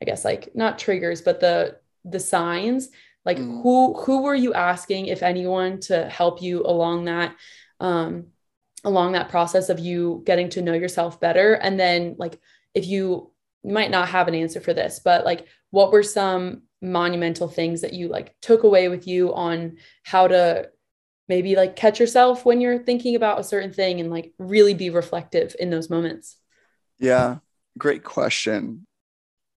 i 0.00 0.04
guess 0.04 0.24
like 0.24 0.54
not 0.54 0.78
triggers 0.78 1.22
but 1.22 1.40
the 1.40 1.76
the 2.04 2.20
signs 2.20 2.88
like 3.24 3.38
mm. 3.38 3.62
who 3.62 3.94
who 3.94 4.22
were 4.22 4.34
you 4.34 4.54
asking 4.54 5.06
if 5.06 5.22
anyone 5.22 5.78
to 5.80 6.08
help 6.08 6.42
you 6.42 6.62
along 6.64 7.04
that 7.04 7.34
um 7.80 8.26
along 8.84 9.12
that 9.12 9.28
process 9.28 9.68
of 9.68 9.78
you 9.78 10.22
getting 10.26 10.48
to 10.48 10.62
know 10.62 10.74
yourself 10.74 11.20
better 11.20 11.54
and 11.54 11.78
then 11.78 12.14
like 12.18 12.38
if 12.74 12.86
you 12.86 13.30
you 13.62 13.72
might 13.72 13.90
not 13.90 14.08
have 14.08 14.28
an 14.28 14.34
answer 14.34 14.60
for 14.60 14.74
this 14.74 15.00
but 15.02 15.24
like 15.24 15.46
what 15.70 15.90
were 15.90 16.02
some 16.02 16.62
monumental 16.82 17.48
things 17.48 17.80
that 17.80 17.94
you 17.94 18.08
like 18.08 18.36
took 18.42 18.62
away 18.62 18.88
with 18.88 19.06
you 19.06 19.32
on 19.34 19.76
how 20.02 20.28
to 20.28 20.68
maybe 21.28 21.56
like 21.56 21.74
catch 21.74 21.98
yourself 21.98 22.44
when 22.44 22.60
you're 22.60 22.78
thinking 22.78 23.16
about 23.16 23.40
a 23.40 23.44
certain 23.44 23.72
thing 23.72 24.00
and 24.00 24.10
like 24.10 24.34
really 24.38 24.74
be 24.74 24.90
reflective 24.90 25.56
in 25.58 25.70
those 25.70 25.88
moments 25.88 26.36
yeah, 26.98 27.38
great 27.76 28.04
question. 28.04 28.86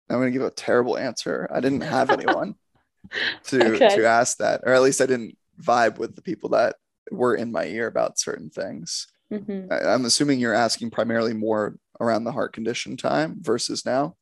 I'm 0.08 0.16
going 0.16 0.32
to 0.32 0.38
give 0.38 0.46
a 0.46 0.50
terrible 0.50 0.96
answer. 0.96 1.48
I 1.52 1.60
didn't 1.60 1.82
have 1.82 2.10
anyone 2.10 2.54
to 3.44 3.74
okay. 3.74 3.96
to 3.96 4.06
ask 4.06 4.38
that, 4.38 4.62
or 4.64 4.72
at 4.72 4.82
least 4.82 5.00
I 5.00 5.06
didn't 5.06 5.36
vibe 5.60 5.98
with 5.98 6.14
the 6.14 6.22
people 6.22 6.50
that 6.50 6.76
were 7.10 7.34
in 7.34 7.52
my 7.52 7.64
ear 7.66 7.86
about 7.86 8.18
certain 8.18 8.50
things. 8.50 9.08
Mm-hmm. 9.32 9.72
I, 9.72 9.92
I'm 9.92 10.04
assuming 10.04 10.38
you're 10.38 10.54
asking 10.54 10.90
primarily 10.90 11.34
more 11.34 11.76
around 12.00 12.24
the 12.24 12.32
heart 12.32 12.52
condition 12.52 12.96
time 12.96 13.36
versus 13.40 13.84
now. 13.84 14.16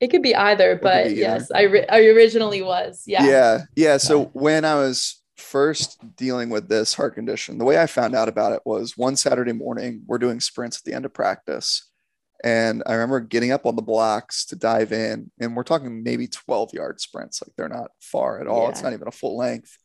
It 0.00 0.10
could 0.10 0.22
be 0.22 0.34
either, 0.34 0.78
but 0.82 1.08
be 1.08 1.14
yes, 1.14 1.50
I, 1.52 1.62
ri- 1.62 1.88
I 1.88 2.06
originally 2.06 2.62
was. 2.62 3.04
Yeah. 3.06 3.24
Yeah. 3.24 3.58
Yeah. 3.76 3.96
So 3.98 4.24
when 4.32 4.64
I 4.64 4.74
was 4.74 5.22
first 5.36 5.98
dealing 6.16 6.50
with 6.50 6.68
this 6.68 6.94
heart 6.94 7.14
condition, 7.14 7.58
the 7.58 7.64
way 7.64 7.78
I 7.80 7.86
found 7.86 8.14
out 8.16 8.28
about 8.28 8.52
it 8.52 8.62
was 8.64 8.96
one 8.96 9.14
Saturday 9.14 9.52
morning, 9.52 10.02
we're 10.06 10.18
doing 10.18 10.40
sprints 10.40 10.78
at 10.78 10.84
the 10.84 10.94
end 10.94 11.04
of 11.04 11.14
practice. 11.14 11.88
And 12.42 12.82
I 12.86 12.94
remember 12.94 13.20
getting 13.20 13.52
up 13.52 13.66
on 13.66 13.76
the 13.76 13.82
blocks 13.82 14.44
to 14.46 14.56
dive 14.56 14.92
in, 14.92 15.30
and 15.40 15.54
we're 15.54 15.62
talking 15.62 16.02
maybe 16.02 16.26
12 16.26 16.74
yard 16.74 17.00
sprints. 17.00 17.40
Like 17.40 17.54
they're 17.56 17.68
not 17.68 17.92
far 18.00 18.40
at 18.40 18.48
all. 18.48 18.64
Yeah. 18.64 18.70
It's 18.70 18.82
not 18.82 18.94
even 18.94 19.06
a 19.06 19.12
full 19.12 19.36
length. 19.36 19.78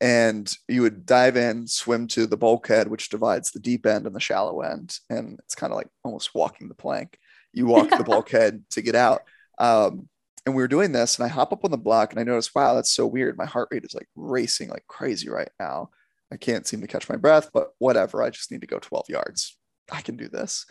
And 0.00 0.52
you 0.68 0.82
would 0.82 1.06
dive 1.06 1.36
in, 1.36 1.66
swim 1.66 2.06
to 2.08 2.26
the 2.26 2.36
bulkhead, 2.36 2.88
which 2.88 3.08
divides 3.08 3.50
the 3.50 3.58
deep 3.58 3.84
end 3.84 4.06
and 4.06 4.14
the 4.14 4.20
shallow 4.20 4.60
end. 4.60 4.96
And 5.10 5.38
it's 5.44 5.56
kind 5.56 5.72
of 5.72 5.76
like 5.76 5.88
almost 6.04 6.34
walking 6.34 6.68
the 6.68 6.74
plank. 6.74 7.18
You 7.52 7.66
walk 7.66 7.90
the 7.90 8.04
bulkhead 8.04 8.62
to 8.70 8.82
get 8.82 8.94
out. 8.94 9.22
Um, 9.58 10.08
and 10.46 10.54
we 10.54 10.62
were 10.62 10.68
doing 10.68 10.92
this, 10.92 11.18
and 11.18 11.26
I 11.26 11.28
hop 11.28 11.52
up 11.52 11.64
on 11.64 11.70
the 11.70 11.76
block 11.76 12.12
and 12.12 12.20
I 12.20 12.24
notice, 12.24 12.54
wow, 12.54 12.74
that's 12.74 12.92
so 12.92 13.06
weird. 13.06 13.36
My 13.36 13.44
heart 13.44 13.68
rate 13.70 13.84
is 13.84 13.94
like 13.94 14.08
racing 14.16 14.70
like 14.70 14.84
crazy 14.86 15.28
right 15.28 15.50
now. 15.60 15.90
I 16.32 16.36
can't 16.36 16.66
seem 16.66 16.80
to 16.80 16.86
catch 16.86 17.08
my 17.08 17.16
breath, 17.16 17.50
but 17.52 17.72
whatever. 17.78 18.22
I 18.22 18.30
just 18.30 18.50
need 18.50 18.62
to 18.62 18.66
go 18.66 18.78
12 18.78 19.10
yards. 19.10 19.58
I 19.90 20.00
can 20.00 20.16
do 20.16 20.28
this. 20.28 20.64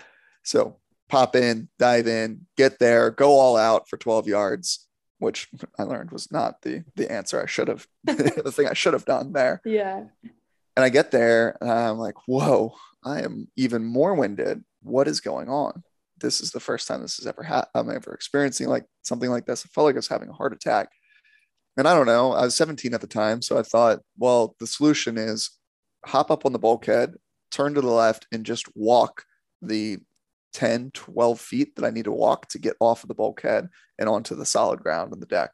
So 0.43 0.77
pop 1.09 1.35
in, 1.35 1.69
dive 1.77 2.07
in, 2.07 2.47
get 2.55 2.79
there, 2.79 3.11
go 3.11 3.31
all 3.31 3.55
out 3.55 3.87
for 3.89 3.97
12 3.97 4.27
yards, 4.27 4.86
which 5.19 5.49
I 5.77 5.83
learned 5.83 6.11
was 6.11 6.31
not 6.31 6.61
the 6.61 6.83
the 6.95 7.11
answer 7.11 7.41
I 7.41 7.45
should 7.45 7.67
have 7.67 7.87
the 8.05 8.51
thing 8.51 8.67
I 8.67 8.73
should 8.73 8.93
have 8.93 9.05
done 9.05 9.33
there. 9.33 9.61
Yeah. 9.65 10.05
And 10.75 10.83
I 10.83 10.89
get 10.89 11.11
there 11.11 11.57
and 11.59 11.71
I'm 11.71 11.97
like, 11.97 12.15
whoa, 12.27 12.75
I 13.03 13.21
am 13.21 13.47
even 13.55 13.83
more 13.83 14.13
winded. 14.13 14.63
What 14.83 15.07
is 15.07 15.21
going 15.21 15.49
on? 15.49 15.83
This 16.19 16.39
is 16.39 16.51
the 16.51 16.59
first 16.59 16.87
time 16.87 17.01
this 17.01 17.17
has 17.17 17.25
ever 17.25 17.43
had 17.43 17.65
I'm 17.73 17.89
ever 17.89 18.13
experiencing 18.13 18.67
like 18.67 18.85
something 19.01 19.29
like 19.29 19.45
this. 19.45 19.65
I 19.65 19.69
felt 19.69 19.85
like 19.85 19.95
I 19.95 19.97
was 19.97 20.07
having 20.07 20.29
a 20.29 20.33
heart 20.33 20.53
attack. 20.53 20.89
And 21.77 21.87
I 21.87 21.93
don't 21.93 22.07
know, 22.07 22.31
I 22.31 22.41
was 22.41 22.55
17 22.55 22.93
at 22.95 23.01
the 23.01 23.07
time. 23.07 23.41
So 23.41 23.57
I 23.57 23.61
thought, 23.61 23.99
well, 24.17 24.55
the 24.59 24.65
solution 24.65 25.17
is 25.17 25.51
hop 26.05 26.31
up 26.31 26.45
on 26.45 26.53
the 26.53 26.59
bulkhead, 26.59 27.15
turn 27.51 27.75
to 27.75 27.81
the 27.81 27.87
left, 27.87 28.25
and 28.31 28.45
just 28.45 28.65
walk 28.75 29.23
the 29.61 29.99
10, 30.57 30.89
12 30.95 31.39
feet 31.39 31.75
that 31.75 31.85
I 31.85 31.91
need 31.91 32.05
to 32.05 32.11
walk 32.11 32.47
to 32.49 32.57
get 32.57 32.75
off 32.79 33.03
of 33.03 33.09
the 33.09 33.13
bulkhead 33.13 33.69
and 33.99 34.09
onto 34.09 34.33
the 34.33 34.43
solid 34.43 34.79
ground 34.79 35.13
on 35.13 35.19
the 35.19 35.27
deck. 35.27 35.51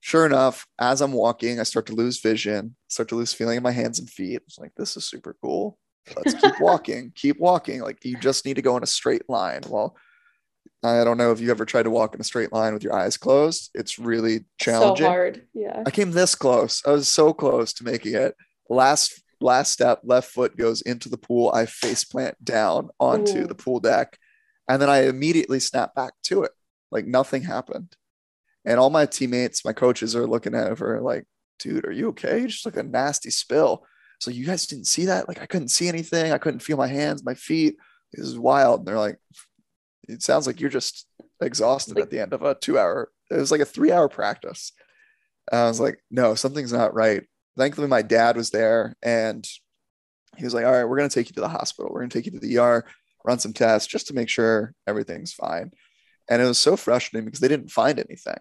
Sure 0.00 0.26
enough, 0.26 0.66
as 0.80 1.00
I'm 1.00 1.12
walking, 1.12 1.60
I 1.60 1.62
start 1.62 1.86
to 1.86 1.94
lose 1.94 2.20
vision, 2.20 2.74
start 2.88 3.08
to 3.10 3.14
lose 3.14 3.32
feeling 3.32 3.58
in 3.58 3.62
my 3.62 3.70
hands 3.70 4.00
and 4.00 4.10
feet. 4.10 4.42
It's 4.44 4.58
like, 4.58 4.72
this 4.76 4.96
is 4.96 5.04
super 5.04 5.36
cool. 5.40 5.78
Let's 6.16 6.34
keep 6.34 6.54
walking, 6.60 7.12
keep 7.14 7.38
walking. 7.38 7.80
Like 7.80 8.04
you 8.04 8.18
just 8.18 8.44
need 8.44 8.54
to 8.54 8.62
go 8.62 8.76
in 8.76 8.82
a 8.82 8.88
straight 8.88 9.30
line. 9.30 9.60
Well, 9.68 9.96
I 10.82 11.04
don't 11.04 11.16
know 11.16 11.30
if 11.30 11.38
you 11.38 11.52
ever 11.52 11.64
tried 11.64 11.84
to 11.84 11.90
walk 11.90 12.12
in 12.16 12.20
a 12.20 12.24
straight 12.24 12.52
line 12.52 12.74
with 12.74 12.82
your 12.82 12.94
eyes 12.94 13.16
closed. 13.16 13.70
It's 13.72 14.00
really 14.00 14.46
challenging. 14.58 15.04
So 15.06 15.10
hard. 15.10 15.46
Yeah. 15.54 15.84
I 15.86 15.92
came 15.92 16.10
this 16.10 16.34
close. 16.34 16.82
I 16.84 16.90
was 16.90 17.06
so 17.06 17.32
close 17.32 17.72
to 17.74 17.84
making 17.84 18.16
it. 18.16 18.34
Last 18.68 19.21
last 19.42 19.72
step, 19.72 20.00
left 20.04 20.30
foot 20.30 20.56
goes 20.56 20.82
into 20.82 21.08
the 21.08 21.18
pool. 21.18 21.50
I 21.54 21.66
face 21.66 22.04
plant 22.04 22.42
down 22.44 22.90
onto 22.98 23.40
Ooh. 23.40 23.46
the 23.46 23.54
pool 23.54 23.80
deck. 23.80 24.18
And 24.68 24.80
then 24.80 24.88
I 24.88 25.04
immediately 25.08 25.60
snap 25.60 25.94
back 25.94 26.12
to 26.24 26.44
it. 26.44 26.52
Like 26.90 27.06
nothing 27.06 27.42
happened. 27.42 27.94
And 28.64 28.78
all 28.78 28.90
my 28.90 29.06
teammates, 29.06 29.64
my 29.64 29.72
coaches 29.72 30.14
are 30.14 30.26
looking 30.26 30.54
at 30.54 30.78
her 30.78 31.00
like, 31.00 31.26
dude, 31.58 31.86
are 31.86 31.92
you 31.92 32.08
okay? 32.08 32.40
You 32.40 32.48
just 32.48 32.64
like 32.64 32.76
a 32.76 32.82
nasty 32.82 33.30
spill. 33.30 33.84
So 34.20 34.30
you 34.30 34.46
guys 34.46 34.66
didn't 34.66 34.86
see 34.86 35.06
that? 35.06 35.26
Like 35.26 35.40
I 35.42 35.46
couldn't 35.46 35.68
see 35.68 35.88
anything. 35.88 36.32
I 36.32 36.38
couldn't 36.38 36.60
feel 36.60 36.76
my 36.76 36.86
hands, 36.86 37.24
my 37.24 37.34
feet. 37.34 37.76
This 38.12 38.26
is 38.26 38.38
wild. 38.38 38.80
And 38.80 38.88
they're 38.88 38.98
like, 38.98 39.18
it 40.08 40.22
sounds 40.22 40.46
like 40.46 40.60
you're 40.60 40.70
just 40.70 41.06
exhausted 41.40 41.96
Like- 41.96 42.04
at 42.04 42.10
the 42.10 42.20
end 42.20 42.32
of 42.32 42.42
a 42.42 42.54
two 42.54 42.78
hour, 42.78 43.10
it 43.30 43.36
was 43.36 43.50
like 43.50 43.60
a 43.60 43.66
three 43.66 43.90
hour 43.90 44.08
practice. 44.08 44.72
And 45.50 45.60
I 45.60 45.66
was 45.68 45.80
like, 45.80 45.98
no, 46.10 46.34
something's 46.36 46.72
not 46.72 46.94
right. 46.94 47.24
Thankfully, 47.56 47.88
my 47.88 48.02
dad 48.02 48.36
was 48.36 48.50
there 48.50 48.96
and 49.02 49.46
he 50.36 50.44
was 50.44 50.54
like, 50.54 50.64
all 50.64 50.72
right, 50.72 50.84
we're 50.84 50.96
going 50.96 51.08
to 51.08 51.14
take 51.14 51.28
you 51.28 51.34
to 51.34 51.40
the 51.42 51.48
hospital. 51.48 51.90
We're 51.92 52.00
going 52.00 52.10
to 52.10 52.18
take 52.18 52.26
you 52.26 52.32
to 52.32 52.46
the 52.46 52.58
ER, 52.58 52.84
run 53.24 53.38
some 53.38 53.52
tests 53.52 53.86
just 53.86 54.06
to 54.06 54.14
make 54.14 54.28
sure 54.30 54.74
everything's 54.86 55.32
fine. 55.32 55.72
And 56.30 56.40
it 56.40 56.46
was 56.46 56.58
so 56.58 56.76
frustrating 56.76 57.26
because 57.26 57.40
they 57.40 57.48
didn't 57.48 57.70
find 57.70 57.98
anything. 57.98 58.38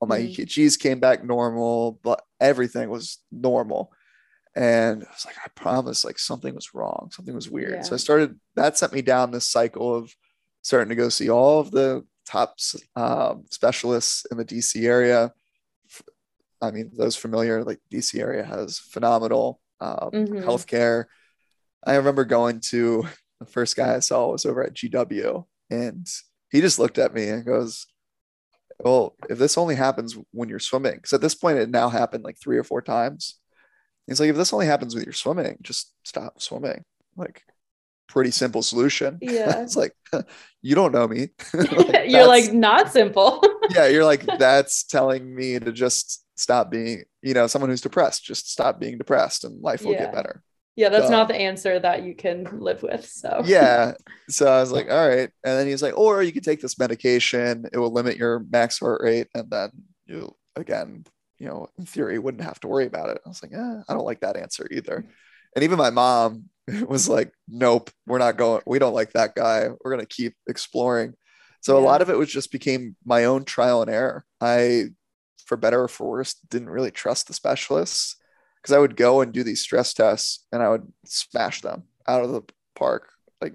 All 0.00 0.06
my 0.06 0.20
Mhm. 0.20 0.30
EKGs 0.36 0.78
came 0.78 1.00
back 1.00 1.24
normal, 1.24 1.98
but 2.04 2.22
everything 2.40 2.88
was 2.88 3.18
normal. 3.32 3.92
And 4.54 5.02
I 5.04 5.10
was 5.10 5.26
like, 5.26 5.36
I 5.44 5.48
promise, 5.54 6.04
like 6.04 6.18
something 6.18 6.54
was 6.54 6.74
wrong, 6.74 7.10
something 7.12 7.34
was 7.34 7.50
weird. 7.50 7.74
So 7.82 7.94
I 7.94 7.98
started, 7.98 8.38
that 8.54 8.78
sent 8.78 8.92
me 8.92 9.02
down 9.02 9.30
this 9.30 9.48
cycle 9.48 9.94
of 9.94 10.14
starting 10.62 10.88
to 10.90 10.94
go 10.94 11.08
see 11.08 11.30
all 11.30 11.60
of 11.60 11.70
the 11.70 12.04
top 12.26 12.56
um, 12.94 13.44
specialists 13.50 14.24
in 14.30 14.36
the 14.36 14.44
DC 14.44 14.84
area. 14.86 15.32
I 16.60 16.70
mean, 16.70 16.90
those 16.96 17.16
familiar, 17.16 17.62
like 17.64 17.80
DC 17.90 18.18
area 18.20 18.44
has 18.44 18.78
phenomenal 18.78 19.60
um, 19.80 20.10
Mhm. 20.12 20.44
healthcare. 20.44 21.04
I 21.86 21.94
remember 21.96 22.24
going 22.24 22.60
to 22.70 23.06
the 23.38 23.46
first 23.46 23.76
guy 23.76 23.94
I 23.94 24.00
saw 24.00 24.32
was 24.32 24.44
over 24.44 24.64
at 24.64 24.74
GW, 24.74 25.46
and 25.70 26.06
he 26.50 26.60
just 26.60 26.78
looked 26.80 26.98
at 26.98 27.14
me 27.14 27.28
and 27.28 27.44
goes, 27.44 27.86
"Well, 28.80 29.14
if 29.30 29.38
this 29.38 29.56
only 29.56 29.76
happens 29.76 30.16
when 30.32 30.48
you're 30.48 30.58
swimming, 30.58 30.96
because 30.96 31.12
at 31.12 31.20
this 31.20 31.34
point 31.36 31.58
it 31.58 31.70
now 31.70 31.88
happened 31.88 32.24
like 32.24 32.38
three 32.40 32.58
or 32.58 32.64
four 32.64 32.82
times." 32.82 33.38
He's 34.08 34.18
like, 34.20 34.30
"If 34.30 34.36
this 34.36 34.52
only 34.52 34.66
happens 34.66 34.94
when 34.94 35.04
you're 35.04 35.12
swimming, 35.12 35.58
just 35.62 35.92
stop 36.04 36.40
swimming." 36.42 36.84
Like, 37.16 37.44
pretty 38.08 38.30
simple 38.32 38.62
solution. 38.62 39.18
Yeah. 39.22 39.60
it's 39.62 39.76
like 39.76 39.92
you 40.62 40.74
don't 40.74 40.92
know 40.92 41.06
me. 41.06 41.28
Like, 41.54 42.06
You're 42.10 42.26
like 42.26 42.52
not 42.52 42.90
simple. 42.90 43.40
yeah, 43.70 43.86
you're 43.86 44.04
like 44.04 44.24
that's 44.38 44.82
telling 44.82 45.32
me 45.34 45.58
to 45.60 45.70
just 45.70 46.24
stop 46.38 46.70
being, 46.70 47.04
you 47.22 47.34
know, 47.34 47.46
someone 47.46 47.70
who's 47.70 47.80
depressed, 47.80 48.24
just 48.24 48.50
stop 48.50 48.78
being 48.80 48.96
depressed, 48.98 49.44
and 49.44 49.60
life 49.62 49.84
will 49.84 49.92
Yeah. 49.92 50.04
get 50.04 50.12
better. 50.14 50.42
yeah, 50.76 50.88
that's 50.90 51.06
Duh. 51.06 51.16
not 51.16 51.28
the 51.28 51.34
answer 51.36 51.78
that 51.80 52.04
you 52.04 52.14
can 52.14 52.44
live 52.60 52.82
with. 52.84 53.04
So 53.04 53.42
yeah. 53.44 53.94
So 54.30 54.46
I 54.46 54.60
was 54.60 54.70
like, 54.78 54.88
all 54.90 55.08
right. 55.08 55.28
And 55.44 55.58
then 55.58 55.66
he's 55.66 55.82
like, 55.82 55.98
or 55.98 56.22
you 56.22 56.32
could 56.32 56.44
take 56.44 56.60
this 56.60 56.78
medication. 56.78 57.66
It 57.72 57.78
will 57.78 57.92
limit 57.92 58.16
your 58.16 58.44
max 58.50 58.78
heart 58.78 59.00
rate. 59.02 59.26
And 59.34 59.50
then 59.50 59.70
you, 60.06 60.34
again, 60.54 61.04
you 61.40 61.48
know, 61.48 61.68
in 61.78 61.84
theory, 61.84 62.18
wouldn't 62.18 62.44
have 62.44 62.60
to 62.60 62.68
worry 62.68 62.86
about 62.86 63.10
it. 63.10 63.20
I 63.26 63.28
was 63.28 63.42
like, 63.42 63.52
eh, 63.52 63.80
I 63.88 63.92
don't 63.92 64.04
like 64.04 64.20
that 64.20 64.36
answer 64.36 64.68
either. 64.70 65.04
And 65.56 65.64
even 65.64 65.78
my 65.78 65.90
mom 65.90 66.44
was 66.86 67.08
like, 67.08 67.32
nope, 67.48 67.90
we're 68.06 68.18
not 68.18 68.36
going, 68.36 68.62
we 68.66 68.78
don't 68.78 68.94
like 68.94 69.12
that 69.14 69.34
guy. 69.34 69.68
We're 69.82 69.92
going 69.92 70.06
to 70.06 70.14
keep 70.14 70.34
exploring. 70.48 71.14
So 71.60 71.76
a 71.76 71.80
lot 71.80 72.02
of 72.02 72.10
it 72.10 72.16
was 72.16 72.30
just 72.30 72.52
became 72.52 72.94
my 73.04 73.24
own 73.24 73.44
trial 73.44 73.82
and 73.82 73.90
error. 73.90 74.24
I, 74.40 74.84
for 75.48 75.56
better 75.58 75.84
or 75.84 75.88
for 75.88 76.08
worse, 76.10 76.34
didn't 76.50 76.70
really 76.70 76.92
trust 76.92 77.28
the 77.28 77.34
specialists 77.34 78.16
because 78.62 78.74
I 78.74 78.78
would 78.80 78.96
go 78.96 79.22
and 79.22 79.32
do 79.32 79.42
these 79.44 79.62
stress 79.62 79.94
tests 79.94 80.46
and 80.52 80.62
I 80.62 80.70
would 80.70 80.92
smash 81.06 81.62
them 81.62 81.84
out 82.06 82.24
of 82.24 82.32
the 82.32 82.42
park. 82.76 83.10
Like 83.40 83.54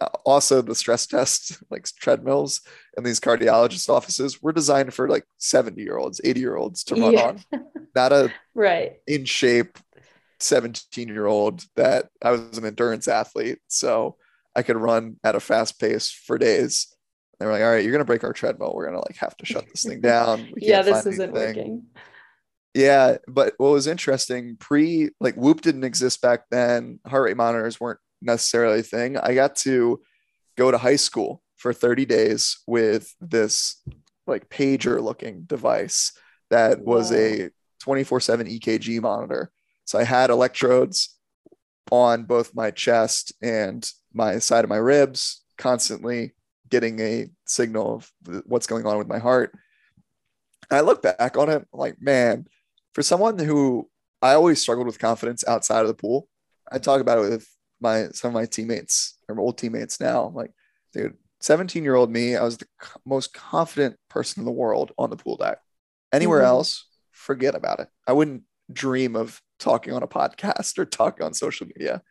uh, 0.00 0.08
also 0.26 0.62
the 0.62 0.74
stress 0.74 1.06
tests, 1.06 1.62
like 1.70 1.86
treadmills 2.00 2.62
and 2.96 3.06
these 3.06 3.20
cardiologist 3.20 3.88
offices 3.88 4.42
were 4.42 4.52
designed 4.52 4.94
for 4.94 5.08
like 5.08 5.24
70 5.38 5.82
year 5.82 5.98
olds, 5.98 6.20
80 6.24 6.40
year 6.40 6.56
olds 6.56 6.84
to 6.84 6.96
run 6.96 7.14
Yeah. 7.14 7.28
on, 7.28 7.40
not 7.94 8.12
a 8.12 8.32
right. 8.54 8.98
in 9.06 9.24
shape 9.24 9.78
17 10.40 11.08
year 11.08 11.26
old 11.26 11.64
that 11.76 12.08
I 12.22 12.32
was 12.32 12.58
an 12.58 12.64
endurance 12.64 13.08
athlete. 13.08 13.58
So 13.68 14.16
I 14.54 14.62
could 14.62 14.76
run 14.76 15.16
at 15.24 15.36
a 15.36 15.40
fast 15.40 15.80
pace 15.80 16.10
for 16.10 16.38
days. 16.38 16.88
They 17.38 17.46
were 17.46 17.52
like, 17.52 17.62
all 17.62 17.70
right, 17.70 17.82
you're 17.82 17.92
going 17.92 18.00
to 18.00 18.04
break 18.04 18.24
our 18.24 18.32
treadmill. 18.32 18.72
We're 18.74 18.86
going 18.86 19.00
to 19.00 19.04
like 19.08 19.16
have 19.18 19.36
to 19.36 19.46
shut 19.46 19.66
this 19.68 19.84
thing 19.84 20.00
down. 20.02 20.52
Yeah, 20.56 20.82
this 20.82 21.06
isn't 21.06 21.36
anything." 21.36 21.56
working. 21.56 21.82
Yeah, 22.74 23.16
but 23.26 23.54
what 23.58 23.70
was 23.70 23.86
interesting, 23.86 24.56
pre 24.58 25.10
like 25.20 25.34
Whoop 25.36 25.62
didn't 25.62 25.84
exist 25.84 26.20
back 26.20 26.44
then. 26.50 27.00
Heart 27.06 27.24
rate 27.24 27.36
monitors 27.36 27.80
weren't 27.80 28.00
necessarily 28.20 28.80
a 28.80 28.82
thing. 28.84 29.16
I 29.16 29.34
got 29.34 29.56
to 29.56 30.00
go 30.56 30.70
to 30.70 30.78
high 30.78 30.96
school 30.96 31.42
for 31.56 31.72
30 31.72 32.04
days 32.06 32.58
with 32.66 33.14
this 33.20 33.82
like 34.26 34.48
pager 34.48 35.02
looking 35.02 35.42
device 35.42 36.12
that 36.50 36.84
was 36.84 37.10
Wow. 37.10 37.16
a 37.18 37.50
24/7 37.84 38.48
EKG 38.60 39.00
monitor. 39.00 39.50
So 39.84 39.98
I 39.98 40.04
had 40.04 40.30
electrodes 40.30 41.16
on 41.90 42.24
both 42.24 42.54
my 42.54 42.70
chest 42.70 43.32
and 43.42 43.90
my 44.12 44.38
side 44.38 44.64
of 44.64 44.68
my 44.68 44.76
ribs, 44.76 45.42
constantly 45.56 46.34
getting 46.68 47.00
a 47.00 47.26
signal 47.46 47.94
of 47.94 48.12
what's 48.46 48.66
going 48.66 48.86
on 48.86 48.98
with 48.98 49.08
my 49.08 49.18
heart. 49.18 49.52
I 50.70 50.80
look 50.80 51.02
back 51.02 51.36
on 51.36 51.48
it 51.48 51.66
like, 51.72 52.00
man, 52.00 52.46
for 52.94 53.02
someone 53.02 53.38
who 53.38 53.88
I 54.20 54.34
always 54.34 54.60
struggled 54.60 54.86
with 54.86 54.98
confidence 54.98 55.44
outside 55.46 55.82
of 55.82 55.88
the 55.88 55.94
pool, 55.94 56.28
I 56.70 56.78
talk 56.78 57.00
about 57.00 57.18
it 57.18 57.30
with 57.30 57.48
my 57.80 58.08
some 58.12 58.28
of 58.28 58.34
my 58.34 58.44
teammates 58.44 59.14
or 59.28 59.34
my 59.34 59.42
old 59.42 59.56
teammates 59.56 60.00
now. 60.00 60.24
I'm 60.24 60.34
like, 60.34 60.52
dude, 60.92 61.16
17 61.40 61.84
year 61.84 61.94
old 61.94 62.10
me, 62.10 62.36
I 62.36 62.42
was 62.42 62.58
the 62.58 62.66
most 63.06 63.32
confident 63.32 63.96
person 64.10 64.40
in 64.40 64.44
the 64.44 64.52
world 64.52 64.92
on 64.98 65.10
the 65.10 65.16
pool 65.16 65.36
deck. 65.36 65.58
Anywhere 66.12 66.40
Mhm. 66.40 66.46
else, 66.46 66.86
forget 67.12 67.54
about 67.54 67.80
it. 67.80 67.88
I 68.06 68.12
wouldn't 68.12 68.42
dream 68.72 69.16
of 69.16 69.40
talking 69.58 69.94
on 69.94 70.02
a 70.02 70.08
podcast 70.08 70.78
or 70.78 70.84
talking 70.84 71.24
on 71.24 71.32
social 71.34 71.66
media. 71.66 72.02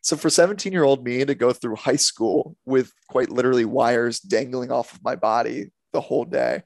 So 0.00 0.16
for 0.16 0.30
17 0.30 0.72
year 0.72 0.84
old 0.84 1.04
me 1.04 1.24
to 1.24 1.34
go 1.34 1.52
through 1.52 1.76
high 1.76 1.96
school 1.96 2.56
with 2.64 2.92
quite 3.08 3.30
literally 3.30 3.64
wires 3.64 4.20
dangling 4.20 4.70
off 4.70 4.92
of 4.94 5.02
my 5.02 5.16
body 5.16 5.70
the 5.92 6.00
whole 6.00 6.24
day 6.24 6.62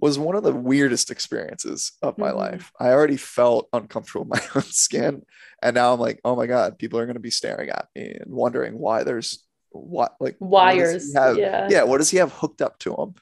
was 0.00 0.18
one 0.18 0.34
of 0.34 0.42
the 0.42 0.52
weirdest 0.54 1.10
experiences 1.10 1.92
of 2.02 2.16
my 2.16 2.30
Mhm. 2.30 2.36
life. 2.36 2.72
I 2.80 2.88
already 2.90 3.18
felt 3.18 3.68
uncomfortable 3.74 4.22
in 4.22 4.28
my 4.30 4.40
own 4.56 4.62
skin. 4.62 5.22
And 5.62 5.74
now 5.74 5.92
I'm 5.92 6.00
like, 6.00 6.20
oh 6.24 6.34
my 6.34 6.46
God, 6.46 6.78
people 6.78 6.98
are 6.98 7.04
going 7.06 7.14
to 7.16 7.20
be 7.20 7.30
staring 7.30 7.68
at 7.68 7.88
me 7.94 8.16
and 8.20 8.32
wondering 8.32 8.78
why 8.78 9.02
there's 9.04 9.44
what 9.70 10.14
like 10.20 10.36
Wires. 10.40 11.12
he 11.12 11.18
have- 11.18 11.36
yeah. 11.36 11.66
yeah, 11.70 11.82
what 11.82 11.98
does 11.98 12.10
he 12.10 12.18
have 12.18 12.32
hooked 12.32 12.62
up 12.62 12.78
to 12.80 12.94
him? 12.94 13.14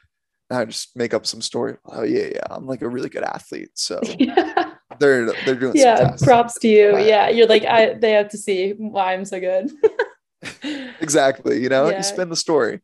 And 0.48 0.58
I 0.58 0.64
just 0.64 0.96
make 0.96 1.12
up 1.14 1.26
some 1.26 1.42
story. 1.42 1.76
Oh 1.86 2.02
yeah, 2.02 2.26
yeah. 2.34 2.46
I'm 2.50 2.66
like 2.66 2.82
a 2.82 2.88
really 2.88 3.08
good 3.08 3.24
athlete. 3.24 3.70
So 3.74 4.00
Yeah. 4.18 4.69
They're 5.00 5.32
they're 5.44 5.54
doing 5.56 5.72
yeah. 5.74 6.14
Props 6.22 6.58
to 6.60 6.68
you. 6.68 6.92
Right. 6.92 7.06
Yeah. 7.06 7.28
You're 7.28 7.48
like, 7.48 7.64
I 7.64 7.94
they 7.94 8.12
have 8.12 8.28
to 8.28 8.38
see 8.38 8.72
why 8.72 9.14
I'm 9.14 9.24
so 9.24 9.40
good. 9.40 9.70
exactly 11.00 11.60
you 11.62 11.68
know 11.68 11.90
Yeah. 11.90 11.98
you 11.98 12.02
spin 12.02 12.30
the 12.30 12.36
story 12.36 12.80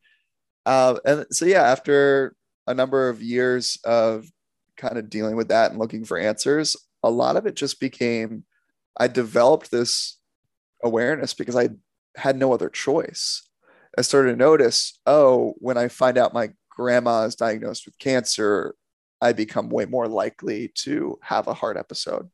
uh, 0.66 0.98
and 1.06 1.26
so 1.30 1.46
yeah 1.46 1.62
after 1.62 2.34
a 2.66 2.74
number 2.74 3.08
of 3.08 3.22
years 3.22 3.78
of 3.84 4.26
kind 4.76 4.98
of 4.98 5.08
dealing 5.08 5.36
with 5.36 5.48
that 5.48 5.70
and 5.70 5.80
looking 5.80 6.04
for 6.04 6.18
answers 6.18 6.76
a 7.02 7.10
lot 7.10 7.36
of 7.36 7.46
it 7.46 7.56
just 7.56 7.80
became 7.80 8.44
i 8.98 9.08
developed 9.08 9.70
this 9.70 10.18
awareness 10.84 11.32
because 11.32 11.56
i 11.56 11.70
had 12.16 12.36
no 12.36 12.52
other 12.52 12.68
choice 12.68 13.48
i 13.96 14.02
started 14.02 14.32
to 14.32 14.36
notice 14.36 15.00
oh 15.06 15.54
when 15.58 15.78
i 15.78 15.88
find 15.88 16.18
out 16.18 16.34
my 16.34 16.50
grandma 16.68 17.22
is 17.22 17.36
diagnosed 17.36 17.86
with 17.86 17.98
cancer 17.98 18.74
i 19.26 19.32
become 19.32 19.68
way 19.68 19.84
more 19.84 20.08
likely 20.08 20.68
to 20.74 21.18
have 21.22 21.46
a 21.48 21.54
heart 21.54 21.76
episode 21.76 22.28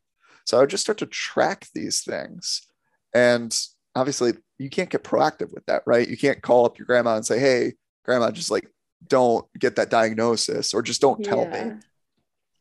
so 0.45 0.57
i 0.57 0.61
would 0.61 0.69
just 0.69 0.83
start 0.83 0.97
to 0.97 1.05
track 1.05 1.67
these 1.73 2.01
things 2.01 2.67
and 3.13 3.67
obviously 3.95 4.33
you 4.57 4.69
can't 4.69 4.89
get 4.89 5.03
proactive 5.03 5.53
with 5.53 5.65
that, 5.65 5.83
right? 5.85 6.07
You 6.07 6.17
can't 6.17 6.41
call 6.41 6.65
up 6.65 6.77
your 6.77 6.85
grandma 6.85 7.15
and 7.15 7.25
say, 7.25 7.39
Hey, 7.39 7.73
grandma, 8.05 8.31
just 8.31 8.51
like 8.51 8.67
don't 9.07 9.45
get 9.59 9.75
that 9.75 9.89
diagnosis 9.89 10.73
or 10.73 10.81
just 10.81 11.01
don't 11.01 11.23
tell 11.23 11.45
me. 11.45 11.73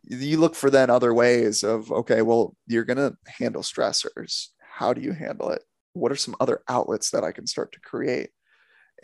You 0.05 0.39
look 0.39 0.57
for 0.57 0.69
then 0.69 0.91
other 0.91 1.15
ways 1.15 1.63
of, 1.63 1.93
okay, 1.93 2.23
well, 2.23 2.57
you're 2.67 2.85
going 2.85 2.97
to 2.97 3.17
handle 3.27 3.63
stressors. 3.63 4.49
How 4.59 4.93
do 4.93 5.01
you 5.01 5.13
handle 5.13 5.51
it? 5.51 5.63
What 5.93 6.11
are 6.11 6.17
some 6.17 6.35
other 6.41 6.63
outlets 6.69 7.11
that 7.11 7.23
I 7.23 7.31
can 7.31 7.47
start 7.47 7.71
to 7.73 7.81
create? 7.81 8.31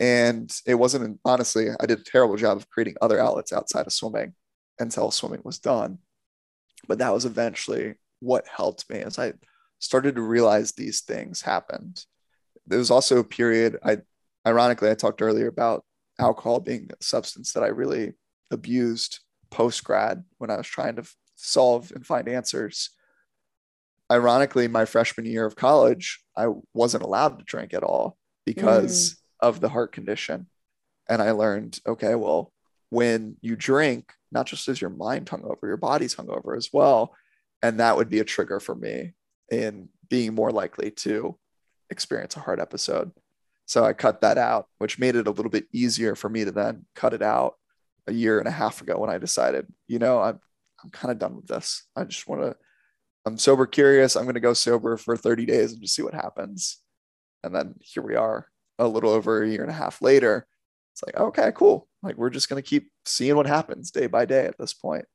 And 0.01 0.53
it 0.65 0.75
wasn't, 0.75 1.19
honestly, 1.23 1.67
I 1.79 1.85
did 1.85 1.99
a 1.99 2.03
terrible 2.03 2.35
job 2.35 2.57
of 2.57 2.69
creating 2.69 2.95
other 3.01 3.19
outlets 3.19 3.53
outside 3.53 3.87
of 3.87 3.93
swimming 3.93 4.33
until 4.79 5.11
swimming 5.11 5.41
was 5.43 5.59
done. 5.59 5.99
But 6.87 6.99
that 6.99 7.13
was 7.13 7.25
eventually 7.25 7.95
what 8.19 8.47
helped 8.47 8.89
me 8.89 8.99
as 8.99 9.19
I 9.19 9.33
started 9.79 10.15
to 10.15 10.21
realize 10.21 10.71
these 10.71 11.01
things 11.01 11.41
happened. 11.41 12.05
There 12.67 12.79
was 12.79 12.91
also 12.91 13.19
a 13.19 13.23
period 13.23 13.77
I 13.83 13.99
ironically 14.47 14.89
I 14.89 14.95
talked 14.95 15.21
earlier 15.21 15.47
about 15.47 15.83
alcohol 16.19 16.59
being 16.59 16.89
a 16.91 17.03
substance 17.03 17.53
that 17.53 17.63
I 17.63 17.67
really 17.67 18.13
abused 18.51 19.19
post 19.49 19.83
grad 19.83 20.23
when 20.37 20.49
I 20.49 20.57
was 20.57 20.67
trying 20.67 20.95
to 20.97 21.03
solve 21.35 21.91
and 21.93 22.05
find 22.05 22.27
answers. 22.27 22.89
Ironically, 24.11 24.67
my 24.67 24.85
freshman 24.85 25.25
year 25.25 25.45
of 25.45 25.55
college, 25.55 26.23
I 26.35 26.47
wasn't 26.73 27.03
allowed 27.03 27.39
to 27.39 27.45
drink 27.45 27.73
at 27.73 27.83
all 27.83 28.17
because 28.45 29.11
mm. 29.11 29.47
of 29.47 29.59
the 29.59 29.69
heart 29.69 29.91
condition. 29.91 30.47
And 31.07 31.21
I 31.21 31.31
learned, 31.31 31.79
okay, 31.87 32.15
well, 32.15 32.51
when 32.89 33.37
you 33.41 33.55
drink, 33.55 34.11
not 34.31 34.45
just 34.45 34.67
is 34.67 34.81
your 34.81 34.89
mind 34.89 35.27
hungover, 35.27 35.63
your 35.63 35.77
body's 35.77 36.15
hungover 36.15 36.55
as 36.55 36.69
well. 36.71 37.15
And 37.61 37.79
that 37.79 37.97
would 37.97 38.09
be 38.09 38.19
a 38.19 38.25
trigger 38.25 38.59
for 38.59 38.75
me 38.75 39.13
in 39.51 39.89
being 40.09 40.33
more 40.33 40.51
likely 40.51 40.91
to 40.91 41.37
experience 41.89 42.35
a 42.35 42.41
hard 42.41 42.59
episode. 42.59 43.11
So 43.65 43.83
I 43.83 43.93
cut 43.93 44.21
that 44.21 44.37
out, 44.37 44.67
which 44.77 44.99
made 44.99 45.15
it 45.15 45.27
a 45.27 45.31
little 45.31 45.51
bit 45.51 45.67
easier 45.71 46.15
for 46.15 46.29
me 46.29 46.45
to 46.45 46.51
then 46.51 46.85
cut 46.95 47.13
it 47.13 47.21
out 47.21 47.55
a 48.07 48.13
year 48.13 48.39
and 48.39 48.47
a 48.47 48.51
half 48.51 48.81
ago 48.81 48.97
when 48.97 49.09
I 49.09 49.17
decided, 49.17 49.67
you 49.87 49.99
know, 49.99 50.21
I'm 50.21 50.39
I'm 50.83 50.89
kind 50.91 51.11
of 51.11 51.19
done 51.19 51.35
with 51.35 51.47
this. 51.47 51.83
I 51.95 52.05
just 52.05 52.27
want 52.27 52.41
to 52.41 52.55
I'm 53.25 53.37
sober 53.37 53.65
curious. 53.65 54.15
I'm 54.15 54.23
going 54.23 54.35
to 54.35 54.39
go 54.39 54.53
sober 54.53 54.97
for 54.97 55.17
30 55.17 55.45
days 55.45 55.73
and 55.73 55.81
just 55.81 55.93
see 55.93 56.01
what 56.01 56.13
happens. 56.13 56.81
And 57.43 57.53
then 57.53 57.75
here 57.81 58.01
we 58.01 58.15
are 58.15 58.47
a 58.79 58.87
little 58.87 59.11
over 59.11 59.43
a 59.43 59.49
year 59.49 59.61
and 59.61 59.69
a 59.69 59.73
half 59.73 60.01
later. 60.01 60.47
It's 60.99 61.15
like, 61.15 61.23
okay, 61.23 61.51
cool. 61.55 61.87
Like 62.03 62.17
we're 62.17 62.29
just 62.29 62.49
going 62.49 62.61
to 62.61 62.67
keep 62.67 62.91
seeing 63.05 63.35
what 63.35 63.47
happens 63.47 63.91
day 63.91 64.07
by 64.07 64.25
day 64.25 64.45
at 64.45 64.57
this 64.57 64.73
point. 64.73 65.05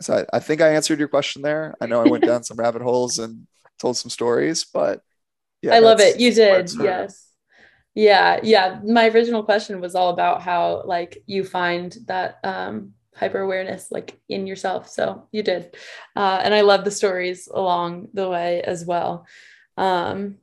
So 0.00 0.14
I, 0.32 0.36
I 0.36 0.40
think 0.40 0.60
I 0.60 0.74
answered 0.74 0.98
your 0.98 1.08
question 1.08 1.42
there. 1.42 1.74
I 1.80 1.86
know 1.86 2.02
I 2.02 2.08
went 2.08 2.24
down 2.24 2.44
some 2.44 2.58
rabbit 2.58 2.82
holes 2.82 3.18
and 3.18 3.46
told 3.78 3.96
some 3.96 4.10
stories, 4.10 4.64
but 4.64 5.00
yeah, 5.62 5.74
I 5.74 5.78
love 5.78 6.00
it. 6.00 6.20
You 6.20 6.32
did. 6.32 6.70
Yes. 6.74 7.26
Yeah. 7.94 8.40
Yeah. 8.42 8.80
My 8.84 9.08
original 9.08 9.42
question 9.42 9.80
was 9.80 9.94
all 9.94 10.10
about 10.10 10.42
how 10.42 10.82
like 10.84 11.22
you 11.26 11.42
find 11.42 11.96
that 12.06 12.38
um 12.44 12.92
hyper 13.14 13.40
awareness 13.40 13.90
like 13.90 14.20
in 14.28 14.46
yourself. 14.46 14.88
So 14.88 15.26
you 15.32 15.42
did. 15.42 15.74
Uh, 16.14 16.40
and 16.42 16.54
I 16.54 16.60
love 16.60 16.84
the 16.84 16.90
stories 16.90 17.48
along 17.52 18.08
the 18.14 18.28
way 18.28 18.62
as 18.62 18.84
well. 18.84 19.26
Um, 19.76 20.36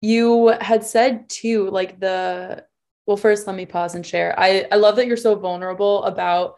you 0.00 0.48
had 0.48 0.84
said 0.84 1.28
too, 1.28 1.68
like 1.70 1.98
the, 1.98 2.64
well, 3.10 3.16
first 3.16 3.44
let 3.48 3.56
me 3.56 3.66
pause 3.66 3.96
and 3.96 4.06
share. 4.06 4.38
I, 4.38 4.66
I 4.70 4.76
love 4.76 4.94
that 4.94 5.08
you're 5.08 5.16
so 5.16 5.34
vulnerable 5.34 6.04
about 6.04 6.54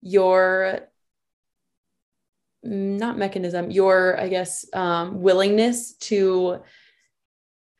your 0.00 0.80
not 2.64 3.16
mechanism, 3.16 3.70
your, 3.70 4.20
I 4.20 4.28
guess, 4.28 4.66
um, 4.72 5.22
willingness 5.22 5.92
to 6.08 6.64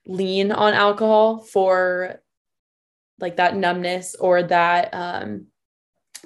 lean 0.06 0.52
on 0.52 0.72
alcohol 0.72 1.40
for 1.40 2.22
like 3.18 3.38
that 3.38 3.56
numbness 3.56 4.14
or 4.14 4.44
that 4.44 4.94
um 4.94 5.46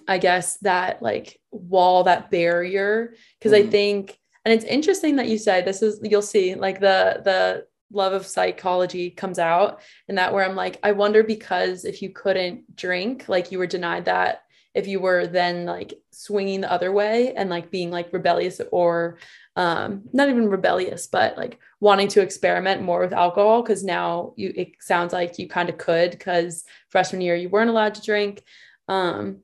I 0.07 0.19
guess 0.19 0.59
that 0.59 1.01
like 1.01 1.41
wall, 1.51 2.05
that 2.05 2.31
barrier. 2.31 3.15
Cause 3.43 3.53
mm. 3.53 3.65
I 3.65 3.71
think, 3.71 4.19
and 4.45 4.53
it's 4.53 4.67
interesting 4.67 5.17
that 5.17 5.31
you 5.31 5.39
said 5.39 5.65
this 5.65 5.81
is, 5.81 5.99
you'll 6.03 6.21
see 6.21 6.57
like 6.57 6.79
the, 6.79 7.23
the, 7.25 7.67
love 7.93 8.13
of 8.13 8.27
psychology 8.27 9.11
comes 9.11 9.39
out 9.39 9.81
and 10.09 10.19
that 10.19 10.33
where 10.33 10.45
I'm 10.45 10.57
like, 10.57 10.79
I 10.83 10.93
wonder 10.93 11.23
because 11.23 11.85
if 11.85 12.03
you 12.03 12.11
couldn't 12.11 12.77
drink, 12.77 13.29
like 13.29 13.53
you 13.53 13.59
were 13.59 13.67
denied 13.67 14.07
that, 14.07 14.43
if 14.75 14.87
you 14.87 15.01
were 15.01 15.27
then 15.27 15.65
like 15.65 15.95
swinging 16.11 16.61
the 16.61 16.71
other 16.71 16.93
way 16.93 17.33
and 17.35 17.49
like 17.49 17.71
being 17.71 17.91
like 17.91 18.13
rebellious 18.13 18.61
or 18.71 19.19
um, 19.57 20.03
not 20.13 20.29
even 20.29 20.51
rebellious, 20.51 21.07
but 21.07 21.39
like 21.39 21.59
wanting 21.81 22.09
to 22.09 22.21
experiment 22.21 22.83
more 22.83 23.01
with 23.01 23.15
alcohol 23.15 23.63
because 23.63 23.83
now 23.83 24.35
you 24.37 24.53
it 24.55 24.73
sounds 24.81 25.15
like 25.15 25.39
you 25.39 25.49
kind 25.49 25.71
of 25.71 25.79
could 25.79 26.11
because 26.11 26.65
freshman 26.91 27.23
year 27.23 27.35
you 27.35 27.49
weren't 27.49 27.71
allowed 27.71 27.95
to 27.95 28.03
drink. 28.03 28.43
Um, 28.87 29.39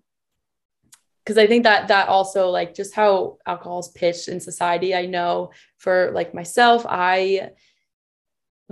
because 1.25 1.39
I 1.39 1.47
think 1.47 1.63
that 1.63 1.89
that 1.89 2.09
also 2.09 2.49
like 2.49 2.75
just 2.75 2.95
how 2.95 3.39
alcohol 3.47 3.79
is 3.79 3.89
pitched 3.89 4.29
in 4.29 4.41
society. 4.41 4.95
I 4.95 5.07
know 5.07 5.53
for 5.79 6.11
like 6.13 6.35
myself, 6.35 6.85
I 6.89 7.53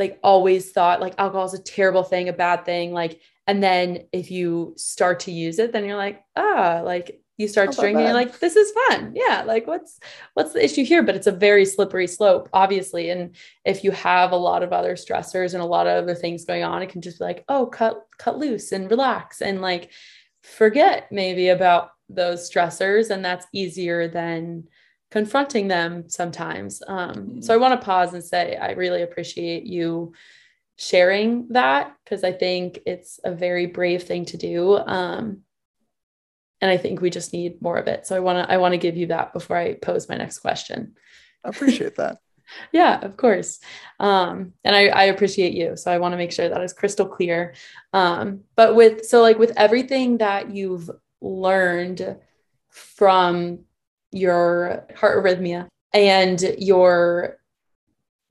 like 0.01 0.19
always 0.25 0.73
thought 0.73 1.01
like 1.01 1.15
alcohol 1.19 1.47
is 1.47 1.55
a 1.55 1.63
terrible 1.63 2.03
thing, 2.03 2.29
a 2.29 2.33
bad 2.33 2.65
thing. 2.65 2.93
Like, 2.93 3.21
and 3.47 3.63
then 3.63 4.07
if 4.13 4.31
you 4.31 4.75
start 4.77 5.21
to 5.21 5.33
use 5.33 5.59
it, 5.59 5.73
then 5.73 5.85
you're 5.85 5.97
like, 5.97 6.25
ah, 6.35 6.81
like 6.85 7.21
you 7.37 7.47
start 7.47 7.73
to 7.73 7.81
drink 7.81 7.97
and 7.97 8.05
you're 8.05 8.15
like, 8.15 8.39
this 8.41 8.57
is 8.57 8.73
fun. 8.89 9.13
Yeah. 9.15 9.45
Like 9.47 9.67
what's 9.67 10.01
what's 10.35 10.53
the 10.53 10.65
issue 10.65 10.85
here? 10.85 11.03
But 11.03 11.17
it's 11.17 11.27
a 11.27 11.33
very 11.33 11.65
slippery 11.65 12.07
slope, 12.07 12.49
obviously. 12.53 13.11
And 13.11 13.37
if 13.65 13.85
you 13.85 13.93
have 13.93 14.33
a 14.33 14.37
lot 14.37 14.63
of 14.63 14.73
other 14.73 14.95
stressors 14.95 15.55
and 15.55 15.63
a 15.63 15.67
lot 15.67 15.87
of 15.87 16.03
other 16.03 16.15
things 16.15 16.45
going 16.45 16.65
on, 16.65 16.83
it 16.83 16.89
can 16.89 17.03
just 17.03 17.19
be 17.19 17.25
like, 17.25 17.45
oh, 17.49 17.67
cut, 17.67 18.07
cut 18.19 18.39
loose 18.39 18.73
and 18.73 18.91
relax 18.91 19.43
and 19.43 19.61
like 19.61 19.91
forget 20.43 21.13
maybe 21.13 21.49
about 21.49 21.91
those 22.09 22.51
stressors 22.51 23.11
and 23.11 23.25
that's 23.25 23.47
easier 23.53 24.09
than 24.09 24.65
confronting 25.11 25.69
them 25.69 26.09
sometimes. 26.09 26.83
Um, 26.87 27.15
mm-hmm. 27.15 27.41
so 27.41 27.53
i 27.53 27.57
want 27.57 27.79
to 27.79 27.85
pause 27.85 28.15
and 28.15 28.25
say 28.25 28.57
i 28.57 28.73
really 28.73 29.03
appreciate 29.03 29.65
you 29.65 30.13
sharing 30.77 31.49
that 31.49 31.95
because 32.05 32.25
i 32.25 32.33
think 32.33 32.81
it's 32.87 33.21
a 33.25 33.35
very 33.35 33.67
brave 33.67 34.05
thing 34.05 34.25
to 34.27 34.37
do 34.37 34.79
um, 34.79 35.41
and 36.61 36.71
i 36.71 36.77
think 36.77 37.01
we 37.01 37.11
just 37.11 37.33
need 37.33 37.61
more 37.61 37.77
of 37.77 37.87
it. 37.87 38.07
So 38.07 38.17
i 38.17 38.21
want 38.21 38.39
to 38.39 38.53
i 38.53 38.57
want 38.57 38.73
to 38.73 38.79
give 38.79 38.97
you 38.97 39.07
that 39.09 39.33
before 39.33 39.57
i 39.57 39.75
pose 39.75 40.09
my 40.09 40.17
next 40.17 40.39
question. 40.39 40.97
I 41.45 41.51
appreciate 41.51 41.97
that. 41.97 42.19
Yeah 42.73 42.99
of 43.01 43.17
course. 43.17 43.61
Um, 44.01 44.55
and 44.65 44.75
I, 44.75 44.89
I 44.89 45.05
appreciate 45.05 45.53
you 45.53 45.77
so 45.77 45.93
i 45.93 45.99
want 45.99 46.15
to 46.15 46.17
make 46.17 46.33
sure 46.33 46.49
that 46.49 46.63
is 46.63 46.73
crystal 46.73 47.07
clear. 47.07 47.55
Um, 47.93 48.41
but 48.57 48.75
with 48.75 49.07
so 49.07 49.23
like 49.23 49.39
with 49.39 49.53
everything 49.57 50.19
that 50.19 50.51
you've 50.51 50.91
learned 51.21 52.17
from 52.71 53.61
your 54.13 54.87
heart 54.97 55.23
arrhythmia 55.23 55.69
and 55.93 56.41
your 56.59 57.39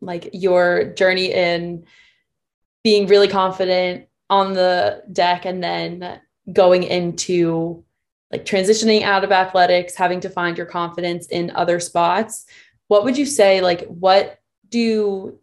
like 0.02 0.30
your 0.34 0.86
journey 0.94 1.32
in 1.32 1.86
being 2.84 3.08
really 3.08 3.28
confident 3.28 4.08
on 4.30 4.54
the 4.54 5.04
deck 5.12 5.46
and 5.46 5.64
then 5.64 6.22
going 6.52 6.84
into 6.84 7.84
like 8.32 8.46
transitioning 8.46 9.02
out 9.02 9.24
of 9.24 9.32
athletics 9.32 9.96
having 9.96 10.20
to 10.20 10.30
find 10.30 10.58
your 10.58 10.68
confidence 10.68 11.28
in 11.28 11.52
other 11.52 11.80
spots. 11.80 12.46
What 12.88 13.04
would 13.04 13.18
you 13.18 13.26
say 13.26 13.62
like 13.62 13.86
what 13.88 14.40
do 14.70 15.40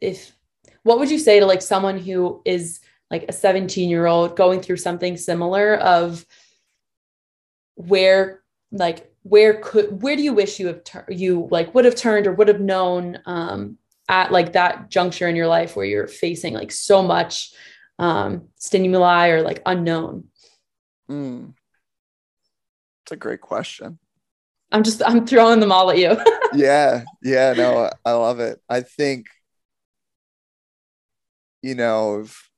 if 0.00 0.34
what 0.82 0.98
would 0.98 1.10
you 1.10 1.18
say 1.18 1.38
to 1.38 1.46
like 1.46 1.62
someone 1.62 1.98
who 1.98 2.42
is 2.44 2.80
like 3.10 3.26
a 3.28 3.32
17 3.32 3.88
year 3.88 4.06
old 4.06 4.36
going 4.36 4.60
through 4.60 4.78
something 4.78 5.16
similar 5.16 5.76
of 5.76 6.26
where 7.74 8.42
like 8.72 9.11
where 9.22 9.54
could 9.60 10.02
where 10.02 10.16
do 10.16 10.22
you 10.22 10.32
wish 10.32 10.58
you 10.58 10.66
have 10.66 10.82
tur- 10.84 11.06
you 11.08 11.48
like 11.50 11.74
would 11.74 11.84
have 11.84 11.94
turned 11.94 12.26
or 12.26 12.32
would 12.32 12.48
have 12.48 12.60
known 12.60 13.18
um 13.26 13.78
at 14.08 14.32
like 14.32 14.52
that 14.52 14.90
juncture 14.90 15.28
in 15.28 15.36
your 15.36 15.46
life 15.46 15.76
where 15.76 15.86
you're 15.86 16.08
facing 16.08 16.54
like 16.54 16.72
so 16.72 17.02
much 17.02 17.52
um 17.98 18.48
stimuli 18.56 19.28
or 19.28 19.42
like 19.42 19.62
unknown 19.64 20.24
mm. 21.08 21.52
it's 23.04 23.12
a 23.12 23.16
great 23.16 23.40
question 23.40 23.98
i'm 24.72 24.82
just 24.82 25.02
i'm 25.06 25.26
throwing 25.26 25.60
them 25.60 25.70
all 25.70 25.90
at 25.90 25.98
you 25.98 26.16
yeah 26.54 27.04
yeah 27.22 27.52
no 27.52 27.88
i 28.04 28.12
love 28.12 28.40
it 28.40 28.60
i 28.68 28.80
think 28.80 29.26
you 31.62 31.76
know 31.76 32.20
if, 32.20 32.50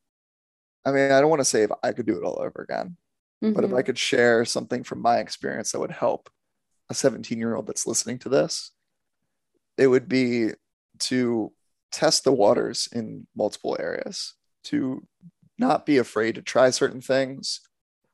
i 0.87 0.91
mean 0.91 1.11
i 1.11 1.21
don't 1.21 1.31
want 1.31 1.41
to 1.41 1.45
say 1.45 1.63
if 1.63 1.71
i 1.83 1.93
could 1.93 2.07
do 2.07 2.17
it 2.17 2.25
all 2.25 2.41
over 2.41 2.63
again 2.63 2.97
Mm-hmm. 3.45 3.53
But 3.53 3.65
if 3.65 3.71
I 3.71 3.75
mm-hmm. 3.75 3.87
could 3.87 3.99
share 3.99 4.45
something 4.47 4.85
from 4.85 5.03
my 5.03 5.19
experience 5.19 5.73
that 5.73 5.81
would 5.81 5.91
help 5.91 6.31
a 6.91 6.95
17 6.95 7.39
year 7.39 7.55
old 7.55 7.67
that's 7.67 7.87
listening 7.87 8.19
to 8.21 8.29
this, 8.29 8.73
it 9.77 9.87
would 9.87 10.09
be 10.09 10.51
to 10.99 11.53
test 11.91 12.25
the 12.25 12.33
waters 12.33 12.89
in 12.93 13.27
multiple 13.37 13.77
areas, 13.79 14.35
to 14.65 15.07
not 15.59 15.87
be 15.87 15.99
afraid 15.99 16.35
to 16.35 16.43
try 16.43 16.71
certain 16.71 17.01
things, 17.01 17.61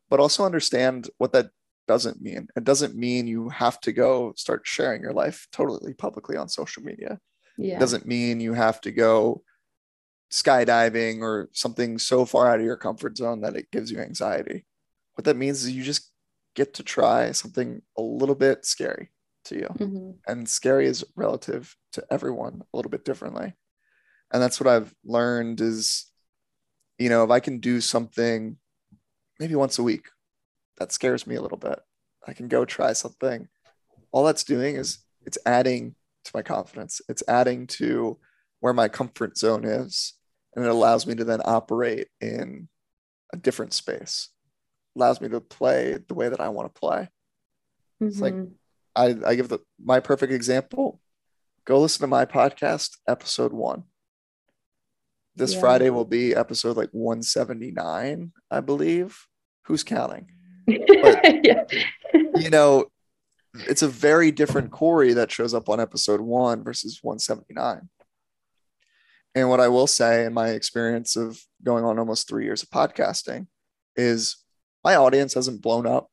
but 0.08 0.20
also 0.20 0.44
understand 0.44 1.08
what 1.18 1.32
that 1.32 1.50
doesn't 1.88 2.20
mean. 2.20 2.48
It 2.56 2.64
doesn't 2.64 2.94
mean 2.94 3.26
you 3.26 3.48
have 3.48 3.80
to 3.80 3.92
go 3.92 4.32
start 4.36 4.62
sharing 4.64 5.02
your 5.02 5.12
life 5.12 5.48
totally 5.52 5.94
publicly 5.94 6.36
on 6.36 6.48
social 6.48 6.82
media. 6.82 7.18
Yeah. 7.56 7.76
It 7.76 7.80
doesn't 7.80 8.06
mean 8.06 8.40
you 8.40 8.54
have 8.54 8.80
to 8.82 8.90
go 8.90 9.42
skydiving 10.30 11.20
or 11.20 11.48
something 11.52 11.98
so 11.98 12.24
far 12.24 12.48
out 12.48 12.60
of 12.60 12.64
your 12.64 12.76
comfort 12.76 13.16
zone 13.16 13.40
that 13.40 13.56
it 13.56 13.70
gives 13.72 13.90
you 13.90 13.98
anxiety 13.98 14.64
what 15.20 15.26
that 15.26 15.36
means 15.36 15.62
is 15.62 15.72
you 15.72 15.82
just 15.82 16.10
get 16.54 16.74
to 16.74 16.82
try 16.82 17.32
something 17.32 17.82
a 17.96 18.02
little 18.02 18.34
bit 18.34 18.64
scary 18.64 19.10
to 19.44 19.56
you. 19.56 19.68
Mm-hmm. 19.78 20.10
And 20.26 20.48
scary 20.48 20.86
is 20.86 21.04
relative 21.16 21.76
to 21.92 22.04
everyone 22.10 22.62
a 22.72 22.76
little 22.76 22.90
bit 22.90 23.04
differently. 23.04 23.54
And 24.32 24.42
that's 24.42 24.60
what 24.60 24.68
I've 24.68 24.94
learned 25.04 25.60
is, 25.60 26.06
you 26.98 27.08
know, 27.08 27.24
if 27.24 27.30
I 27.30 27.40
can 27.40 27.58
do 27.58 27.80
something 27.80 28.56
maybe 29.38 29.54
once 29.54 29.78
a 29.78 29.82
week, 29.82 30.08
that 30.78 30.92
scares 30.92 31.26
me 31.26 31.34
a 31.34 31.42
little 31.42 31.58
bit. 31.58 31.80
I 32.26 32.32
can 32.32 32.48
go 32.48 32.64
try 32.64 32.92
something. 32.92 33.48
All 34.12 34.24
that's 34.24 34.44
doing 34.44 34.76
is 34.76 34.98
it's 35.24 35.38
adding 35.46 35.94
to 36.24 36.30
my 36.34 36.42
confidence. 36.42 37.00
It's 37.08 37.22
adding 37.26 37.66
to 37.68 38.18
where 38.60 38.72
my 38.72 38.88
comfort 38.88 39.38
zone 39.38 39.64
is. 39.64 40.14
And 40.54 40.64
it 40.64 40.70
allows 40.70 41.06
me 41.06 41.14
to 41.14 41.24
then 41.24 41.40
operate 41.44 42.08
in 42.20 42.68
a 43.32 43.36
different 43.36 43.72
space 43.72 44.28
allows 45.00 45.20
me 45.20 45.28
to 45.30 45.40
play 45.40 45.98
the 46.06 46.14
way 46.14 46.28
that 46.28 46.40
I 46.40 46.50
want 46.50 46.72
to 46.72 46.78
play. 46.78 47.08
Mm-hmm. 48.02 48.06
It's 48.06 48.20
like 48.20 48.34
mm-hmm. 48.34 48.52
I, 48.94 49.30
I 49.30 49.34
give 49.34 49.48
the 49.48 49.60
my 49.82 50.00
perfect 50.00 50.32
example. 50.32 51.00
Go 51.64 51.80
listen 51.80 52.02
to 52.02 52.06
my 52.06 52.24
podcast, 52.24 52.98
episode 53.08 53.52
one. 53.52 53.84
This 55.36 55.54
yeah. 55.54 55.60
Friday 55.60 55.90
will 55.90 56.04
be 56.04 56.34
episode 56.34 56.76
like 56.76 56.90
179, 56.92 58.32
I 58.50 58.60
believe. 58.60 59.26
Who's 59.64 59.84
counting? 59.84 60.26
But, 60.66 61.44
yeah. 61.44 61.64
you 62.34 62.50
know, 62.50 62.86
it's 63.54 63.82
a 63.82 63.88
very 63.88 64.32
different 64.32 64.70
Corey 64.70 65.12
that 65.12 65.30
shows 65.30 65.54
up 65.54 65.68
on 65.68 65.80
episode 65.80 66.20
one 66.20 66.64
versus 66.64 66.98
179. 67.02 67.88
And 69.34 69.48
what 69.48 69.60
I 69.60 69.68
will 69.68 69.86
say 69.86 70.24
in 70.24 70.34
my 70.34 70.48
experience 70.48 71.14
of 71.14 71.40
going 71.62 71.84
on 71.84 71.98
almost 71.98 72.28
three 72.28 72.44
years 72.44 72.62
of 72.62 72.70
podcasting 72.70 73.46
is 73.96 74.36
my 74.84 74.96
audience 74.96 75.34
hasn't 75.34 75.62
blown 75.62 75.86
up. 75.86 76.08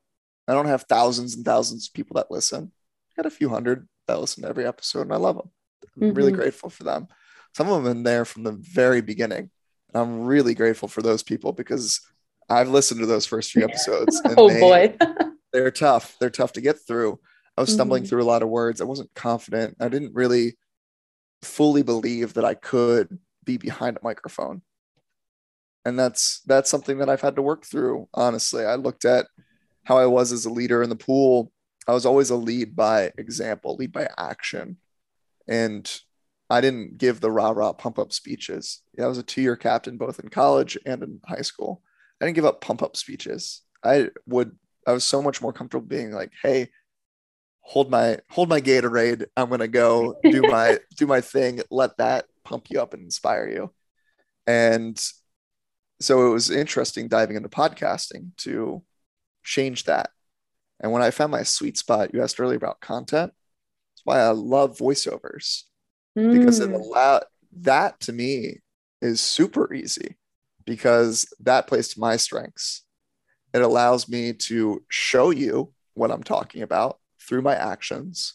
I 0.46 0.54
don't 0.54 0.66
have 0.66 0.84
thousands 0.84 1.36
and 1.36 1.44
thousands 1.44 1.88
of 1.88 1.94
people 1.94 2.14
that 2.14 2.30
listen. 2.30 2.72
I 3.12 3.22
got 3.22 3.26
a 3.26 3.34
few 3.34 3.48
hundred 3.48 3.88
that 4.06 4.20
listen 4.20 4.42
to 4.42 4.48
every 4.48 4.66
episode, 4.66 5.02
and 5.02 5.12
I 5.12 5.16
love 5.16 5.36
them. 5.36 5.50
I'm 5.96 6.08
mm-hmm. 6.08 6.16
really 6.16 6.32
grateful 6.32 6.70
for 6.70 6.84
them. 6.84 7.08
Some 7.54 7.68
of 7.68 7.74
them 7.74 7.84
have 7.84 7.94
been 7.94 8.02
there 8.02 8.24
from 8.24 8.44
the 8.44 8.52
very 8.52 9.00
beginning. 9.00 9.50
And 9.92 10.02
I'm 10.02 10.24
really 10.24 10.54
grateful 10.54 10.88
for 10.88 11.02
those 11.02 11.22
people 11.22 11.52
because 11.52 12.00
I've 12.48 12.68
listened 12.68 13.00
to 13.00 13.06
those 13.06 13.26
first 13.26 13.52
few 13.52 13.64
episodes. 13.68 14.20
oh 14.36 14.48
they, 14.48 14.60
boy. 14.60 14.96
they're 15.52 15.70
tough. 15.70 16.16
They're 16.20 16.30
tough 16.30 16.52
to 16.54 16.60
get 16.60 16.78
through. 16.86 17.18
I 17.56 17.62
was 17.62 17.72
stumbling 17.72 18.04
mm-hmm. 18.04 18.10
through 18.10 18.22
a 18.22 18.24
lot 18.24 18.42
of 18.42 18.48
words. 18.48 18.80
I 18.80 18.84
wasn't 18.84 19.12
confident. 19.14 19.76
I 19.80 19.88
didn't 19.88 20.14
really 20.14 20.56
fully 21.42 21.82
believe 21.82 22.34
that 22.34 22.44
I 22.44 22.54
could 22.54 23.18
be 23.44 23.56
behind 23.56 23.96
a 23.96 24.04
microphone. 24.04 24.62
And 25.84 25.98
that's 25.98 26.40
that's 26.46 26.70
something 26.70 26.98
that 26.98 27.08
I've 27.08 27.20
had 27.20 27.36
to 27.36 27.42
work 27.42 27.64
through. 27.64 28.08
Honestly, 28.14 28.64
I 28.64 28.74
looked 28.74 29.04
at 29.04 29.26
how 29.84 29.98
I 29.98 30.06
was 30.06 30.32
as 30.32 30.44
a 30.44 30.50
leader 30.50 30.82
in 30.82 30.90
the 30.90 30.96
pool. 30.96 31.52
I 31.86 31.92
was 31.92 32.04
always 32.04 32.30
a 32.30 32.36
lead 32.36 32.76
by 32.76 33.12
example, 33.16 33.76
lead 33.76 33.92
by 33.92 34.08
action. 34.18 34.76
And 35.48 35.90
I 36.50 36.60
didn't 36.60 36.98
give 36.98 37.20
the 37.20 37.30
rah 37.30 37.50
rah 37.50 37.72
pump 37.72 37.98
up 37.98 38.12
speeches. 38.12 38.82
Yeah, 38.96 39.04
I 39.04 39.08
was 39.08 39.18
a 39.18 39.22
two 39.22 39.40
year 39.42 39.56
captain 39.56 39.96
both 39.96 40.18
in 40.20 40.28
college 40.28 40.76
and 40.84 41.02
in 41.02 41.20
high 41.26 41.42
school. 41.42 41.82
I 42.20 42.26
didn't 42.26 42.36
give 42.36 42.44
up 42.44 42.60
pump 42.60 42.82
up 42.82 42.96
speeches. 42.96 43.62
I 43.84 44.10
would 44.26 44.56
I 44.86 44.92
was 44.92 45.04
so 45.04 45.22
much 45.22 45.40
more 45.40 45.52
comfortable 45.52 45.86
being 45.86 46.12
like, 46.12 46.32
hey, 46.42 46.68
hold 47.60 47.90
my 47.90 48.18
hold 48.30 48.48
my 48.48 48.60
Gatorade. 48.60 49.26
I'm 49.36 49.50
gonna 49.50 49.68
go 49.68 50.16
do 50.30 50.42
my 50.42 50.78
do 50.96 51.06
my 51.06 51.20
thing. 51.20 51.60
Let 51.70 51.98
that 51.98 52.24
pump 52.44 52.70
you 52.70 52.80
up 52.80 52.94
and 52.94 53.04
inspire 53.04 53.48
you. 53.48 53.72
And 54.46 54.98
so 56.00 56.26
it 56.26 56.30
was 56.30 56.50
interesting 56.50 57.08
diving 57.08 57.36
into 57.36 57.48
podcasting 57.48 58.36
to 58.38 58.82
change 59.42 59.84
that. 59.84 60.10
And 60.80 60.92
when 60.92 61.02
I 61.02 61.10
found 61.10 61.32
my 61.32 61.42
sweet 61.42 61.76
spot, 61.76 62.14
you 62.14 62.22
asked 62.22 62.38
earlier 62.38 62.56
about 62.56 62.80
content. 62.80 63.32
That's 63.32 64.04
why 64.04 64.20
I 64.20 64.30
love 64.30 64.78
voiceovers 64.78 65.64
mm. 66.16 66.38
because 66.38 66.60
it 66.60 66.70
mm. 66.70 66.74
allow 66.74 67.22
that 67.60 67.98
to 68.00 68.12
me 68.12 68.60
is 69.02 69.20
super 69.20 69.72
easy 69.72 70.16
because 70.64 71.32
that 71.40 71.66
plays 71.66 71.88
to 71.88 72.00
my 72.00 72.16
strengths. 72.16 72.84
It 73.54 73.62
allows 73.62 74.08
me 74.08 74.34
to 74.34 74.84
show 74.88 75.30
you 75.30 75.72
what 75.94 76.10
I'm 76.10 76.22
talking 76.22 76.62
about 76.62 76.98
through 77.20 77.42
my 77.42 77.54
actions 77.54 78.34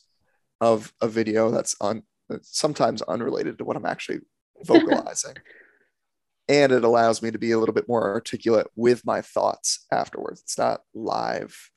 of 0.59 0.93
a 1.01 1.07
video 1.07 1.51
that's 1.51 1.76
on 1.80 2.03
sometimes 2.41 3.01
unrelated 3.03 3.57
to 3.57 3.64
what 3.66 3.78
I'm 3.78 3.86
actually 3.86 4.20
vocalizing. 4.64 5.36
And 6.48 6.72
it 6.72 6.84
allows 6.84 7.22
me 7.22 7.32
to 7.32 7.39
be 7.39 7.52
a 7.52 7.60
little 7.60 7.74
bit 7.74 7.88
more 7.88 8.12
articulate 8.12 8.68
with 8.76 9.06
my 9.06 9.22
thoughts 9.22 9.86
afterwards. 9.91 10.41
It's 10.41 10.58
not 10.58 10.82
live 10.94 11.72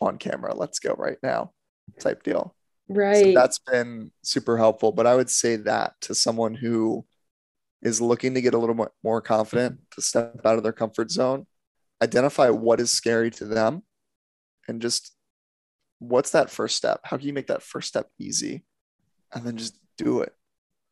on 0.00 0.18
camera, 0.18 0.54
let's 0.54 0.78
go 0.78 0.94
right 0.96 1.18
now 1.22 1.52
type 1.98 2.22
deal. 2.22 2.54
Right. 2.88 3.24
So 3.24 3.32
that's 3.32 3.58
been 3.58 4.10
super 4.22 4.56
helpful. 4.56 4.92
But 4.92 5.06
I 5.06 5.14
would 5.14 5.30
say 5.30 5.56
that 5.56 5.94
to 6.02 6.14
someone 6.14 6.54
who 6.54 7.04
is 7.82 8.00
looking 8.00 8.34
to 8.34 8.40
get 8.40 8.54
a 8.54 8.58
little 8.58 8.88
more 9.02 9.20
confident 9.20 9.78
to 9.92 10.02
step 10.02 10.40
out 10.44 10.56
of 10.56 10.62
their 10.62 10.72
comfort 10.72 11.10
zone, 11.10 11.46
identify 12.02 12.50
what 12.50 12.80
is 12.80 12.90
scary 12.90 13.30
to 13.30 13.44
them 13.44 13.82
and 14.68 14.82
just 14.82 15.14
what's 15.98 16.30
that 16.30 16.50
first 16.50 16.76
step? 16.76 17.00
How 17.04 17.16
can 17.16 17.26
you 17.26 17.32
make 17.32 17.46
that 17.46 17.62
first 17.62 17.88
step 17.88 18.08
easy? 18.18 18.64
And 19.32 19.44
then 19.44 19.56
just 19.56 19.78
do 19.96 20.20
it 20.20 20.34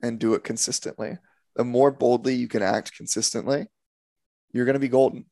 and 0.02 0.18
do 0.18 0.34
it 0.34 0.44
consistently. 0.44 1.18
The 1.58 1.64
more 1.64 1.90
boldly 1.90 2.34
you 2.34 2.48
can 2.48 2.62
act 2.62 2.96
consistently, 2.96 3.66
you're 4.52 4.64
going 4.64 4.74
to 4.74 4.80
be 4.80 4.88
golden. 4.88 5.26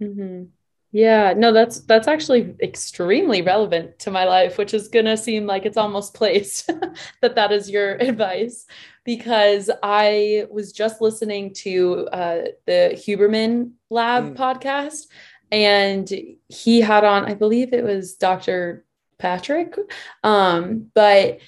Mm-hmm. 0.00 0.44
Yeah, 0.90 1.34
no, 1.36 1.52
that's 1.52 1.80
that's 1.80 2.08
actually 2.08 2.54
extremely 2.62 3.42
relevant 3.42 3.98
to 4.00 4.10
my 4.10 4.24
life, 4.24 4.56
which 4.56 4.72
is 4.72 4.88
gonna 4.88 5.18
seem 5.18 5.46
like 5.46 5.66
it's 5.66 5.76
almost 5.76 6.14
placed 6.14 6.70
that 7.20 7.34
that 7.34 7.52
is 7.52 7.68
your 7.68 7.96
advice, 8.00 8.66
because 9.04 9.70
I 9.82 10.46
was 10.50 10.72
just 10.72 11.02
listening 11.02 11.52
to 11.54 12.08
uh, 12.10 12.42
the 12.64 12.92
Huberman 12.94 13.72
Lab 13.90 14.34
mm. 14.34 14.36
podcast, 14.36 15.08
and 15.52 16.10
he 16.48 16.80
had 16.80 17.04
on, 17.04 17.26
I 17.26 17.34
believe 17.34 17.74
it 17.74 17.84
was 17.84 18.14
Dr. 18.14 18.86
Patrick, 19.18 19.76
um, 20.24 20.90
but 20.94 21.40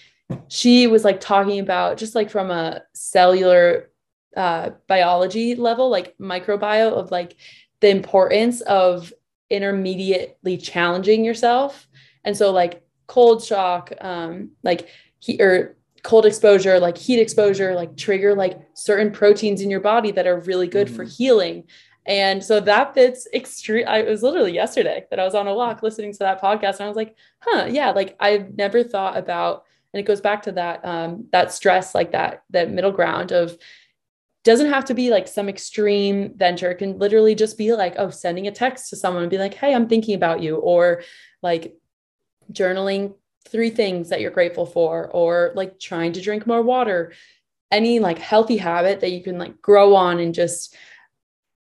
she 0.48 0.86
was 0.86 1.02
like 1.02 1.20
talking 1.20 1.60
about 1.60 1.96
just 1.96 2.14
like 2.14 2.28
from 2.28 2.50
a 2.50 2.82
cellular 2.92 3.89
uh, 4.36 4.70
biology 4.86 5.54
level, 5.54 5.90
like 5.90 6.16
microbiome 6.18 6.92
of 6.92 7.10
like 7.10 7.36
the 7.80 7.88
importance 7.88 8.60
of 8.62 9.12
intermediately 9.48 10.56
challenging 10.56 11.24
yourself. 11.24 11.88
And 12.24 12.36
so 12.36 12.52
like 12.52 12.82
cold 13.06 13.42
shock, 13.42 13.92
um, 14.00 14.50
like 14.62 14.88
heat 15.18 15.40
or 15.40 15.76
cold 16.02 16.24
exposure, 16.24 16.78
like 16.78 16.96
heat 16.96 17.20
exposure, 17.20 17.74
like 17.74 17.96
trigger 17.96 18.34
like 18.34 18.58
certain 18.74 19.10
proteins 19.10 19.60
in 19.60 19.70
your 19.70 19.80
body 19.80 20.10
that 20.12 20.26
are 20.26 20.40
really 20.40 20.68
good 20.68 20.86
mm-hmm. 20.86 20.96
for 20.96 21.04
healing. 21.04 21.64
And 22.06 22.42
so 22.42 22.60
that 22.60 22.94
fits 22.94 23.28
extreme. 23.34 23.86
I 23.86 24.02
was 24.02 24.22
literally 24.22 24.52
yesterday 24.52 25.04
that 25.10 25.20
I 25.20 25.24
was 25.24 25.34
on 25.34 25.46
a 25.46 25.54
walk 25.54 25.82
listening 25.82 26.12
to 26.12 26.18
that 26.20 26.40
podcast, 26.40 26.76
and 26.76 26.82
I 26.82 26.88
was 26.88 26.96
like, 26.96 27.14
"Huh, 27.40 27.66
yeah." 27.70 27.90
Like 27.90 28.16
I've 28.18 28.56
never 28.56 28.82
thought 28.82 29.18
about, 29.18 29.64
and 29.92 30.00
it 30.00 30.06
goes 30.06 30.20
back 30.20 30.42
to 30.44 30.52
that 30.52 30.84
um, 30.84 31.26
that 31.30 31.52
stress, 31.52 31.94
like 31.94 32.12
that 32.12 32.42
that 32.50 32.70
middle 32.70 32.90
ground 32.90 33.32
of 33.32 33.56
doesn't 34.44 34.70
have 34.70 34.86
to 34.86 34.94
be 34.94 35.10
like 35.10 35.28
some 35.28 35.48
extreme 35.48 36.32
venture. 36.36 36.70
It 36.70 36.78
can 36.78 36.98
literally 36.98 37.34
just 37.34 37.58
be 37.58 37.72
like 37.72 37.94
oh 37.98 38.10
sending 38.10 38.46
a 38.46 38.52
text 38.52 38.90
to 38.90 38.96
someone 38.96 39.22
and 39.22 39.30
be 39.30 39.38
like 39.38 39.54
hey 39.54 39.74
i'm 39.74 39.88
thinking 39.88 40.14
about 40.14 40.42
you 40.42 40.56
or 40.56 41.02
like 41.42 41.74
journaling 42.52 43.14
three 43.48 43.70
things 43.70 44.10
that 44.10 44.20
you're 44.20 44.30
grateful 44.30 44.66
for 44.66 45.10
or 45.12 45.52
like 45.54 45.78
trying 45.78 46.12
to 46.12 46.20
drink 46.20 46.46
more 46.46 46.62
water. 46.62 47.12
Any 47.70 48.00
like 48.00 48.18
healthy 48.18 48.56
habit 48.56 49.00
that 49.00 49.12
you 49.12 49.22
can 49.22 49.38
like 49.38 49.60
grow 49.62 49.94
on 49.94 50.18
and 50.18 50.34
just 50.34 50.74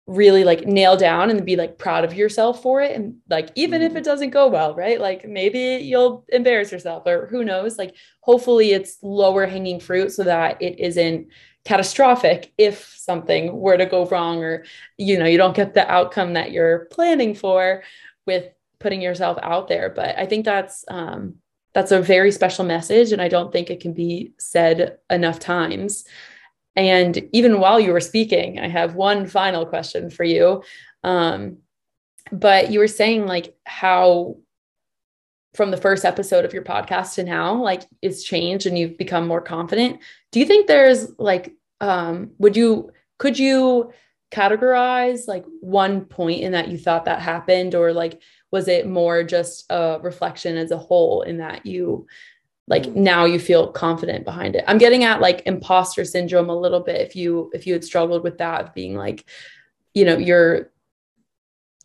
really 0.07 0.43
like 0.43 0.68
nail 0.68 0.95
down 0.95 1.32
and 1.32 1.45
be 1.45 1.55
like 1.55 1.80
proud 1.80 2.03
of 2.03 2.13
yourself 2.13 2.61
for 2.61 2.82
it. 2.82 2.95
And 2.95 3.18
like 3.30 3.49
even 3.55 3.82
if 3.82 3.89
mm-hmm. 3.89 3.97
it 3.97 4.03
doesn't 4.03 4.30
go 4.30 4.47
well 4.47 4.76
right? 4.76 4.99
Like 4.99 5.28
maybe 5.28 5.84
you'll 5.84 6.26
embarrass 6.30 6.72
yourself 6.72 7.03
or 7.07 7.28
who 7.28 7.43
knows? 7.43 7.78
Like 7.78 7.95
hopefully 8.22 8.72
it's 8.72 8.97
lower 9.01 9.45
hanging 9.45 9.80
fruit 9.80 10.11
so 10.11 10.24
that 10.24 10.61
it 10.61 10.80
isn't 10.80 11.28
catastrophic 11.66 12.53
if 12.57 12.93
something 12.95 13.59
were 13.59 13.76
to 13.76 13.88
go 13.88 14.05
wrong 14.05 14.43
or 14.43 14.63
you 14.97 15.18
know 15.18 15.26
you 15.26 15.38
don't 15.38 15.55
get 15.55 15.74
the 15.74 15.91
outcome 15.91 16.34
that 16.34 16.51
you're 16.51 16.86
planning 16.91 17.34
for 17.34 17.84
with 18.26 18.45
putting 18.80 19.01
yourself 19.01 19.38
out 19.41 19.68
there. 19.68 19.89
But 19.89 20.18
i 20.18 20.26
think 20.26 20.45
that's 20.45 20.86
um 20.88 21.36
that's 21.74 21.91
a 21.91 22.01
very 22.01 22.32
special 22.32 22.63
message 22.63 23.11
and 23.11 23.22
i 23.22 23.28
don't 23.28 23.51
think 23.51 23.70
it 23.70 23.82
can 23.82 23.93
be 23.93 24.34
said 24.38 24.97
enough 25.09 25.39
times. 25.39 26.05
And 26.78 27.30
even 27.32 27.59
while 27.59 27.80
you 27.80 27.91
were 27.93 27.99
speaking 27.99 28.59
i 28.59 28.68
have 28.68 28.95
one 28.95 29.26
final 29.26 29.66
question 29.66 30.09
for 30.09 30.24
you. 30.24 30.63
Um 31.03 31.57
but 32.32 32.72
you 32.72 32.80
were 32.80 32.88
saying 32.88 33.26
like 33.28 33.55
how 33.66 34.38
from 35.56 35.72
the 35.72 35.78
first 35.78 36.06
episode 36.06 36.45
of 36.45 36.53
your 36.53 36.64
podcast 36.64 37.16
to 37.16 37.24
now 37.24 37.56
like 37.56 37.84
it's 38.01 38.24
changed 38.24 38.66
and 38.66 38.78
you've 38.78 38.97
become 38.97 39.28
more 39.28 39.41
confident. 39.41 39.99
Do 40.32 40.39
you 40.39 40.45
think 40.45 40.68
there's 40.68 41.08
like 41.18 41.53
um 41.82 42.32
would 42.38 42.56
you 42.58 42.91
could 43.18 43.39
you 43.39 43.91
categorize 44.32 45.28
like 45.28 45.45
one 45.62 46.06
point 46.06 46.41
in 46.41 46.51
that 46.51 46.68
you 46.68 46.78
thought 46.78 47.06
that 47.06 47.22
happened? 47.22 47.74
Or 47.74 47.93
like 47.93 48.22
was 48.51 48.68
it 48.68 48.88
more 48.88 49.24
just 49.24 49.66
a 49.70 49.99
reflection 50.01 50.58
as 50.58 50.72
a 50.72 50.78
whole 50.78 51.22
in 51.22 51.38
that 51.38 51.66
you 51.66 52.06
like 52.68 52.84
mm. 52.84 52.95
now 52.95 53.26
you 53.26 53.39
feel 53.39 53.72
confident 53.72 54.26
behind 54.26 54.56
it? 54.56 54.66
I'm 54.68 54.78
getting 54.78 55.03
at 55.03 55.22
like 55.22 55.43
imposter 55.45 56.03
syndrome 56.03 56.49
a 56.49 56.60
little 56.60 56.82
bit 56.82 57.01
if 57.01 57.16
you 57.16 57.49
if 57.53 57.66
you 57.66 57.74
had 57.74 57.84
struggled 57.84 58.24
with 58.24 58.39
that 58.39 58.74
being 58.74 58.95
like 58.95 59.26
you 59.93 60.03
know 60.03 60.18
you're 60.18 60.72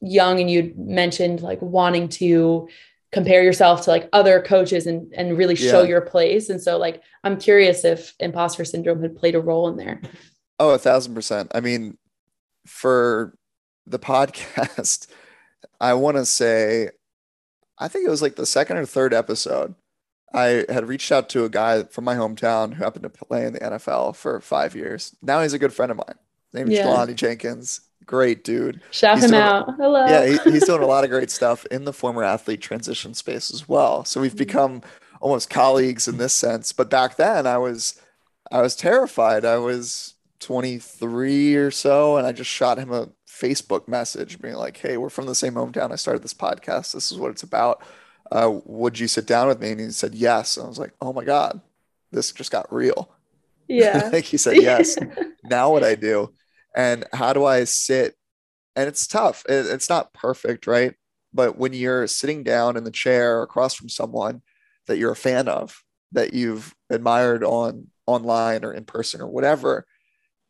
young 0.00 0.40
and 0.40 0.50
you'd 0.50 0.78
mentioned 0.78 1.42
like 1.42 1.60
wanting 1.60 2.08
to 2.08 2.68
compare 3.12 3.42
yourself 3.42 3.82
to 3.82 3.90
like 3.90 4.08
other 4.12 4.40
coaches 4.40 4.86
and 4.86 5.12
and 5.14 5.36
really 5.36 5.56
show 5.56 5.82
yeah. 5.82 5.88
your 5.88 6.00
place. 6.00 6.48
And 6.48 6.62
so 6.62 6.78
like 6.78 7.02
i'm 7.24 7.38
curious 7.38 7.84
if 7.84 8.14
imposter 8.20 8.64
syndrome 8.64 9.02
had 9.02 9.16
played 9.16 9.34
a 9.34 9.40
role 9.40 9.68
in 9.68 9.76
there. 9.76 10.00
Oh 10.58 10.70
a 10.70 10.78
thousand 10.78 11.14
percent. 11.14 11.50
I 11.54 11.60
mean 11.60 11.96
for 12.66 13.34
the 13.86 13.98
podcast 13.98 15.08
i 15.80 15.94
want 15.94 16.16
to 16.16 16.24
say 16.24 16.90
i 17.78 17.88
think 17.88 18.06
it 18.06 18.10
was 18.10 18.22
like 18.22 18.36
the 18.36 18.46
second 18.46 18.76
or 18.76 18.84
third 18.84 19.14
episode 19.14 19.74
i 20.32 20.64
had 20.68 20.86
reached 20.86 21.10
out 21.10 21.28
to 21.28 21.44
a 21.44 21.48
guy 21.48 21.82
from 21.84 22.04
my 22.04 22.14
hometown 22.14 22.74
who 22.74 22.84
happened 22.84 23.02
to 23.02 23.08
play 23.08 23.46
in 23.46 23.54
the 23.54 23.60
nfl 23.60 24.14
for 24.14 24.40
five 24.40 24.76
years. 24.76 25.16
Now 25.22 25.42
he's 25.42 25.54
a 25.54 25.58
good 25.58 25.72
friend 25.72 25.90
of 25.90 25.96
mine. 25.96 26.16
His 26.52 26.58
name 26.58 26.68
is 26.70 26.78
yeah. 26.78 26.86
Jelani 26.86 27.14
Jenkins 27.14 27.80
great 28.10 28.42
dude. 28.42 28.80
Shout 28.90 29.18
he's 29.18 29.26
him 29.26 29.30
doing, 29.30 29.42
out. 29.42 29.76
Hello. 29.76 30.04
Yeah, 30.04 30.26
he, 30.26 30.50
he's 30.50 30.66
doing 30.66 30.82
a 30.82 30.86
lot 30.86 31.04
of 31.04 31.10
great 31.16 31.30
stuff 31.30 31.64
in 31.66 31.84
the 31.84 31.92
former 31.92 32.24
athlete 32.24 32.60
transition 32.60 33.14
space 33.14 33.54
as 33.54 33.68
well. 33.68 34.04
So 34.04 34.20
we've 34.20 34.32
mm-hmm. 34.32 34.38
become 34.38 34.82
almost 35.20 35.48
colleagues 35.48 36.08
in 36.08 36.18
this 36.18 36.32
sense. 36.32 36.72
But 36.72 36.90
back 36.90 37.14
then, 37.14 37.46
I 37.46 37.56
was 37.58 38.00
I 38.50 38.62
was 38.62 38.74
terrified. 38.74 39.44
I 39.44 39.58
was 39.58 40.14
23 40.40 41.54
or 41.54 41.70
so, 41.70 42.16
and 42.16 42.26
I 42.26 42.32
just 42.32 42.50
shot 42.50 42.78
him 42.78 42.90
a 42.90 43.08
Facebook 43.28 43.86
message 43.86 44.40
being 44.40 44.54
like, 44.54 44.76
"Hey, 44.76 44.96
we're 44.96 45.08
from 45.08 45.26
the 45.26 45.34
same 45.36 45.54
hometown. 45.54 45.92
I 45.92 45.96
started 45.96 46.24
this 46.24 46.34
podcast. 46.34 46.92
This 46.92 47.12
is 47.12 47.18
what 47.18 47.30
it's 47.30 47.44
about. 47.44 47.84
Uh, 48.32 48.58
would 48.64 48.98
you 48.98 49.06
sit 49.06 49.26
down 49.26 49.46
with 49.46 49.60
me?" 49.60 49.70
And 49.70 49.80
he 49.80 49.90
said 49.92 50.16
yes. 50.16 50.56
And 50.56 50.66
I 50.66 50.68
was 50.68 50.80
like, 50.80 50.94
"Oh 51.00 51.12
my 51.12 51.22
god, 51.22 51.60
this 52.10 52.32
just 52.32 52.50
got 52.50 52.72
real." 52.74 53.08
Yeah. 53.68 54.10
like 54.12 54.24
he 54.24 54.36
said 54.36 54.56
yes. 54.56 54.98
now 55.44 55.70
what 55.70 55.84
I 55.84 55.94
do, 55.94 56.32
and 56.74 57.04
how 57.12 57.32
do 57.32 57.44
I 57.44 57.64
sit? 57.64 58.14
And 58.76 58.88
it's 58.88 59.06
tough. 59.06 59.44
It, 59.48 59.66
it's 59.66 59.88
not 59.88 60.12
perfect, 60.12 60.66
right? 60.66 60.94
But 61.32 61.58
when 61.58 61.72
you're 61.72 62.06
sitting 62.06 62.42
down 62.42 62.76
in 62.76 62.84
the 62.84 62.90
chair 62.90 63.42
across 63.42 63.74
from 63.74 63.88
someone 63.88 64.42
that 64.86 64.98
you're 64.98 65.12
a 65.12 65.16
fan 65.16 65.48
of, 65.48 65.82
that 66.12 66.34
you've 66.34 66.74
admired 66.88 67.44
on 67.44 67.88
online 68.06 68.64
or 68.64 68.72
in 68.72 68.84
person 68.84 69.20
or 69.20 69.28
whatever, 69.28 69.86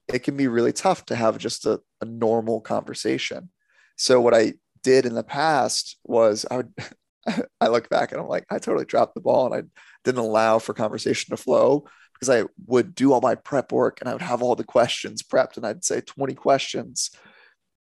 it 0.09 0.21
can 0.21 0.37
be 0.37 0.49
really 0.49 0.73
tough 0.73 1.05
to 1.07 1.17
have 1.17 1.39
just 1.39 1.67
a, 1.67 1.81
a 2.01 2.05
normal 2.05 2.61
conversation. 2.61 3.51
So 3.97 4.21
what 4.21 4.35
I 4.35 4.55
did 4.83 5.05
in 5.05 5.15
the 5.15 5.23
past 5.23 5.99
was 6.05 6.47
I 6.51 6.57
would 6.59 6.73
I 7.61 7.69
look 7.69 7.89
back 7.91 8.13
and 8.13 8.21
I'm 8.21 8.29
like, 8.29 8.47
I 8.51 8.59
totally 8.59 8.87
dropped 8.87 9.15
the 9.15 9.21
ball 9.21 9.53
and 9.53 9.55
I 9.55 9.69
didn't 10.05 10.25
allow 10.25 10.59
for 10.59 10.73
conversation 10.73 11.37
to 11.37 11.43
flow 11.43 11.85
because 12.21 12.43
I 12.43 12.49
would 12.67 12.95
do 12.95 13.13
all 13.13 13.21
my 13.21 13.35
prep 13.35 13.73
work 13.73 14.01
and 14.01 14.09
I 14.09 14.13
would 14.13 14.23
have 14.23 14.43
all 14.43 14.55
the 14.55 14.65
questions 14.65 15.23
prepped 15.23 15.57
and 15.57 15.67
I'd 15.67 15.85
say 15.85 16.03
20 16.03 16.35
questions. 16.35 17.11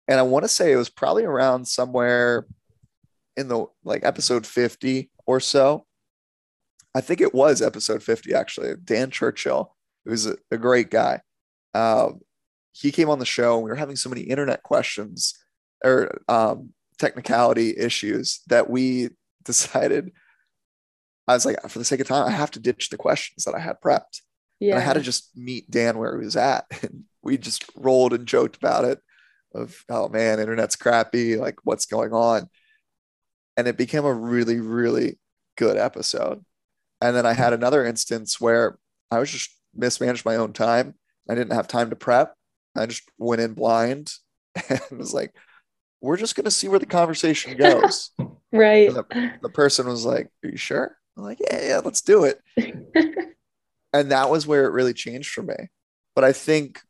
And 0.08 0.20
I 0.20 0.24
want 0.24 0.44
to 0.44 0.50
say 0.50 0.72
it 0.72 0.78
was 0.78 0.90
probably 0.90 1.26
around 1.26 1.68
somewhere 1.68 2.46
in 3.36 3.50
the 3.50 3.66
like 3.84 4.06
episode 4.06 4.46
50 4.46 5.10
or 5.26 5.40
so. 5.40 5.86
I 6.96 7.02
think 7.02 7.20
it 7.20 7.34
was 7.34 7.62
episode 7.62 8.02
50 8.02 8.34
actually. 8.34 8.74
Dan 8.84 9.10
Churchill, 9.10 9.76
who's 10.06 10.26
a, 10.26 10.38
a 10.52 10.58
great 10.58 10.90
guy. 10.90 11.22
Um, 11.74 12.22
he 12.72 12.92
came 12.92 13.10
on 13.10 13.20
the 13.20 13.26
show 13.26 13.56
and 13.56 13.64
we 13.64 13.70
were 13.70 13.76
having 13.76 13.96
so 13.96 14.10
many 14.10 14.22
internet 14.22 14.64
questions 14.64 15.34
or 15.84 16.22
um, 16.30 16.70
technicality 16.98 17.76
issues 17.78 18.42
that 18.48 18.70
we 18.70 19.10
decided 19.44 20.14
I 21.28 21.34
was 21.34 21.46
like, 21.46 21.62
for 21.70 21.80
the 21.80 21.86
sake 21.86 22.00
of 22.00 22.08
time, 22.08 22.28
I 22.28 22.32
have 22.32 22.52
to 22.52 22.60
ditch 22.60 22.90
the 22.90 22.98
questions 22.98 23.46
that 23.46 23.56
I 23.56 23.60
had 23.60 23.82
prepped. 23.82 24.22
Yeah. 24.60 24.74
And 24.74 24.82
I 24.82 24.86
had 24.86 24.94
to 24.94 25.02
just 25.02 25.36
meet 25.36 25.70
Dan 25.70 25.98
where 25.98 26.18
he 26.18 26.26
was 26.26 26.36
at. 26.36 26.66
And 26.84 27.04
we 27.22 27.38
just 27.38 27.66
rolled 27.76 28.14
and 28.14 28.28
joked 28.28 28.58
about 28.58 28.84
it 28.84 29.00
of, 29.54 29.84
oh 29.88 30.10
man, 30.10 30.40
internet's 30.40 30.76
crappy. 30.76 31.38
Like, 31.38 31.58
what's 31.64 31.86
going 31.86 32.12
on? 32.12 32.50
And 33.56 33.68
it 33.68 33.78
became 33.78 34.04
a 34.04 34.14
really, 34.14 34.60
really 34.60 35.20
good 35.58 35.78
episode. 35.78 36.44
And 37.02 37.16
then 37.16 37.26
I 37.26 37.34
had 37.34 37.54
another 37.54 37.86
instance 37.86 38.42
where 38.42 38.78
I 39.12 39.20
was 39.20 39.32
just 39.32 39.52
mismanaged 39.74 40.26
my 40.26 40.36
own 40.36 40.54
time. 40.54 40.96
I 41.30 41.36
didn't 41.36 41.54
have 41.54 41.68
time 41.68 41.90
to 41.92 41.96
prep. 41.96 42.34
I 42.76 42.86
just 42.86 43.04
went 43.18 43.42
in 43.42 43.54
blind 43.54 44.12
and 44.70 44.82
was 44.92 45.14
like, 45.14 45.34
we're 46.02 46.18
just 46.18 46.36
going 46.36 46.46
to 46.46 46.52
see 46.52 46.68
where 46.68 46.80
the 46.80 46.86
conversation 46.86 47.58
goes. 47.58 48.12
right. 48.52 48.94
The, 48.94 49.34
the, 49.42 49.50
person 49.50 49.88
was 49.88 50.06
like, 50.06 50.30
Are 50.44 50.50
you 50.50 50.58
sure? 50.58 50.98
I'm 51.18 51.24
like, 51.24 51.40
Yeah, 51.40 51.62
yeah, 51.62 51.82
let's 51.84 52.02
do 52.02 52.26
it. 52.26 52.40
and 53.94 54.12
that 54.12 54.30
was 54.30 54.48
where 54.48 54.66
it 54.66 54.72
really 54.74 54.94
changed 54.94 55.30
for 55.30 55.44
me. 55.44 55.56
But 56.16 56.24
I 56.24 56.32
think 56.32 56.82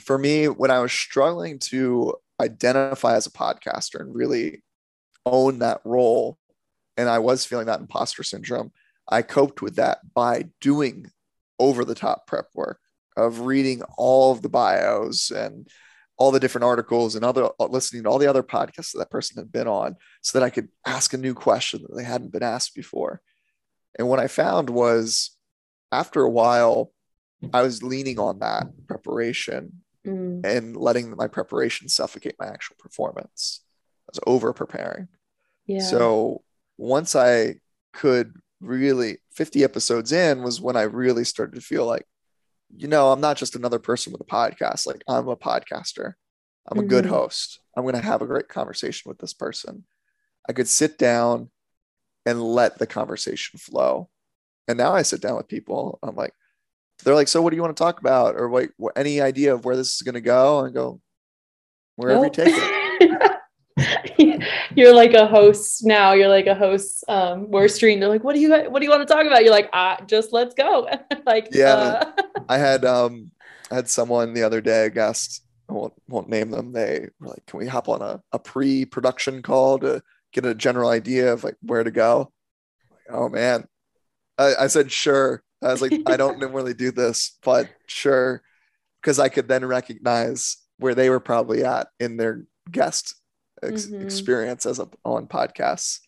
for 0.00 0.18
me, 0.18 0.46
when 0.46 0.70
I 0.70 0.80
was 0.80 0.92
struggling 0.92 1.58
to 1.60 2.14
identify 2.40 3.14
as 3.14 3.26
a 3.26 3.32
podcaster 3.32 4.00
and 4.00 4.14
really 4.14 4.62
own 5.26 5.58
that 5.58 5.80
role, 5.84 6.38
and 6.96 7.08
I 7.08 7.18
was 7.18 7.44
feeling 7.44 7.66
that 7.66 7.80
imposter 7.80 8.22
syndrome, 8.22 8.72
I 9.08 9.22
coped 9.22 9.62
with 9.62 9.76
that 9.76 9.98
by 10.14 10.46
doing 10.60 11.10
over 11.58 11.84
the 11.84 11.94
top 11.94 12.26
prep 12.26 12.46
work 12.54 12.80
of 13.16 13.40
reading 13.40 13.82
all 13.96 14.32
of 14.32 14.42
the 14.42 14.48
bios 14.48 15.30
and 15.30 15.68
all 16.16 16.30
the 16.32 16.40
different 16.40 16.64
articles 16.64 17.14
and 17.14 17.24
other 17.24 17.48
uh, 17.58 17.66
listening 17.66 18.02
to 18.02 18.08
all 18.08 18.18
the 18.18 18.26
other 18.26 18.42
podcasts 18.42 18.92
that 18.92 18.98
that 18.98 19.10
person 19.10 19.36
had 19.38 19.52
been 19.52 19.68
on 19.68 19.96
so 20.22 20.38
that 20.38 20.44
I 20.44 20.50
could 20.50 20.68
ask 20.84 21.12
a 21.12 21.18
new 21.18 21.34
question 21.34 21.82
that 21.82 21.96
they 21.96 22.04
hadn't 22.04 22.32
been 22.32 22.42
asked 22.42 22.74
before. 22.74 23.20
And 23.98 24.08
what 24.08 24.20
I 24.20 24.28
found 24.28 24.70
was 24.70 25.36
after 25.90 26.22
a 26.22 26.30
while, 26.30 26.92
I 27.52 27.62
was 27.62 27.82
leaning 27.82 28.18
on 28.18 28.40
that 28.40 28.66
preparation 28.86 29.82
mm. 30.06 30.44
and 30.44 30.76
letting 30.76 31.14
my 31.16 31.26
preparation 31.26 31.88
suffocate 31.88 32.36
my 32.38 32.46
actual 32.46 32.76
performance. 32.78 33.62
I 34.08 34.12
was 34.12 34.20
over 34.26 34.52
preparing. 34.52 35.08
Yeah. 35.66 35.80
So 35.80 36.42
once 36.76 37.14
I 37.14 37.56
could 37.92 38.34
really 38.60 39.18
50 39.32 39.62
episodes 39.62 40.12
in 40.12 40.42
was 40.42 40.60
when 40.60 40.76
I 40.76 40.82
really 40.82 41.24
started 41.24 41.54
to 41.54 41.60
feel 41.60 41.86
like 41.86 42.06
you 42.76 42.88
know, 42.88 43.10
I'm 43.10 43.20
not 43.20 43.36
just 43.36 43.56
another 43.56 43.78
person 43.78 44.12
with 44.12 44.20
a 44.20 44.24
podcast. 44.24 44.86
Like 44.86 45.02
I'm 45.08 45.28
a 45.28 45.36
podcaster. 45.36 46.14
I'm 46.70 46.78
a 46.78 46.82
mm-hmm. 46.82 46.90
good 46.90 47.06
host. 47.06 47.60
I'm 47.76 47.84
going 47.84 47.94
to 47.94 48.00
have 48.00 48.20
a 48.20 48.26
great 48.26 48.48
conversation 48.48 49.08
with 49.08 49.18
this 49.18 49.32
person. 49.32 49.84
I 50.48 50.52
could 50.52 50.68
sit 50.68 50.98
down 50.98 51.50
and 52.28 52.42
let 52.42 52.78
the 52.78 52.86
conversation 52.86 53.58
flow. 53.58 54.10
And 54.68 54.76
now 54.76 54.94
I 54.94 55.00
sit 55.00 55.22
down 55.22 55.36
with 55.36 55.48
people. 55.48 55.98
I'm 56.02 56.14
like, 56.14 56.34
they're 57.02 57.14
like, 57.14 57.28
so 57.28 57.40
what 57.40 57.50
do 57.50 57.56
you 57.56 57.62
want 57.62 57.74
to 57.74 57.82
talk 57.82 58.00
about? 58.00 58.34
Or 58.36 58.50
like, 58.50 58.70
any 58.96 59.22
idea 59.22 59.54
of 59.54 59.64
where 59.64 59.76
this 59.76 59.94
is 59.94 60.02
going 60.02 60.14
to 60.14 60.20
go? 60.20 60.58
And 60.58 60.68
I 60.68 60.70
go, 60.72 61.00
wherever 61.96 62.22
nope. 62.22 62.36
you 62.36 62.44
take 62.44 62.54
it. 62.54 63.38
you're 64.74 64.94
like 64.94 65.14
a 65.14 65.26
host 65.26 65.86
now. 65.86 66.12
You're 66.12 66.28
like 66.28 66.46
a 66.46 66.54
host. 66.54 67.02
Um, 67.08 67.50
we're 67.50 67.68
streamed. 67.68 68.02
They're 68.02 68.10
like, 68.10 68.24
what 68.24 68.34
do 68.34 68.40
you 68.40 68.50
what 68.68 68.80
do 68.80 68.84
you 68.84 68.90
want 68.90 69.08
to 69.08 69.12
talk 69.12 69.26
about? 69.26 69.42
You're 69.42 69.52
like, 69.52 69.70
ah, 69.72 69.98
just 70.06 70.32
let's 70.32 70.54
go. 70.54 70.86
like, 71.26 71.48
yeah. 71.52 71.74
Uh... 71.74 72.12
I 72.46 72.58
had 72.58 72.84
um, 72.84 73.30
I 73.70 73.76
had 73.76 73.88
someone 73.88 74.34
the 74.34 74.42
other 74.42 74.60
day, 74.60 74.86
a 74.86 74.90
guest. 74.90 75.44
I 75.70 75.72
won't, 75.72 75.94
won't 76.08 76.28
name 76.28 76.50
them. 76.50 76.72
They 76.72 77.08
were 77.20 77.28
like, 77.28 77.46
can 77.46 77.58
we 77.58 77.66
hop 77.66 77.88
on 77.88 78.02
a, 78.02 78.20
a 78.32 78.38
pre-production 78.38 79.42
call 79.42 79.78
to 79.80 80.02
get 80.32 80.46
a 80.46 80.54
general 80.54 80.90
idea 80.90 81.32
of 81.32 81.44
like 81.44 81.56
where 81.62 81.84
to 81.84 81.90
go? 81.90 82.32
Like, 82.90 83.16
oh 83.16 83.28
man, 83.28 83.66
I, 84.36 84.54
I 84.60 84.66
said 84.66 84.92
sure. 84.92 85.42
I 85.62 85.72
was 85.72 85.82
like, 85.82 85.92
I 86.06 86.16
don't 86.16 86.38
normally 86.40 86.74
do 86.74 86.90
this, 86.90 87.36
but 87.42 87.68
sure, 87.86 88.42
because 89.02 89.18
I 89.18 89.28
could 89.28 89.48
then 89.48 89.64
recognize 89.64 90.56
where 90.78 90.94
they 90.94 91.10
were 91.10 91.20
probably 91.20 91.64
at 91.64 91.88
in 91.98 92.16
their 92.16 92.44
guest 92.70 93.14
ex- 93.62 93.86
mm-hmm. 93.86 94.02
experience 94.02 94.66
as 94.66 94.78
a, 94.78 94.88
on 95.04 95.26
podcasts 95.26 96.00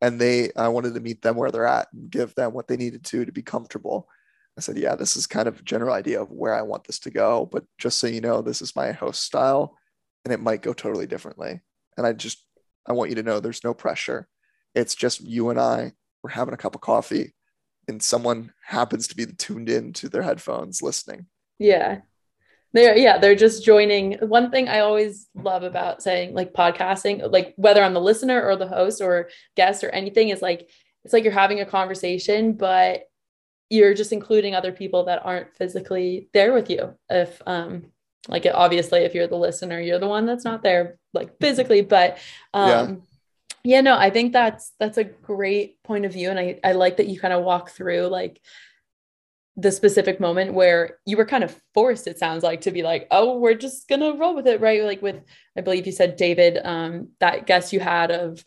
and 0.00 0.20
they 0.20 0.50
i 0.56 0.68
wanted 0.68 0.94
to 0.94 1.00
meet 1.00 1.22
them 1.22 1.36
where 1.36 1.50
they're 1.50 1.66
at 1.66 1.88
and 1.92 2.10
give 2.10 2.34
them 2.34 2.52
what 2.52 2.68
they 2.68 2.76
needed 2.76 3.04
to 3.04 3.24
to 3.24 3.32
be 3.32 3.42
comfortable 3.42 4.08
i 4.56 4.60
said 4.60 4.76
yeah 4.76 4.94
this 4.94 5.16
is 5.16 5.26
kind 5.26 5.48
of 5.48 5.58
a 5.58 5.62
general 5.62 5.94
idea 5.94 6.20
of 6.20 6.30
where 6.30 6.54
i 6.54 6.62
want 6.62 6.84
this 6.84 6.98
to 6.98 7.10
go 7.10 7.48
but 7.50 7.64
just 7.78 7.98
so 7.98 8.06
you 8.06 8.20
know 8.20 8.42
this 8.42 8.62
is 8.62 8.76
my 8.76 8.92
host 8.92 9.22
style 9.22 9.76
and 10.24 10.32
it 10.32 10.40
might 10.40 10.62
go 10.62 10.72
totally 10.72 11.06
differently 11.06 11.60
and 11.96 12.06
i 12.06 12.12
just 12.12 12.44
i 12.88 12.92
want 12.92 13.10
you 13.10 13.16
to 13.16 13.22
know 13.22 13.40
there's 13.40 13.64
no 13.64 13.74
pressure. 13.74 14.26
It's 14.74 14.94
just 14.94 15.20
you 15.20 15.50
and 15.50 15.60
i 15.60 15.92
we're 16.22 16.30
having 16.30 16.54
a 16.54 16.58
cup 16.58 16.74
of 16.74 16.80
coffee 16.80 17.34
and 17.86 18.02
someone 18.02 18.52
happens 18.64 19.08
to 19.08 19.16
be 19.16 19.26
tuned 19.26 19.68
in 19.68 19.92
to 19.94 20.08
their 20.08 20.22
headphones 20.22 20.82
listening. 20.82 21.26
Yeah. 21.58 22.00
They're 22.72 22.96
yeah 22.96 23.18
they're 23.18 23.34
just 23.34 23.64
joining. 23.64 24.14
One 24.18 24.50
thing 24.50 24.68
i 24.68 24.80
always 24.80 25.28
love 25.34 25.62
about 25.62 26.02
saying 26.02 26.34
like 26.34 26.52
podcasting 26.52 27.30
like 27.32 27.54
whether 27.56 27.82
i'm 27.82 27.94
the 27.94 28.00
listener 28.00 28.42
or 28.42 28.56
the 28.56 28.68
host 28.68 29.00
or 29.00 29.30
guest 29.56 29.84
or 29.84 29.90
anything 29.90 30.28
is 30.28 30.42
like 30.42 30.68
it's 31.04 31.12
like 31.12 31.24
you're 31.24 31.32
having 31.32 31.60
a 31.60 31.66
conversation 31.66 32.52
but 32.52 33.04
you're 33.70 33.94
just 33.94 34.12
including 34.12 34.54
other 34.54 34.72
people 34.72 35.04
that 35.04 35.24
aren't 35.24 35.54
physically 35.56 36.28
there 36.32 36.52
with 36.52 36.70
you. 36.70 36.94
If 37.10 37.40
um 37.46 37.86
like 38.26 38.46
obviously 38.52 39.00
if 39.00 39.14
you're 39.14 39.26
the 39.26 39.36
listener 39.36 39.80
you're 39.80 39.98
the 39.98 40.08
one 40.08 40.26
that's 40.26 40.44
not 40.44 40.62
there 40.62 40.98
like 41.14 41.38
physically 41.38 41.80
but 41.80 42.18
um 42.54 43.02
yeah. 43.64 43.76
yeah 43.76 43.80
no 43.80 43.96
i 43.96 44.10
think 44.10 44.32
that's 44.32 44.72
that's 44.80 44.98
a 44.98 45.04
great 45.04 45.82
point 45.82 46.04
of 46.04 46.12
view 46.12 46.30
and 46.30 46.38
i 46.38 46.58
i 46.64 46.72
like 46.72 46.96
that 46.96 47.08
you 47.08 47.20
kind 47.20 47.34
of 47.34 47.44
walk 47.44 47.70
through 47.70 48.06
like 48.06 48.40
the 49.56 49.72
specific 49.72 50.20
moment 50.20 50.54
where 50.54 50.98
you 51.04 51.16
were 51.16 51.24
kind 51.24 51.42
of 51.42 51.60
forced 51.74 52.06
it 52.06 52.18
sounds 52.18 52.44
like 52.44 52.60
to 52.60 52.70
be 52.70 52.82
like 52.82 53.08
oh 53.10 53.38
we're 53.38 53.54
just 53.54 53.88
gonna 53.88 54.14
roll 54.14 54.34
with 54.34 54.46
it 54.46 54.60
right 54.60 54.84
like 54.84 55.02
with 55.02 55.20
i 55.56 55.60
believe 55.60 55.86
you 55.86 55.92
said 55.92 56.16
david 56.16 56.58
um 56.64 57.08
that 57.18 57.46
guess 57.46 57.72
you 57.72 57.80
had 57.80 58.10
of 58.10 58.44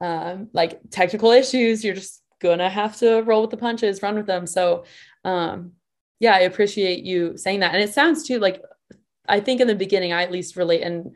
um 0.00 0.48
like 0.52 0.80
technical 0.90 1.30
issues 1.30 1.84
you're 1.84 1.94
just 1.94 2.22
gonna 2.40 2.68
have 2.68 2.96
to 2.96 3.20
roll 3.22 3.42
with 3.42 3.50
the 3.50 3.56
punches 3.56 4.02
run 4.02 4.14
with 4.14 4.26
them 4.26 4.46
so 4.46 4.84
um 5.24 5.72
yeah 6.18 6.34
i 6.34 6.40
appreciate 6.40 7.04
you 7.04 7.36
saying 7.36 7.60
that 7.60 7.74
and 7.74 7.82
it 7.82 7.92
sounds 7.92 8.26
too 8.26 8.38
like 8.38 8.62
i 9.28 9.40
think 9.40 9.60
in 9.60 9.66
the 9.66 9.74
beginning 9.74 10.12
i 10.12 10.22
at 10.22 10.32
least 10.32 10.56
relate 10.56 10.82
and 10.82 11.14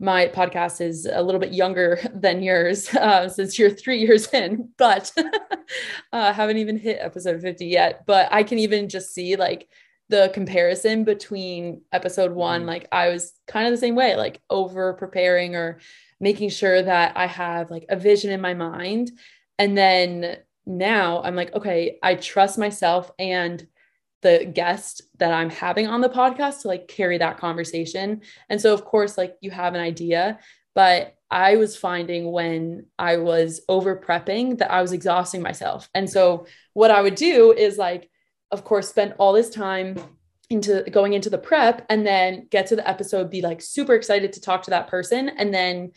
my 0.00 0.26
podcast 0.28 0.80
is 0.80 1.04
a 1.04 1.22
little 1.22 1.40
bit 1.40 1.52
younger 1.52 2.00
than 2.14 2.42
yours 2.42 2.92
uh, 2.94 3.28
since 3.28 3.58
you're 3.58 3.70
three 3.70 3.98
years 3.98 4.32
in, 4.32 4.70
but 4.78 5.12
uh, 6.12 6.32
haven't 6.32 6.56
even 6.56 6.78
hit 6.78 6.98
episode 7.00 7.40
50 7.42 7.66
yet. 7.66 8.06
But 8.06 8.32
I 8.32 8.42
can 8.42 8.58
even 8.58 8.88
just 8.88 9.12
see 9.12 9.36
like 9.36 9.68
the 10.08 10.30
comparison 10.34 11.04
between 11.04 11.82
episode 11.92 12.32
one. 12.32 12.60
Mm-hmm. 12.60 12.68
Like 12.68 12.88
I 12.90 13.10
was 13.10 13.32
kind 13.46 13.66
of 13.66 13.72
the 13.72 13.78
same 13.78 13.94
way, 13.94 14.16
like 14.16 14.40
over 14.48 14.94
preparing 14.94 15.54
or 15.54 15.78
making 16.18 16.48
sure 16.48 16.82
that 16.82 17.16
I 17.16 17.26
have 17.26 17.70
like 17.70 17.84
a 17.88 17.96
vision 17.96 18.32
in 18.32 18.40
my 18.40 18.54
mind. 18.54 19.12
And 19.58 19.76
then 19.76 20.38
now 20.66 21.22
I'm 21.22 21.36
like, 21.36 21.54
okay, 21.54 21.98
I 22.02 22.14
trust 22.14 22.58
myself 22.58 23.10
and 23.18 23.66
the 24.22 24.50
guest 24.52 25.02
that 25.18 25.32
I'm 25.32 25.50
having 25.50 25.86
on 25.86 26.00
the 26.00 26.08
podcast 26.08 26.62
to 26.62 26.68
like 26.68 26.88
carry 26.88 27.18
that 27.18 27.38
conversation. 27.38 28.22
And 28.48 28.60
so, 28.60 28.74
of 28.74 28.84
course, 28.84 29.16
like 29.16 29.36
you 29.40 29.50
have 29.50 29.74
an 29.74 29.80
idea, 29.80 30.38
but 30.74 31.16
I 31.30 31.56
was 31.56 31.76
finding 31.76 32.32
when 32.32 32.86
I 32.98 33.16
was 33.16 33.62
over 33.68 33.96
prepping 33.96 34.58
that 34.58 34.70
I 34.70 34.82
was 34.82 34.92
exhausting 34.92 35.42
myself. 35.42 35.88
And 35.94 36.08
so, 36.08 36.46
what 36.74 36.90
I 36.90 37.00
would 37.00 37.14
do 37.14 37.52
is 37.52 37.78
like, 37.78 38.10
of 38.50 38.64
course, 38.64 38.88
spend 38.88 39.14
all 39.18 39.32
this 39.32 39.50
time 39.50 39.96
into 40.50 40.82
going 40.90 41.12
into 41.12 41.30
the 41.30 41.38
prep 41.38 41.86
and 41.88 42.04
then 42.04 42.48
get 42.50 42.66
to 42.66 42.76
the 42.76 42.88
episode, 42.88 43.30
be 43.30 43.40
like 43.40 43.62
super 43.62 43.94
excited 43.94 44.32
to 44.32 44.40
talk 44.40 44.64
to 44.64 44.70
that 44.70 44.88
person. 44.88 45.28
And 45.28 45.54
then 45.54 45.92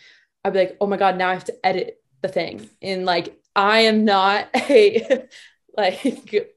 I'd 0.45 0.53
be 0.53 0.59
like, 0.59 0.77
oh 0.79 0.87
my 0.87 0.97
God, 0.97 1.17
now 1.17 1.29
I 1.29 1.33
have 1.33 1.45
to 1.45 1.65
edit 1.65 1.99
the 2.21 2.27
thing. 2.27 2.69
And 2.81 3.05
like, 3.05 3.35
I 3.55 3.79
am 3.81 4.05
not 4.05 4.49
a 4.55 5.27
like 5.77 6.53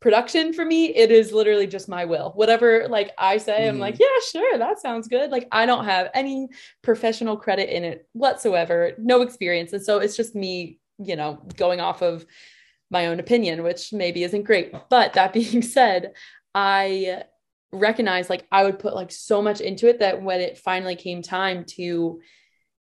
production 0.00 0.52
for 0.52 0.64
me 0.64 0.94
it 0.94 1.10
is 1.10 1.32
literally 1.32 1.66
just 1.66 1.88
my 1.88 2.04
will 2.04 2.32
whatever 2.34 2.86
like 2.88 3.12
i 3.18 3.38
say 3.38 3.62
mm. 3.62 3.68
i'm 3.68 3.78
like 3.78 3.94
mm-hmm. 3.94 4.02
yeah 4.02 4.40
sure 4.40 4.58
that 4.58 4.78
sounds 4.78 5.08
good 5.08 5.30
like 5.30 5.48
i 5.52 5.64
don't 5.64 5.86
have 5.86 6.10
any 6.12 6.48
professional 6.82 7.36
credit 7.36 7.74
in 7.74 7.82
it 7.82 8.06
whatsoever 8.12 8.92
no 8.98 9.22
experience 9.22 9.72
and 9.72 9.82
so 9.82 9.98
it's 9.98 10.16
just 10.16 10.34
me 10.34 10.78
you 10.98 11.16
know 11.16 11.40
going 11.56 11.80
off 11.80 12.02
of 12.02 12.26
my 12.90 13.06
own 13.06 13.20
opinion 13.20 13.62
which 13.62 13.92
maybe 13.92 14.22
isn't 14.22 14.44
great 14.44 14.72
but 14.90 15.14
that 15.14 15.32
being 15.32 15.62
said 15.62 16.12
i 16.54 17.22
recognize 17.72 18.28
like 18.28 18.46
i 18.52 18.64
would 18.64 18.78
put 18.78 18.94
like 18.94 19.10
so 19.10 19.40
much 19.40 19.60
into 19.60 19.88
it 19.88 20.00
that 20.00 20.22
when 20.22 20.40
it 20.40 20.58
finally 20.58 20.94
came 20.96 21.22
time 21.22 21.64
to 21.64 22.20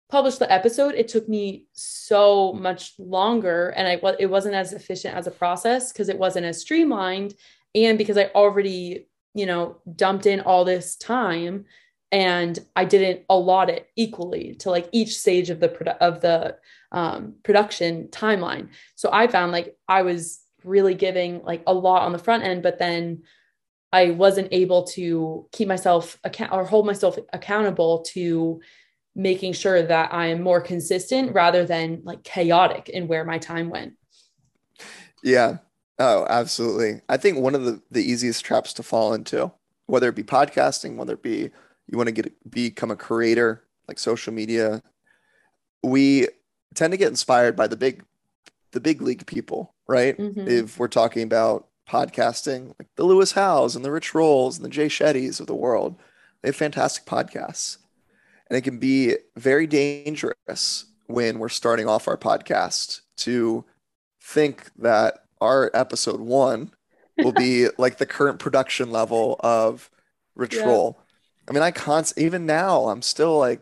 publish 0.08 0.36
the 0.36 0.50
episode, 0.52 0.94
it 0.94 1.08
took 1.08 1.28
me 1.28 1.66
so 1.72 2.52
much 2.52 2.94
longer 2.98 3.70
and 3.70 3.88
I 3.88 4.00
it 4.18 4.30
wasn't 4.30 4.54
as 4.54 4.72
efficient 4.72 5.14
as 5.14 5.26
a 5.26 5.32
process 5.32 5.92
because 5.92 6.08
it 6.08 6.18
wasn't 6.18 6.46
as 6.46 6.60
streamlined 6.60 7.34
and 7.74 7.98
because 7.98 8.16
I 8.16 8.26
already, 8.34 9.08
you 9.34 9.46
know, 9.46 9.78
dumped 9.94 10.26
in 10.26 10.40
all 10.40 10.64
this 10.64 10.96
time 10.96 11.64
and 12.12 12.58
I 12.76 12.84
didn't 12.84 13.24
allot 13.28 13.68
it 13.68 13.88
equally 13.96 14.54
to 14.60 14.70
like 14.70 14.88
each 14.92 15.18
stage 15.18 15.50
of 15.50 15.58
the 15.60 15.68
produ- 15.68 15.98
of 15.98 16.20
the 16.20 16.56
um, 16.92 17.34
production 17.42 18.08
timeline. 18.08 18.68
So 18.94 19.10
I 19.12 19.26
found 19.26 19.50
like 19.50 19.76
I 19.88 20.02
was 20.02 20.40
really 20.62 20.94
giving 20.94 21.42
like 21.42 21.62
a 21.66 21.74
lot 21.74 22.02
on 22.02 22.12
the 22.12 22.18
front 22.18 22.44
end, 22.44 22.62
but 22.62 22.78
then 22.78 23.22
I 23.92 24.10
wasn't 24.10 24.48
able 24.52 24.84
to 24.88 25.48
keep 25.52 25.68
myself 25.68 26.18
account 26.22 26.52
or 26.52 26.64
hold 26.64 26.86
myself 26.86 27.18
accountable 27.32 28.02
to 28.12 28.60
making 29.16 29.54
sure 29.54 29.82
that 29.82 30.12
I 30.12 30.26
am 30.26 30.42
more 30.42 30.60
consistent 30.60 31.32
rather 31.32 31.64
than 31.64 32.02
like 32.04 32.22
chaotic 32.22 32.90
in 32.90 33.08
where 33.08 33.24
my 33.24 33.38
time 33.38 33.70
went. 33.70 33.94
Yeah. 35.22 35.58
Oh, 35.98 36.26
absolutely. 36.28 37.00
I 37.08 37.16
think 37.16 37.38
one 37.38 37.54
of 37.54 37.64
the, 37.64 37.80
the 37.90 38.04
easiest 38.04 38.44
traps 38.44 38.74
to 38.74 38.82
fall 38.82 39.14
into, 39.14 39.50
whether 39.86 40.10
it 40.10 40.14
be 40.14 40.22
podcasting, 40.22 40.96
whether 40.96 41.14
it 41.14 41.22
be 41.22 41.50
you 41.88 41.96
want 41.96 42.08
to 42.08 42.12
get 42.12 42.50
become 42.50 42.90
a 42.90 42.96
creator, 42.96 43.64
like 43.88 43.98
social 43.98 44.34
media, 44.34 44.82
we 45.82 46.28
tend 46.74 46.90
to 46.90 46.98
get 46.98 47.08
inspired 47.08 47.56
by 47.56 47.66
the 47.66 47.76
big 47.76 48.04
the 48.72 48.80
big 48.80 49.00
league 49.00 49.26
people, 49.26 49.74
right? 49.88 50.18
Mm-hmm. 50.18 50.46
If 50.46 50.78
we're 50.78 50.88
talking 50.88 51.22
about 51.22 51.68
podcasting, 51.88 52.74
like 52.78 52.88
the 52.96 53.04
Lewis 53.04 53.32
Howes 53.32 53.74
and 53.74 53.84
the 53.84 53.92
Rich 53.92 54.14
Rolls 54.14 54.56
and 54.56 54.64
the 54.64 54.70
Jay 54.70 54.88
Shettys 54.88 55.40
of 55.40 55.46
the 55.46 55.54
world, 55.54 55.96
they 56.42 56.48
have 56.48 56.56
fantastic 56.56 57.06
podcasts. 57.06 57.78
And 58.48 58.56
it 58.56 58.62
can 58.62 58.78
be 58.78 59.16
very 59.36 59.66
dangerous 59.66 60.86
when 61.06 61.38
we're 61.38 61.48
starting 61.48 61.88
off 61.88 62.08
our 62.08 62.16
podcast 62.16 63.00
to 63.18 63.64
think 64.22 64.70
that 64.78 65.24
our 65.40 65.70
episode 65.74 66.20
one 66.20 66.72
will 67.18 67.32
be 67.32 67.68
like 67.78 67.98
the 67.98 68.06
current 68.06 68.38
production 68.38 68.90
level 68.90 69.36
of 69.40 69.90
Rich 70.34 70.56
yeah. 70.56 70.90
I 71.48 71.52
mean, 71.52 71.62
I 71.62 71.70
can't, 71.70 72.12
even 72.16 72.44
now, 72.44 72.88
I'm 72.88 73.02
still 73.02 73.38
like, 73.38 73.60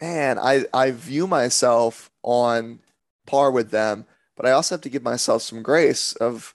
man, 0.00 0.38
I, 0.38 0.66
I 0.72 0.90
view 0.90 1.26
myself 1.26 2.10
on 2.22 2.80
par 3.26 3.50
with 3.50 3.70
them, 3.70 4.04
but 4.36 4.46
I 4.46 4.52
also 4.52 4.74
have 4.74 4.82
to 4.82 4.90
give 4.90 5.02
myself 5.02 5.42
some 5.42 5.62
grace 5.62 6.14
of 6.14 6.54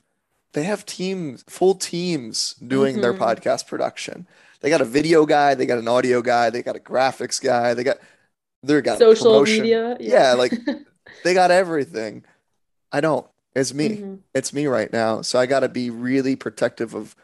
they 0.53 0.63
have 0.63 0.85
teams, 0.85 1.43
full 1.47 1.75
teams 1.75 2.55
doing 2.55 2.95
mm-hmm. 2.95 3.01
their 3.01 3.13
podcast 3.13 3.67
production. 3.67 4.27
They 4.61 4.69
got 4.69 4.81
a 4.81 4.85
video 4.85 5.25
guy, 5.25 5.55
they 5.55 5.65
got 5.65 5.79
an 5.79 5.87
audio 5.87 6.21
guy, 6.21 6.49
they 6.49 6.61
got 6.61 6.75
a 6.75 6.79
graphics 6.79 7.41
guy, 7.41 7.73
they 7.73 7.83
got 7.83 7.97
they 8.61 8.81
got 8.81 8.97
social 8.97 9.31
promotion. 9.31 9.61
media. 9.61 9.97
Yeah, 9.99 10.31
yeah 10.31 10.33
like 10.33 10.53
they 11.23 11.33
got 11.33 11.51
everything. 11.51 12.23
I 12.91 13.01
don't. 13.01 13.25
It's 13.55 13.73
me. 13.73 13.89
Mm-hmm. 13.89 14.15
It's 14.33 14.53
me 14.53 14.67
right 14.67 14.91
now. 14.91 15.21
So 15.21 15.39
I 15.39 15.45
got 15.45 15.61
to 15.61 15.69
be 15.69 15.89
really 15.89 16.35
protective 16.35 16.93
of 16.93 17.15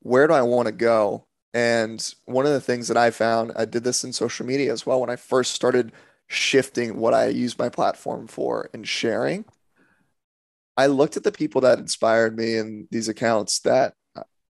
where 0.00 0.26
do 0.26 0.34
I 0.34 0.42
want 0.42 0.66
to 0.66 0.72
go. 0.72 1.26
And 1.54 2.14
one 2.24 2.46
of 2.46 2.52
the 2.52 2.60
things 2.60 2.88
that 2.88 2.96
I 2.96 3.10
found, 3.10 3.52
I 3.56 3.64
did 3.64 3.84
this 3.84 4.04
in 4.04 4.12
social 4.12 4.46
media 4.46 4.72
as 4.72 4.86
well 4.86 5.00
when 5.00 5.10
I 5.10 5.16
first 5.16 5.52
started 5.52 5.92
shifting 6.28 6.96
what 6.96 7.12
I 7.12 7.26
use 7.26 7.58
my 7.58 7.68
platform 7.68 8.26
for 8.26 8.70
and 8.72 8.88
sharing. 8.88 9.44
I 10.76 10.86
looked 10.86 11.18
at 11.18 11.24
the 11.24 11.32
people 11.32 11.60
that 11.62 11.78
inspired 11.78 12.36
me 12.36 12.56
in 12.56 12.88
these 12.90 13.08
accounts 13.08 13.60
that 13.60 13.94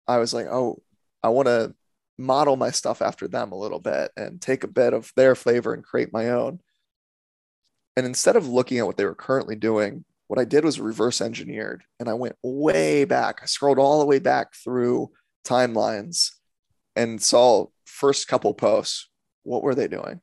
I 0.08 0.18
was 0.18 0.34
like, 0.34 0.46
oh, 0.46 0.82
I 1.22 1.28
want 1.28 1.46
to 1.46 1.74
model 2.18 2.56
my 2.56 2.70
stuff 2.70 3.00
after 3.00 3.28
them 3.28 3.52
a 3.52 3.58
little 3.58 3.78
bit 3.78 4.10
and 4.16 4.40
take 4.40 4.64
a 4.64 4.68
bit 4.68 4.92
of 4.92 5.12
their 5.16 5.34
flavor 5.34 5.72
and 5.72 5.84
create 5.84 6.12
my 6.12 6.30
own. 6.30 6.60
And 7.96 8.04
instead 8.06 8.36
of 8.36 8.48
looking 8.48 8.78
at 8.78 8.86
what 8.86 8.96
they 8.96 9.04
were 9.04 9.14
currently 9.14 9.56
doing, 9.56 10.04
what 10.26 10.38
I 10.38 10.44
did 10.44 10.64
was 10.64 10.78
reverse 10.78 11.20
engineered 11.20 11.84
and 11.98 12.08
I 12.08 12.14
went 12.14 12.36
way 12.42 13.04
back. 13.04 13.40
I 13.42 13.46
scrolled 13.46 13.78
all 13.78 14.00
the 14.00 14.06
way 14.06 14.18
back 14.18 14.54
through 14.54 15.10
timelines 15.44 16.32
and 16.94 17.22
saw 17.22 17.66
first 17.86 18.28
couple 18.28 18.52
posts. 18.52 19.08
What 19.44 19.62
were 19.62 19.74
they 19.74 19.88
doing? 19.88 20.20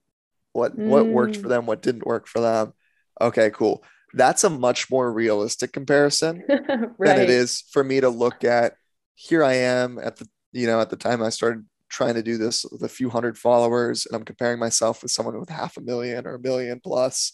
What 0.54 0.78
mm. 0.78 0.88
what 0.88 1.08
worked 1.08 1.38
for 1.38 1.48
mm. 1.48 1.50
them? 1.50 1.66
What 1.66 1.82
didn't 1.82 2.06
work 2.06 2.28
for 2.28 2.40
them? 2.40 2.74
Okay, 3.20 3.50
cool. 3.50 3.84
That's 4.14 4.44
a 4.44 4.50
much 4.50 4.90
more 4.90 5.12
realistic 5.12 5.74
comparison 5.74 6.44
right. 6.48 6.90
than 7.00 7.20
it 7.20 7.30
is 7.30 7.64
for 7.72 7.84
me 7.84 8.00
to 8.00 8.10
look 8.10 8.44
at 8.44 8.76
here 9.16 9.44
I 9.44 9.54
am 9.54 9.98
at 9.98 10.18
the 10.18 10.28
you 10.52 10.68
know 10.68 10.80
at 10.80 10.90
the 10.90 10.96
time 10.98 11.24
I 11.24 11.30
started 11.30 11.66
trying 11.90 12.16
to 12.16 12.24
do 12.24 12.38
this 12.38 12.66
with 12.72 12.84
a 12.84 12.90
few 12.90 13.10
hundred 13.10 13.38
followers 13.38 14.06
and 14.06 14.16
I'm 14.16 14.26
comparing 14.26 14.60
myself 14.60 15.02
with 15.02 15.12
someone 15.12 15.40
with 15.40 15.50
half 15.50 15.78
a 15.78 15.82
million 15.82 16.26
or 16.26 16.36
a 16.36 16.40
million 16.40 16.80
plus. 16.84 17.32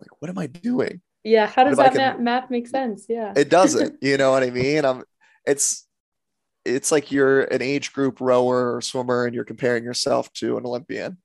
Like, 0.00 0.10
what 0.20 0.30
am 0.30 0.38
I 0.38 0.46
doing? 0.46 1.00
Yeah. 1.24 1.46
How 1.46 1.64
does 1.64 1.76
that 1.76 1.94
can, 1.94 2.24
math 2.24 2.50
make 2.50 2.66
sense? 2.66 3.06
Yeah. 3.08 3.32
It 3.36 3.50
doesn't. 3.50 3.96
you 4.02 4.16
know 4.16 4.30
what 4.30 4.42
I 4.42 4.50
mean? 4.50 4.84
I'm, 4.84 5.04
it's, 5.46 5.86
it's 6.64 6.92
like 6.92 7.10
you're 7.10 7.42
an 7.42 7.62
age 7.62 7.92
group 7.92 8.20
rower 8.20 8.76
or 8.76 8.80
swimmer 8.80 9.26
and 9.26 9.34
you're 9.34 9.44
comparing 9.44 9.84
yourself 9.84 10.32
to 10.34 10.56
an 10.56 10.66
Olympian. 10.66 11.18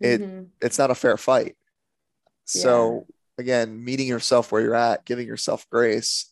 It, 0.00 0.20
mm-hmm. 0.20 0.44
it's 0.60 0.78
not 0.78 0.90
a 0.90 0.94
fair 0.94 1.16
fight. 1.16 1.56
So 2.44 3.06
yeah. 3.38 3.42
again, 3.42 3.84
meeting 3.84 4.06
yourself 4.06 4.52
where 4.52 4.62
you're 4.62 4.74
at, 4.74 5.04
giving 5.04 5.26
yourself 5.26 5.66
grace, 5.70 6.30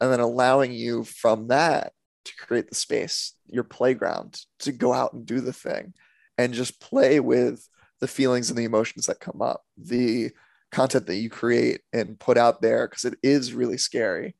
and 0.00 0.12
then 0.12 0.20
allowing 0.20 0.72
you 0.72 1.04
from 1.04 1.48
that 1.48 1.92
to 2.26 2.36
create 2.36 2.68
the 2.68 2.74
space, 2.74 3.34
your 3.46 3.64
playground, 3.64 4.40
to 4.60 4.72
go 4.72 4.92
out 4.92 5.12
and 5.12 5.24
do 5.24 5.40
the 5.40 5.52
thing 5.52 5.94
and 6.38 6.52
just 6.52 6.80
play 6.80 7.20
with 7.20 7.68
the 8.00 8.08
feelings 8.08 8.50
and 8.50 8.58
the 8.58 8.64
emotions 8.64 9.06
that 9.06 9.20
come 9.20 9.40
up, 9.40 9.64
the 9.76 10.30
content 10.70 11.06
that 11.06 11.16
you 11.16 11.30
create 11.30 11.80
and 11.92 12.18
put 12.18 12.36
out 12.36 12.60
there, 12.60 12.86
because 12.86 13.04
it 13.04 13.18
is 13.22 13.54
really 13.54 13.78
scary. 13.78 14.36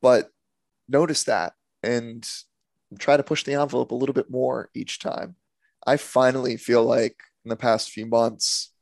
But 0.00 0.30
notice 0.88 1.24
that 1.24 1.54
and 1.82 2.28
try 2.98 3.16
to 3.16 3.22
push 3.22 3.42
the 3.42 3.54
envelope 3.54 3.90
a 3.90 3.96
little 3.96 4.14
bit 4.14 4.30
more 4.30 4.70
each 4.74 4.98
time. 4.98 5.36
I 5.86 5.96
finally 5.96 6.56
feel 6.56 6.84
like 6.84 7.16
in 7.44 7.48
the 7.48 7.56
past 7.56 7.90
few 7.90 8.06
months 8.06 8.72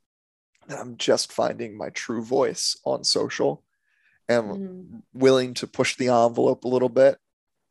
that 0.67 0.79
I'm 0.79 0.97
just 0.97 1.31
finding 1.31 1.77
my 1.77 1.89
true 1.89 2.23
voice 2.23 2.77
on 2.85 3.03
social 3.03 3.63
and 4.27 4.45
mm-hmm. 4.45 4.97
willing 5.13 5.53
to 5.55 5.67
push 5.67 5.95
the 5.95 6.07
envelope 6.07 6.63
a 6.63 6.67
little 6.67 6.89
bit 6.89 7.17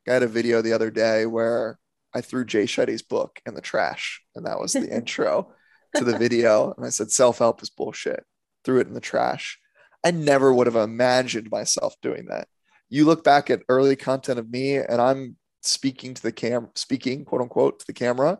I 0.08 0.12
had 0.12 0.22
a 0.22 0.28
video 0.28 0.60
the 0.60 0.72
other 0.72 0.90
day 0.90 1.26
where 1.26 1.78
I 2.14 2.20
threw 2.20 2.44
Jay 2.44 2.64
Shetty's 2.64 3.02
book 3.02 3.40
in 3.46 3.54
the 3.54 3.60
trash, 3.60 4.22
and 4.34 4.46
that 4.46 4.60
was 4.60 4.72
the 4.72 4.88
intro 4.94 5.52
to 5.96 6.04
the 6.04 6.18
video. 6.18 6.72
And 6.76 6.86
I 6.86 6.90
said, 6.90 7.10
"Self 7.10 7.38
help 7.38 7.62
is 7.62 7.70
bullshit." 7.70 8.24
Threw 8.64 8.80
it 8.80 8.86
in 8.86 8.94
the 8.94 9.00
trash. 9.00 9.58
I 10.04 10.10
never 10.10 10.52
would 10.52 10.66
have 10.66 10.76
imagined 10.76 11.50
myself 11.50 11.94
doing 12.02 12.26
that. 12.26 12.48
You 12.88 13.04
look 13.04 13.24
back 13.24 13.50
at 13.50 13.62
early 13.68 13.96
content 13.96 14.38
of 14.38 14.50
me, 14.50 14.76
and 14.76 15.00
I'm 15.00 15.36
speaking 15.62 16.14
to 16.14 16.22
the 16.22 16.32
cam, 16.32 16.68
speaking 16.74 17.24
quote 17.24 17.40
unquote 17.40 17.80
to 17.80 17.86
the 17.86 17.92
camera. 17.92 18.38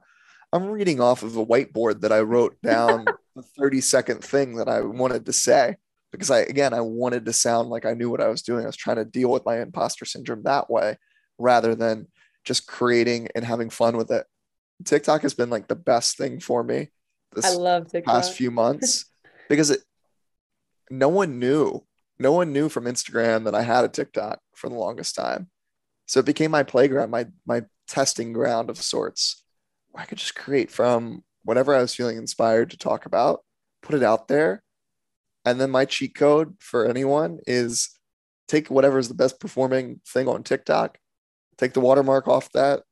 I'm 0.52 0.66
reading 0.66 1.00
off 1.00 1.22
of 1.22 1.36
a 1.36 1.44
whiteboard 1.44 2.02
that 2.02 2.12
I 2.12 2.20
wrote 2.20 2.60
down 2.62 3.06
the 3.34 3.42
30 3.42 3.80
second 3.80 4.22
thing 4.22 4.56
that 4.56 4.68
I 4.68 4.82
wanted 4.82 5.26
to 5.26 5.32
say 5.32 5.76
because 6.12 6.30
I 6.30 6.40
again 6.40 6.72
I 6.72 6.80
wanted 6.80 7.24
to 7.24 7.32
sound 7.32 7.70
like 7.70 7.84
I 7.84 7.94
knew 7.94 8.10
what 8.10 8.20
I 8.20 8.28
was 8.28 8.42
doing. 8.42 8.62
I 8.64 8.66
was 8.66 8.76
trying 8.76 8.96
to 8.96 9.04
deal 9.04 9.30
with 9.30 9.44
my 9.44 9.60
imposter 9.60 10.04
syndrome 10.04 10.42
that 10.44 10.70
way 10.70 10.96
rather 11.38 11.74
than 11.74 12.08
just 12.44 12.66
creating 12.66 13.28
and 13.34 13.44
having 13.44 13.70
fun 13.70 13.96
with 13.96 14.10
it. 14.10 14.26
TikTok 14.84 15.22
has 15.22 15.34
been 15.34 15.50
like 15.50 15.68
the 15.68 15.76
best 15.76 16.16
thing 16.16 16.40
for 16.40 16.62
me 16.62 16.88
this 17.34 17.44
I 17.44 17.50
love 17.50 17.88
TikTok. 17.88 18.14
past 18.14 18.32
few 18.32 18.50
months 18.50 19.06
because 19.48 19.70
it 19.70 19.80
no 20.90 21.08
one 21.08 21.38
knew. 21.38 21.84
No 22.18 22.32
one 22.32 22.52
knew 22.52 22.68
from 22.68 22.84
Instagram 22.84 23.44
that 23.44 23.54
I 23.54 23.62
had 23.62 23.84
a 23.84 23.88
TikTok 23.88 24.38
for 24.54 24.68
the 24.68 24.76
longest 24.76 25.16
time. 25.16 25.48
So 26.06 26.20
it 26.20 26.26
became 26.26 26.50
my 26.50 26.62
playground, 26.62 27.10
my 27.10 27.26
my 27.46 27.64
testing 27.88 28.32
ground 28.32 28.70
of 28.70 28.80
sorts, 28.80 29.42
where 29.90 30.02
I 30.02 30.06
could 30.06 30.18
just 30.18 30.36
create 30.36 30.70
from 30.70 31.24
whatever 31.42 31.74
I 31.74 31.80
was 31.80 31.94
feeling 31.94 32.16
inspired 32.16 32.70
to 32.70 32.78
talk 32.78 33.06
about, 33.06 33.44
put 33.82 33.94
it 33.94 34.02
out 34.02 34.28
there. 34.28 34.62
And 35.44 35.60
then 35.60 35.70
my 35.70 35.84
cheat 35.84 36.14
code 36.14 36.56
for 36.58 36.86
anyone 36.86 37.40
is 37.46 37.90
take 38.48 38.70
whatever 38.70 38.98
is 38.98 39.08
the 39.08 39.14
best 39.14 39.40
performing 39.40 40.00
thing 40.06 40.28
on 40.28 40.42
TikTok, 40.42 40.98
take 41.56 41.72
the 41.72 41.80
watermark 41.80 42.28
off 42.28 42.50
that, 42.52 42.82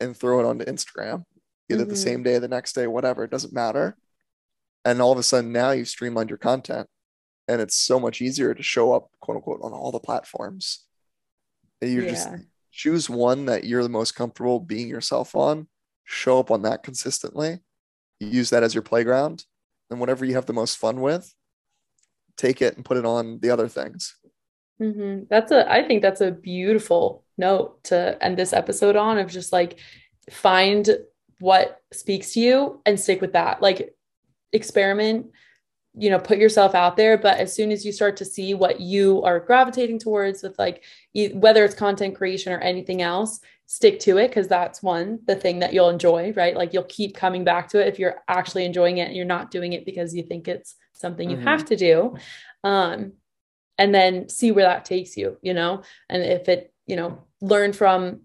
and 0.00 0.16
throw 0.16 0.40
it 0.40 0.46
onto 0.46 0.64
Instagram, 0.64 1.24
either 1.70 1.82
mm-hmm. 1.82 1.90
the 1.90 1.96
same 1.96 2.22
day, 2.22 2.38
the 2.38 2.48
next 2.48 2.74
day, 2.74 2.86
whatever. 2.86 3.24
It 3.24 3.30
doesn't 3.30 3.52
matter. 3.52 3.96
And 4.84 5.00
all 5.00 5.12
of 5.12 5.18
a 5.18 5.22
sudden 5.22 5.52
now 5.52 5.70
you've 5.70 5.88
streamlined 5.88 6.30
your 6.30 6.38
content 6.38 6.88
and 7.48 7.60
it's 7.60 7.76
so 7.76 7.98
much 7.98 8.20
easier 8.20 8.54
to 8.54 8.62
show 8.62 8.92
up, 8.92 9.10
quote 9.20 9.36
unquote, 9.36 9.60
on 9.62 9.72
all 9.72 9.92
the 9.92 10.00
platforms. 10.00 10.84
You 11.80 12.02
yeah. 12.02 12.10
just 12.10 12.28
choose 12.70 13.10
one 13.10 13.46
that 13.46 13.64
you're 13.64 13.82
the 13.82 13.88
most 13.88 14.12
comfortable 14.12 14.60
being 14.60 14.88
yourself 14.88 15.34
on, 15.34 15.68
show 16.04 16.38
up 16.38 16.50
on 16.50 16.62
that 16.62 16.82
consistently, 16.82 17.58
use 18.20 18.50
that 18.50 18.62
as 18.62 18.74
your 18.74 18.82
playground, 18.82 19.44
and 19.90 20.00
whatever 20.00 20.24
you 20.24 20.34
have 20.34 20.46
the 20.46 20.52
most 20.52 20.78
fun 20.78 21.00
with, 21.00 21.34
take 22.36 22.62
it 22.62 22.76
and 22.76 22.84
put 22.84 22.96
it 22.96 23.04
on 23.04 23.40
the 23.40 23.50
other 23.50 23.68
things. 23.68 24.16
Mm-hmm. 24.82 25.24
That's 25.30 25.52
a, 25.52 25.70
I 25.70 25.86
think 25.86 26.02
that's 26.02 26.20
a 26.20 26.30
beautiful 26.30 27.24
note 27.38 27.82
to 27.84 28.22
end 28.22 28.36
this 28.36 28.52
episode 28.52 28.96
on 28.96 29.18
of 29.18 29.30
just 29.30 29.52
like 29.52 29.78
find 30.30 30.88
what 31.38 31.80
speaks 31.92 32.32
to 32.34 32.40
you 32.40 32.80
and 32.84 32.98
stick 32.98 33.20
with 33.20 33.32
that. 33.34 33.62
Like 33.62 33.94
experiment, 34.52 35.26
you 35.94 36.10
know, 36.10 36.18
put 36.18 36.38
yourself 36.38 36.74
out 36.74 36.96
there. 36.96 37.16
But 37.16 37.38
as 37.38 37.54
soon 37.54 37.70
as 37.70 37.84
you 37.84 37.92
start 37.92 38.16
to 38.18 38.24
see 38.24 38.54
what 38.54 38.80
you 38.80 39.22
are 39.22 39.40
gravitating 39.40 39.98
towards 39.98 40.42
with 40.42 40.58
like 40.58 40.82
whether 41.34 41.64
it's 41.64 41.74
content 41.74 42.16
creation 42.16 42.52
or 42.52 42.58
anything 42.58 43.02
else, 43.02 43.40
stick 43.66 44.00
to 44.00 44.18
it 44.18 44.28
because 44.28 44.48
that's 44.48 44.82
one, 44.82 45.18
the 45.26 45.36
thing 45.36 45.60
that 45.60 45.72
you'll 45.72 45.88
enjoy, 45.88 46.32
right? 46.36 46.56
Like 46.56 46.72
you'll 46.72 46.82
keep 46.84 47.16
coming 47.16 47.44
back 47.44 47.68
to 47.70 47.80
it 47.80 47.88
if 47.88 47.98
you're 47.98 48.16
actually 48.28 48.64
enjoying 48.64 48.98
it 48.98 49.06
and 49.08 49.16
you're 49.16 49.24
not 49.24 49.50
doing 49.50 49.72
it 49.72 49.86
because 49.86 50.14
you 50.14 50.22
think 50.22 50.48
it's 50.48 50.74
something 50.92 51.30
you 51.30 51.36
mm-hmm. 51.36 51.46
have 51.46 51.64
to 51.66 51.76
do. 51.76 52.16
Um, 52.64 53.14
and 53.82 53.92
then 53.92 54.28
see 54.28 54.52
where 54.52 54.64
that 54.64 54.84
takes 54.84 55.16
you, 55.16 55.36
you 55.42 55.52
know, 55.52 55.82
and 56.08 56.22
if 56.22 56.48
it, 56.48 56.72
you 56.86 56.94
know, 56.94 57.24
learn 57.40 57.72
from 57.72 58.20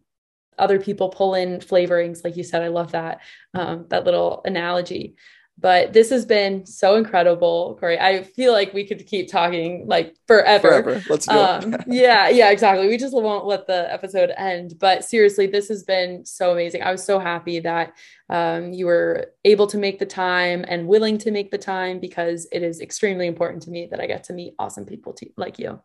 other 0.60 0.80
people 0.80 1.10
pull 1.10 1.34
in 1.34 1.60
flavorings 1.60 2.24
like 2.24 2.36
you 2.36 2.44
said 2.44 2.64
i 2.64 2.68
love 2.68 2.92
that 2.92 3.22
um, 3.54 3.86
that 3.90 4.06
little 4.06 4.42
analogy 4.44 5.16
but 5.60 5.92
this 5.92 6.12
has 6.12 6.24
been 6.26 6.66
so 6.66 6.96
incredible 6.96 7.78
corey. 7.80 8.00
I 8.00 8.24
feel 8.24 8.54
like 8.54 8.74
we 8.74 8.86
could 8.86 9.06
keep 9.08 9.28
talking 9.28 9.88
like 9.88 10.16
forever, 10.28 10.84
forever. 10.84 11.04
let's 11.10 11.26
go. 11.26 11.44
Um, 11.44 11.76
yeah 11.88 12.30
yeah 12.30 12.52
exactly. 12.52 12.88
We 12.88 12.98
just 12.98 13.14
won't 13.14 13.46
let 13.46 13.66
the 13.66 13.92
episode 13.92 14.32
end. 14.38 14.76
But 14.80 15.04
seriously 15.04 15.48
this 15.48 15.68
has 15.70 15.84
been 15.84 16.26
so 16.26 16.52
amazing. 16.52 16.84
I 16.84 16.92
was 16.92 17.04
so 17.04 17.18
happy 17.18 17.60
that 17.62 17.94
um, 18.30 18.72
you 18.72 18.86
were 18.86 19.34
able 19.46 19.68
to 19.68 19.78
make 19.78 19.98
the 19.98 20.06
time 20.06 20.64
and 20.68 20.88
willing 20.88 21.18
to 21.20 21.32
make 21.32 21.50
the 21.50 21.58
time 21.58 22.00
because 22.00 22.48
it 22.52 22.62
is 22.62 22.80
extremely 22.80 23.26
important 23.26 23.64
to 23.64 23.72
me 23.72 23.88
that 23.90 24.02
i 24.02 24.06
get 24.06 24.26
to 24.26 24.34
meet 24.34 24.54
awesome 24.60 24.86
people 24.86 25.14
to, 25.14 25.28
like 25.38 25.58
you. 25.58 25.82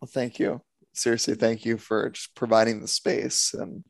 Well 0.00 0.08
thank 0.08 0.38
you. 0.38 0.62
Seriously 0.94 1.34
thank 1.34 1.66
you 1.66 1.76
for 1.76 2.08
just 2.10 2.34
providing 2.34 2.80
the 2.80 2.88
space 2.88 3.52
and 3.52 3.84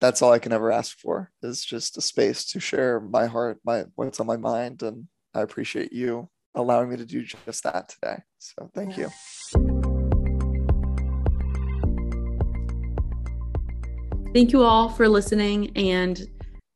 that's 0.00 0.22
all 0.22 0.32
I 0.32 0.38
can 0.38 0.52
ever 0.52 0.70
ask 0.70 0.98
for 0.98 1.30
is 1.42 1.64
just 1.64 1.96
a 1.96 2.00
space 2.00 2.44
to 2.46 2.60
share 2.60 3.00
my 3.00 3.26
heart, 3.26 3.58
my 3.64 3.84
what's 3.94 4.20
on 4.20 4.26
my 4.26 4.36
mind. 4.36 4.82
And 4.82 5.08
I 5.34 5.40
appreciate 5.40 5.92
you 5.92 6.28
allowing 6.54 6.90
me 6.90 6.96
to 6.96 7.04
do 7.04 7.22
just 7.22 7.64
that 7.64 7.88
today. 7.88 8.22
So 8.38 8.70
thank 8.74 8.96
you. 8.96 9.10
Thank 14.32 14.52
you 14.52 14.62
all 14.62 14.88
for 14.88 15.08
listening 15.08 15.70
and 15.76 16.26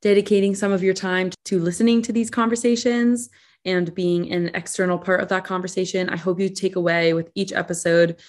dedicating 0.01 0.55
some 0.55 0.71
of 0.71 0.81
your 0.81 0.93
time 0.93 1.29
to 1.45 1.59
listening 1.59 2.01
to 2.03 2.13
these 2.13 2.29
conversations 2.29 3.29
and 3.65 3.93
being 3.93 4.31
an 4.31 4.49
external 4.53 4.97
part 4.97 5.21
of 5.21 5.27
that 5.27 5.43
conversation. 5.43 6.09
I 6.09 6.15
hope 6.15 6.39
you 6.39 6.49
take 6.49 6.77
away 6.77 7.13
with 7.13 7.29
each 7.35 7.51
episode 7.51 8.21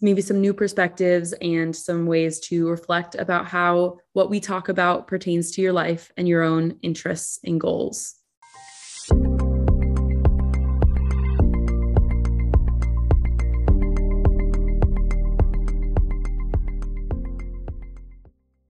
maybe 0.00 0.22
some 0.22 0.40
new 0.40 0.54
perspectives 0.54 1.32
and 1.34 1.74
some 1.74 2.06
ways 2.06 2.40
to 2.40 2.68
reflect 2.68 3.14
about 3.14 3.46
how 3.46 3.98
what 4.12 4.30
we 4.30 4.40
talk 4.40 4.68
about 4.68 5.06
pertains 5.06 5.50
to 5.52 5.62
your 5.62 5.72
life 5.72 6.10
and 6.16 6.28
your 6.28 6.42
own 6.42 6.78
interests 6.82 7.38
and 7.44 7.60
goals. 7.60 8.19